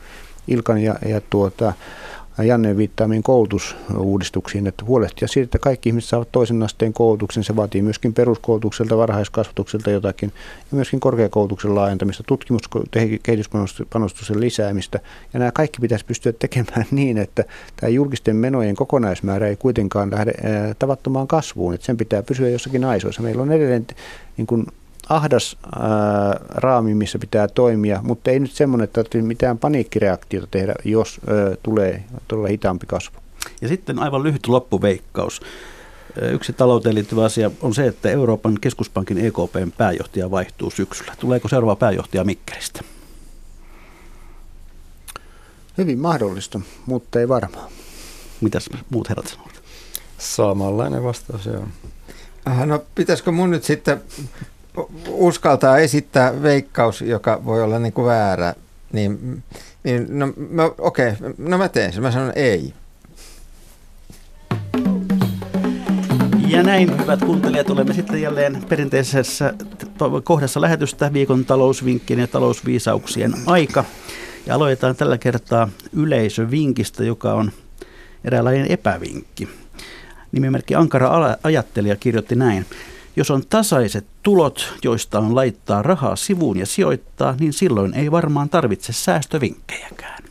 Ilkan 0.48 0.78
ja, 0.78 0.94
ja 1.06 1.20
tuota, 1.20 1.72
Janne 2.42 2.76
viittaamiin 2.76 3.22
koulutusuudistuksiin, 3.22 4.66
että 4.66 4.84
huolehtia 4.84 5.28
siitä, 5.28 5.44
että 5.44 5.58
kaikki 5.58 5.88
ihmiset 5.88 6.10
saavat 6.10 6.32
toisen 6.32 6.62
asteen 6.62 6.92
koulutuksen. 6.92 7.44
Se 7.44 7.56
vaatii 7.56 7.82
myöskin 7.82 8.14
peruskoulutukselta, 8.14 8.96
varhaiskasvatukselta 8.96 9.90
jotakin 9.90 10.32
ja 10.70 10.76
myöskin 10.76 11.00
korkeakoulutuksen 11.00 11.74
laajentamista, 11.74 12.22
tutkimus- 12.26 12.62
ja 12.94 13.18
kehityspanostusten 13.22 14.40
lisäämistä. 14.40 15.00
Ja 15.32 15.38
nämä 15.38 15.52
kaikki 15.52 15.80
pitäisi 15.80 16.04
pystyä 16.04 16.32
tekemään 16.32 16.86
niin, 16.90 17.18
että 17.18 17.44
tämä 17.76 17.90
julkisten 17.90 18.36
menojen 18.36 18.76
kokonaismäärä 18.76 19.48
ei 19.48 19.56
kuitenkaan 19.56 20.10
lähde 20.10 20.32
tavattomaan 20.78 21.28
kasvuun, 21.28 21.74
että 21.74 21.86
sen 21.86 21.96
pitää 21.96 22.22
pysyä 22.22 22.48
jossakin 22.48 22.84
aisoissa. 22.84 23.22
Meillä 23.22 23.42
on 23.42 23.52
edelleen 23.52 23.86
niin 24.36 24.46
kuin 24.46 24.66
ahdas 25.08 25.56
ää, 25.76 26.40
raami, 26.48 26.94
missä 26.94 27.18
pitää 27.18 27.48
toimia, 27.48 28.00
mutta 28.02 28.30
ei 28.30 28.40
nyt 28.40 28.52
semmoinen, 28.52 28.84
että 28.84 28.94
tarvitsee 28.94 29.22
mitään 29.22 29.58
paniikkireaktiota 29.58 30.46
tehdä, 30.50 30.74
jos 30.84 31.20
ää, 31.26 31.36
tulee 31.62 32.04
todella 32.28 32.48
hitaampi 32.48 32.86
kasvu. 32.86 33.16
Ja 33.60 33.68
sitten 33.68 33.98
aivan 33.98 34.22
lyhyt 34.22 34.46
loppuveikkaus. 34.46 35.40
Yksi 36.32 36.52
talouteen 36.52 36.94
liittyvä 36.94 37.24
asia 37.24 37.50
on 37.60 37.74
se, 37.74 37.86
että 37.86 38.10
Euroopan 38.10 38.58
keskuspankin 38.60 39.18
EKPn 39.18 39.72
pääjohtaja 39.78 40.30
vaihtuu 40.30 40.70
syksyllä. 40.70 41.14
Tuleeko 41.18 41.48
seuraava 41.48 41.76
pääjohtaja 41.76 42.24
Mikkelistä? 42.24 42.80
Hyvin 45.78 45.98
mahdollista, 45.98 46.60
mutta 46.86 47.20
ei 47.20 47.28
varmaan. 47.28 47.70
Mitäs 48.40 48.70
muut 48.90 49.08
herrat 49.08 49.26
sanovat? 49.26 49.62
Samanlainen 50.18 51.04
vastaus, 51.04 51.46
joo. 51.46 51.68
No 52.66 52.84
pitäisikö 52.94 53.30
mun 53.30 53.50
nyt 53.50 53.64
sitten 53.64 54.00
uskaltaa 55.08 55.78
esittää 55.78 56.42
veikkaus, 56.42 57.02
joka 57.02 57.44
voi 57.44 57.62
olla 57.62 57.78
niin 57.78 57.92
kuin 57.92 58.06
väärä, 58.06 58.54
niin, 58.92 59.42
niin 59.84 60.06
no, 60.50 60.74
okei, 60.78 61.12
no 61.38 61.58
mä 61.58 61.68
teen 61.68 61.92
sen, 61.92 62.02
mä 62.02 62.10
sanon 62.10 62.32
ei. 62.36 62.74
Ja 66.48 66.62
näin, 66.62 67.00
hyvät 67.00 67.20
kuuntelijat, 67.20 67.70
olemme 67.70 67.94
sitten 67.94 68.22
jälleen 68.22 68.62
perinteisessä 68.68 69.54
kohdassa 70.24 70.60
lähetystä 70.60 71.12
viikon 71.12 71.44
talousvinkkien 71.44 72.20
ja 72.20 72.26
talousviisauksien 72.26 73.34
aika. 73.46 73.84
Ja 74.46 74.54
aloitetaan 74.54 74.96
tällä 74.96 75.18
kertaa 75.18 75.68
yleisövinkistä, 75.92 77.04
joka 77.04 77.34
on 77.34 77.52
eräänlainen 78.24 78.66
epävinkki. 78.70 79.48
Nimimerkki 80.32 80.74
Ankara 80.74 81.36
ajattelija 81.42 81.96
kirjoitti 81.96 82.34
näin. 82.34 82.66
Jos 83.16 83.30
on 83.30 83.42
tasaiset 83.50 84.06
tulot, 84.22 84.74
joista 84.84 85.18
on 85.18 85.34
laittaa 85.34 85.82
rahaa 85.82 86.16
sivuun 86.16 86.56
ja 86.56 86.66
sijoittaa, 86.66 87.34
niin 87.40 87.52
silloin 87.52 87.94
ei 87.94 88.10
varmaan 88.10 88.48
tarvitse 88.48 88.92
säästövinkkejäkään. 88.92 90.24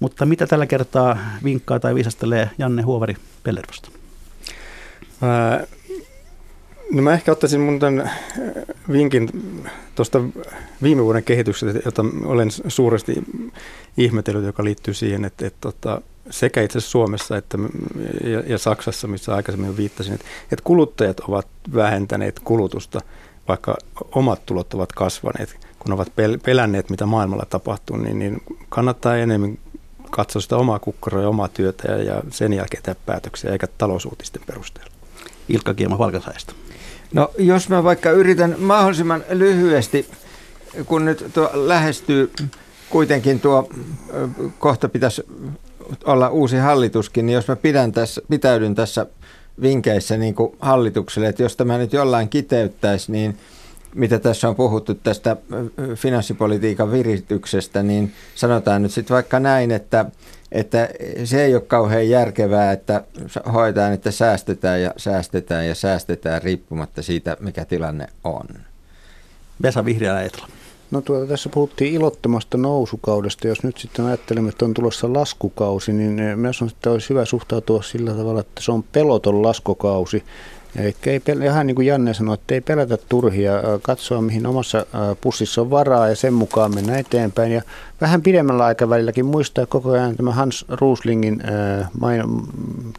Mutta 0.00 0.26
mitä 0.26 0.46
tällä 0.46 0.66
kertaa 0.66 1.18
vinkkaa 1.44 1.80
tai 1.80 1.94
viisastelee 1.94 2.50
Janne 2.58 2.82
Huovari 2.82 3.16
Pellervosta? 3.42 3.88
No 6.92 7.02
mä 7.02 7.12
ehkä 7.12 7.32
ottaisin 7.32 7.60
mun 7.60 7.78
tämän 7.78 8.10
vinkin 8.92 9.30
tuosta 9.94 10.22
viime 10.82 11.04
vuoden 11.04 11.24
kehityksestä, 11.24 11.80
jota 11.84 12.04
olen 12.24 12.48
suuresti 12.68 13.14
ihmetellyt, 13.96 14.44
joka 14.44 14.64
liittyy 14.64 14.94
siihen, 14.94 15.24
että, 15.24 15.46
että, 15.46 15.68
että 15.68 16.00
sekä 16.30 16.62
itse 16.62 16.80
Suomessa 16.80 17.36
että 17.36 17.58
ja, 18.24 18.40
ja 18.46 18.58
Saksassa, 18.58 19.08
missä 19.08 19.34
aikaisemmin 19.34 19.76
viittasin, 19.76 20.14
että, 20.14 20.26
että 20.52 20.64
kuluttajat 20.64 21.20
ovat 21.20 21.46
vähentäneet 21.74 22.40
kulutusta, 22.44 23.00
vaikka 23.48 23.76
omat 24.12 24.46
tulot 24.46 24.74
ovat 24.74 24.92
kasvaneet. 24.92 25.68
Kun 25.78 25.92
ovat 25.92 26.08
pel- 26.08 26.40
pelänneet, 26.44 26.90
mitä 26.90 27.06
maailmalla 27.06 27.46
tapahtuu, 27.50 27.96
niin, 27.96 28.18
niin 28.18 28.42
kannattaa 28.68 29.16
enemmän 29.16 29.58
katsoa 30.10 30.42
sitä 30.42 30.56
omaa 30.56 30.78
kukkaroa 30.78 31.22
ja 31.22 31.28
omaa 31.28 31.48
työtä 31.48 31.92
ja, 31.92 32.02
ja 32.02 32.22
sen 32.30 32.52
jälkeen 32.52 32.82
tehdä 32.82 33.00
päätöksiä, 33.06 33.52
eikä 33.52 33.66
talousuutisten 33.78 34.42
perusteella. 34.46 34.92
Ilkka 35.48 35.74
Kiema 35.74 35.98
Valkasaista. 35.98 36.54
No 37.12 37.30
jos 37.38 37.68
mä 37.68 37.84
vaikka 37.84 38.10
yritän 38.10 38.54
mahdollisimman 38.58 39.24
lyhyesti, 39.30 40.06
kun 40.86 41.04
nyt 41.04 41.24
tuo 41.34 41.50
lähestyy 41.54 42.32
kuitenkin 42.90 43.40
tuo 43.40 43.68
kohta 44.58 44.88
pitäisi 44.88 45.22
olla 46.04 46.28
uusi 46.28 46.56
hallituskin, 46.56 47.26
niin 47.26 47.34
jos 47.34 47.48
mä 47.48 47.56
pidän 47.56 47.92
tässä, 47.92 48.22
pitäydyn 48.30 48.74
tässä 48.74 49.06
vinkeissä 49.62 50.16
niin 50.16 50.34
kuin 50.34 50.56
hallitukselle, 50.60 51.28
että 51.28 51.42
jos 51.42 51.56
tämä 51.56 51.78
nyt 51.78 51.92
jollain 51.92 52.28
kiteyttäisi, 52.28 53.12
niin 53.12 53.38
mitä 53.98 54.18
tässä 54.18 54.48
on 54.48 54.56
puhuttu 54.56 54.94
tästä 54.94 55.36
finanssipolitiikan 55.94 56.92
virityksestä, 56.92 57.82
niin 57.82 58.12
sanotaan 58.34 58.82
nyt 58.82 58.92
sitten 58.92 59.14
vaikka 59.14 59.40
näin, 59.40 59.70
että, 59.70 60.04
että 60.52 60.88
se 61.24 61.44
ei 61.44 61.54
ole 61.54 61.62
kauhean 61.62 62.08
järkevää, 62.08 62.72
että 62.72 63.04
hoidetaan, 63.52 63.92
että 63.92 64.10
säästetään 64.10 64.82
ja 64.82 64.94
säästetään 64.96 65.68
ja 65.68 65.74
säästetään 65.74 66.42
riippumatta 66.42 67.02
siitä, 67.02 67.36
mikä 67.40 67.64
tilanne 67.64 68.06
on. 68.24 68.46
Vesa 69.62 69.84
Vihreä 69.84 70.22
Etla. 70.22 70.48
No 70.90 71.00
tuota, 71.00 71.26
tässä 71.26 71.48
puhuttiin 71.48 71.94
ilottomasta 71.94 72.58
nousukaudesta. 72.58 73.48
Jos 73.48 73.62
nyt 73.62 73.78
sitten 73.78 74.04
ajattelemme, 74.04 74.48
että 74.48 74.64
on 74.64 74.74
tulossa 74.74 75.12
laskukausi, 75.12 75.92
niin 75.92 76.18
eh, 76.18 76.36
myös 76.36 76.62
on, 76.62 76.68
että 76.68 76.90
olisi 76.90 77.08
hyvä 77.08 77.24
suhtautua 77.24 77.82
sillä 77.82 78.12
tavalla, 78.12 78.40
että 78.40 78.62
se 78.62 78.72
on 78.72 78.82
peloton 78.82 79.42
laskukausi. 79.42 80.24
Eli 80.76 80.94
ei, 81.06 81.20
ihan 81.44 81.66
niin 81.66 81.74
kuin 81.74 81.86
Janne 81.86 82.14
sanoi, 82.14 82.34
että 82.34 82.54
ei 82.54 82.60
pelätä 82.60 82.98
turhia, 83.08 83.52
katsoa 83.82 84.20
mihin 84.22 84.46
omassa 84.46 84.86
pussissa 85.20 85.60
on 85.60 85.70
varaa 85.70 86.08
ja 86.08 86.16
sen 86.16 86.34
mukaan 86.34 86.74
mennä 86.74 86.98
eteenpäin. 86.98 87.52
Ja 87.52 87.62
vähän 88.00 88.22
pidemmällä 88.22 88.64
aikavälilläkin 88.64 89.26
muistaa 89.26 89.66
koko 89.66 89.90
ajan 89.90 90.16
tämä 90.16 90.32
Hans 90.32 90.64
Ruslingin 90.68 91.42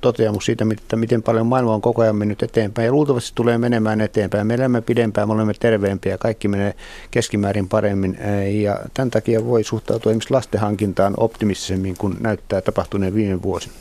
toteamus 0.01 0.45
siitä, 0.45 0.65
että 0.71 0.95
miten 0.95 1.23
paljon 1.23 1.47
maailma 1.47 1.73
on 1.73 1.81
koko 1.81 2.01
ajan 2.01 2.15
mennyt 2.15 2.43
eteenpäin. 2.43 2.85
Ja 2.85 2.91
luultavasti 2.91 3.31
tulee 3.35 3.57
menemään 3.57 4.01
eteenpäin. 4.01 4.47
Me 4.47 4.53
elämme 4.53 4.81
pidempään, 4.81 5.27
me 5.27 5.33
olemme 5.33 5.53
terveempiä, 5.59 6.17
kaikki 6.17 6.47
menee 6.47 6.73
keskimäärin 7.11 7.69
paremmin. 7.69 8.17
Ja 8.51 8.79
tämän 8.93 9.11
takia 9.11 9.45
voi 9.45 9.63
suhtautua 9.63 10.11
esimerkiksi 10.11 10.33
lastenhankintaan 10.33 11.13
optimistisemmin 11.17 11.97
kuin 11.97 12.17
näyttää 12.19 12.61
tapahtuneen 12.61 13.13
viime 13.13 13.41
vuosina. 13.41 13.73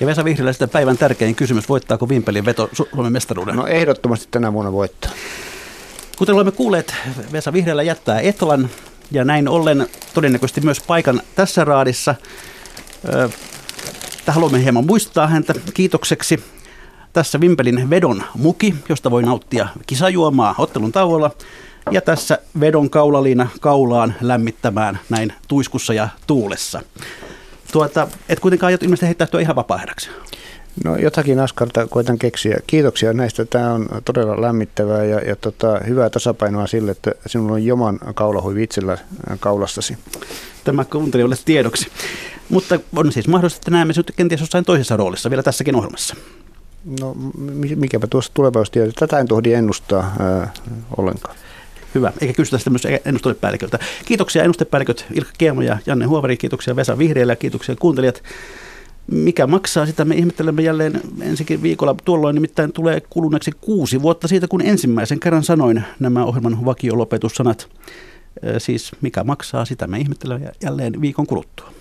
Ja 0.00 0.06
Vesa 0.06 0.24
sitten 0.52 0.68
päivän 0.68 0.98
tärkein 0.98 1.34
kysymys, 1.34 1.68
voittaako 1.68 2.08
Vimpelin 2.08 2.44
veto 2.44 2.70
Suomen 2.72 3.12
mestaruuden? 3.12 3.56
No 3.56 3.66
ehdottomasti 3.66 4.28
tänä 4.30 4.52
vuonna 4.52 4.72
voittaa. 4.72 5.10
Kuten 6.18 6.34
olemme 6.34 6.52
kuulleet, 6.52 6.94
Vesa 7.32 7.52
Vihreällä 7.52 7.82
jättää 7.82 8.20
Etlan 8.20 8.70
ja 9.10 9.24
näin 9.24 9.48
ollen 9.48 9.86
todennäköisesti 10.14 10.60
myös 10.60 10.80
paikan 10.80 11.20
tässä 11.34 11.64
raadissa. 11.64 12.14
Haluamme 14.26 14.62
hieman 14.62 14.86
muistaa 14.86 15.26
häntä 15.26 15.54
kiitokseksi. 15.74 16.44
Tässä 17.12 17.40
Vimpelin 17.40 17.90
vedon 17.90 18.22
muki, 18.34 18.74
josta 18.88 19.10
voi 19.10 19.22
nauttia 19.22 19.68
kisajuomaa 19.86 20.54
ottelun 20.58 20.92
tauolla. 20.92 21.30
Ja 21.90 22.00
tässä 22.00 22.38
vedon 22.60 22.90
kaulaliina 22.90 23.48
kaulaan 23.60 24.14
lämmittämään 24.20 24.98
näin 25.08 25.32
tuiskussa 25.48 25.94
ja 25.94 26.08
tuulessa. 26.26 26.82
Tuota, 27.72 28.08
et 28.28 28.40
kuitenkaan 28.40 28.68
aiot 28.68 28.82
ilmeisesti 28.82 29.06
heittäytyä 29.06 29.40
ihan 29.40 29.56
vapaa 29.56 29.80
No 30.84 30.96
jotakin 30.96 31.40
askarta 31.40 31.86
koitan 31.86 32.18
keksiä. 32.18 32.58
Kiitoksia 32.66 33.12
näistä. 33.12 33.44
Tämä 33.44 33.72
on 33.72 33.88
todella 34.04 34.42
lämmittävää 34.42 35.04
ja, 35.04 35.20
ja 35.20 35.36
tota, 35.36 35.80
hyvää 35.86 36.10
tasapainoa 36.10 36.66
sille, 36.66 36.90
että 36.90 37.12
sinulla 37.26 37.52
on 37.52 37.64
joman 37.64 37.98
kaulahuivi 38.14 38.62
itsellä 38.62 38.98
kaulassasi. 39.40 39.98
Tämä 40.64 40.84
kuuntelijoille 40.84 41.36
tiedoksi. 41.44 41.88
Mutta 42.48 42.80
on 42.96 43.12
siis 43.12 43.28
mahdollista, 43.28 43.58
että 43.58 43.70
näemme 43.70 43.92
sinut 43.92 44.10
kenties 44.16 44.40
jossain 44.40 44.64
toisessa 44.64 44.96
roolissa 44.96 45.30
vielä 45.30 45.42
tässäkin 45.42 45.76
ohjelmassa. 45.76 46.16
No 47.00 47.16
mikäpä 47.76 48.06
tuossa 48.06 48.30
tulevaisuudessa 48.34 48.98
Tätä 48.98 49.18
en 49.18 49.28
tohdi 49.28 49.52
ennustaa 49.52 50.14
ää, 50.18 50.52
ollenkaan. 50.96 51.36
Hyvä, 51.96 52.12
eikä 52.20 52.34
kysytä 52.34 52.58
sitä 52.58 52.70
myös 52.70 52.86
ennustepäälliköltä. 53.04 53.78
Kiitoksia 54.04 54.42
ennustepäälliköt 54.42 55.06
Ilkka 55.14 55.32
Kiemo 55.38 55.62
ja 55.62 55.78
Janne 55.86 56.04
Huovari, 56.04 56.36
kiitoksia 56.36 56.76
Vesa 56.76 56.98
Vihreällä 56.98 57.32
ja 57.32 57.36
kiitoksia 57.36 57.76
kuuntelijat. 57.76 58.22
Mikä 59.06 59.46
maksaa, 59.46 59.86
sitä 59.86 60.04
me 60.04 60.14
ihmettelemme 60.14 60.62
jälleen 60.62 61.00
ensikin 61.20 61.62
viikolla. 61.62 61.96
Tuolloin 62.04 62.34
nimittäin 62.34 62.72
tulee 62.72 63.02
kuluneeksi 63.10 63.50
kuusi 63.60 64.02
vuotta 64.02 64.28
siitä, 64.28 64.48
kun 64.48 64.62
ensimmäisen 64.62 65.20
kerran 65.20 65.44
sanoin 65.44 65.84
nämä 66.00 66.24
ohjelman 66.24 66.64
vakiolopetussanat. 66.64 67.68
Siis 68.58 68.92
mikä 69.00 69.24
maksaa, 69.24 69.64
sitä 69.64 69.86
me 69.86 69.98
ihmettelemme 69.98 70.52
jälleen 70.62 71.00
viikon 71.00 71.26
kuluttua. 71.26 71.75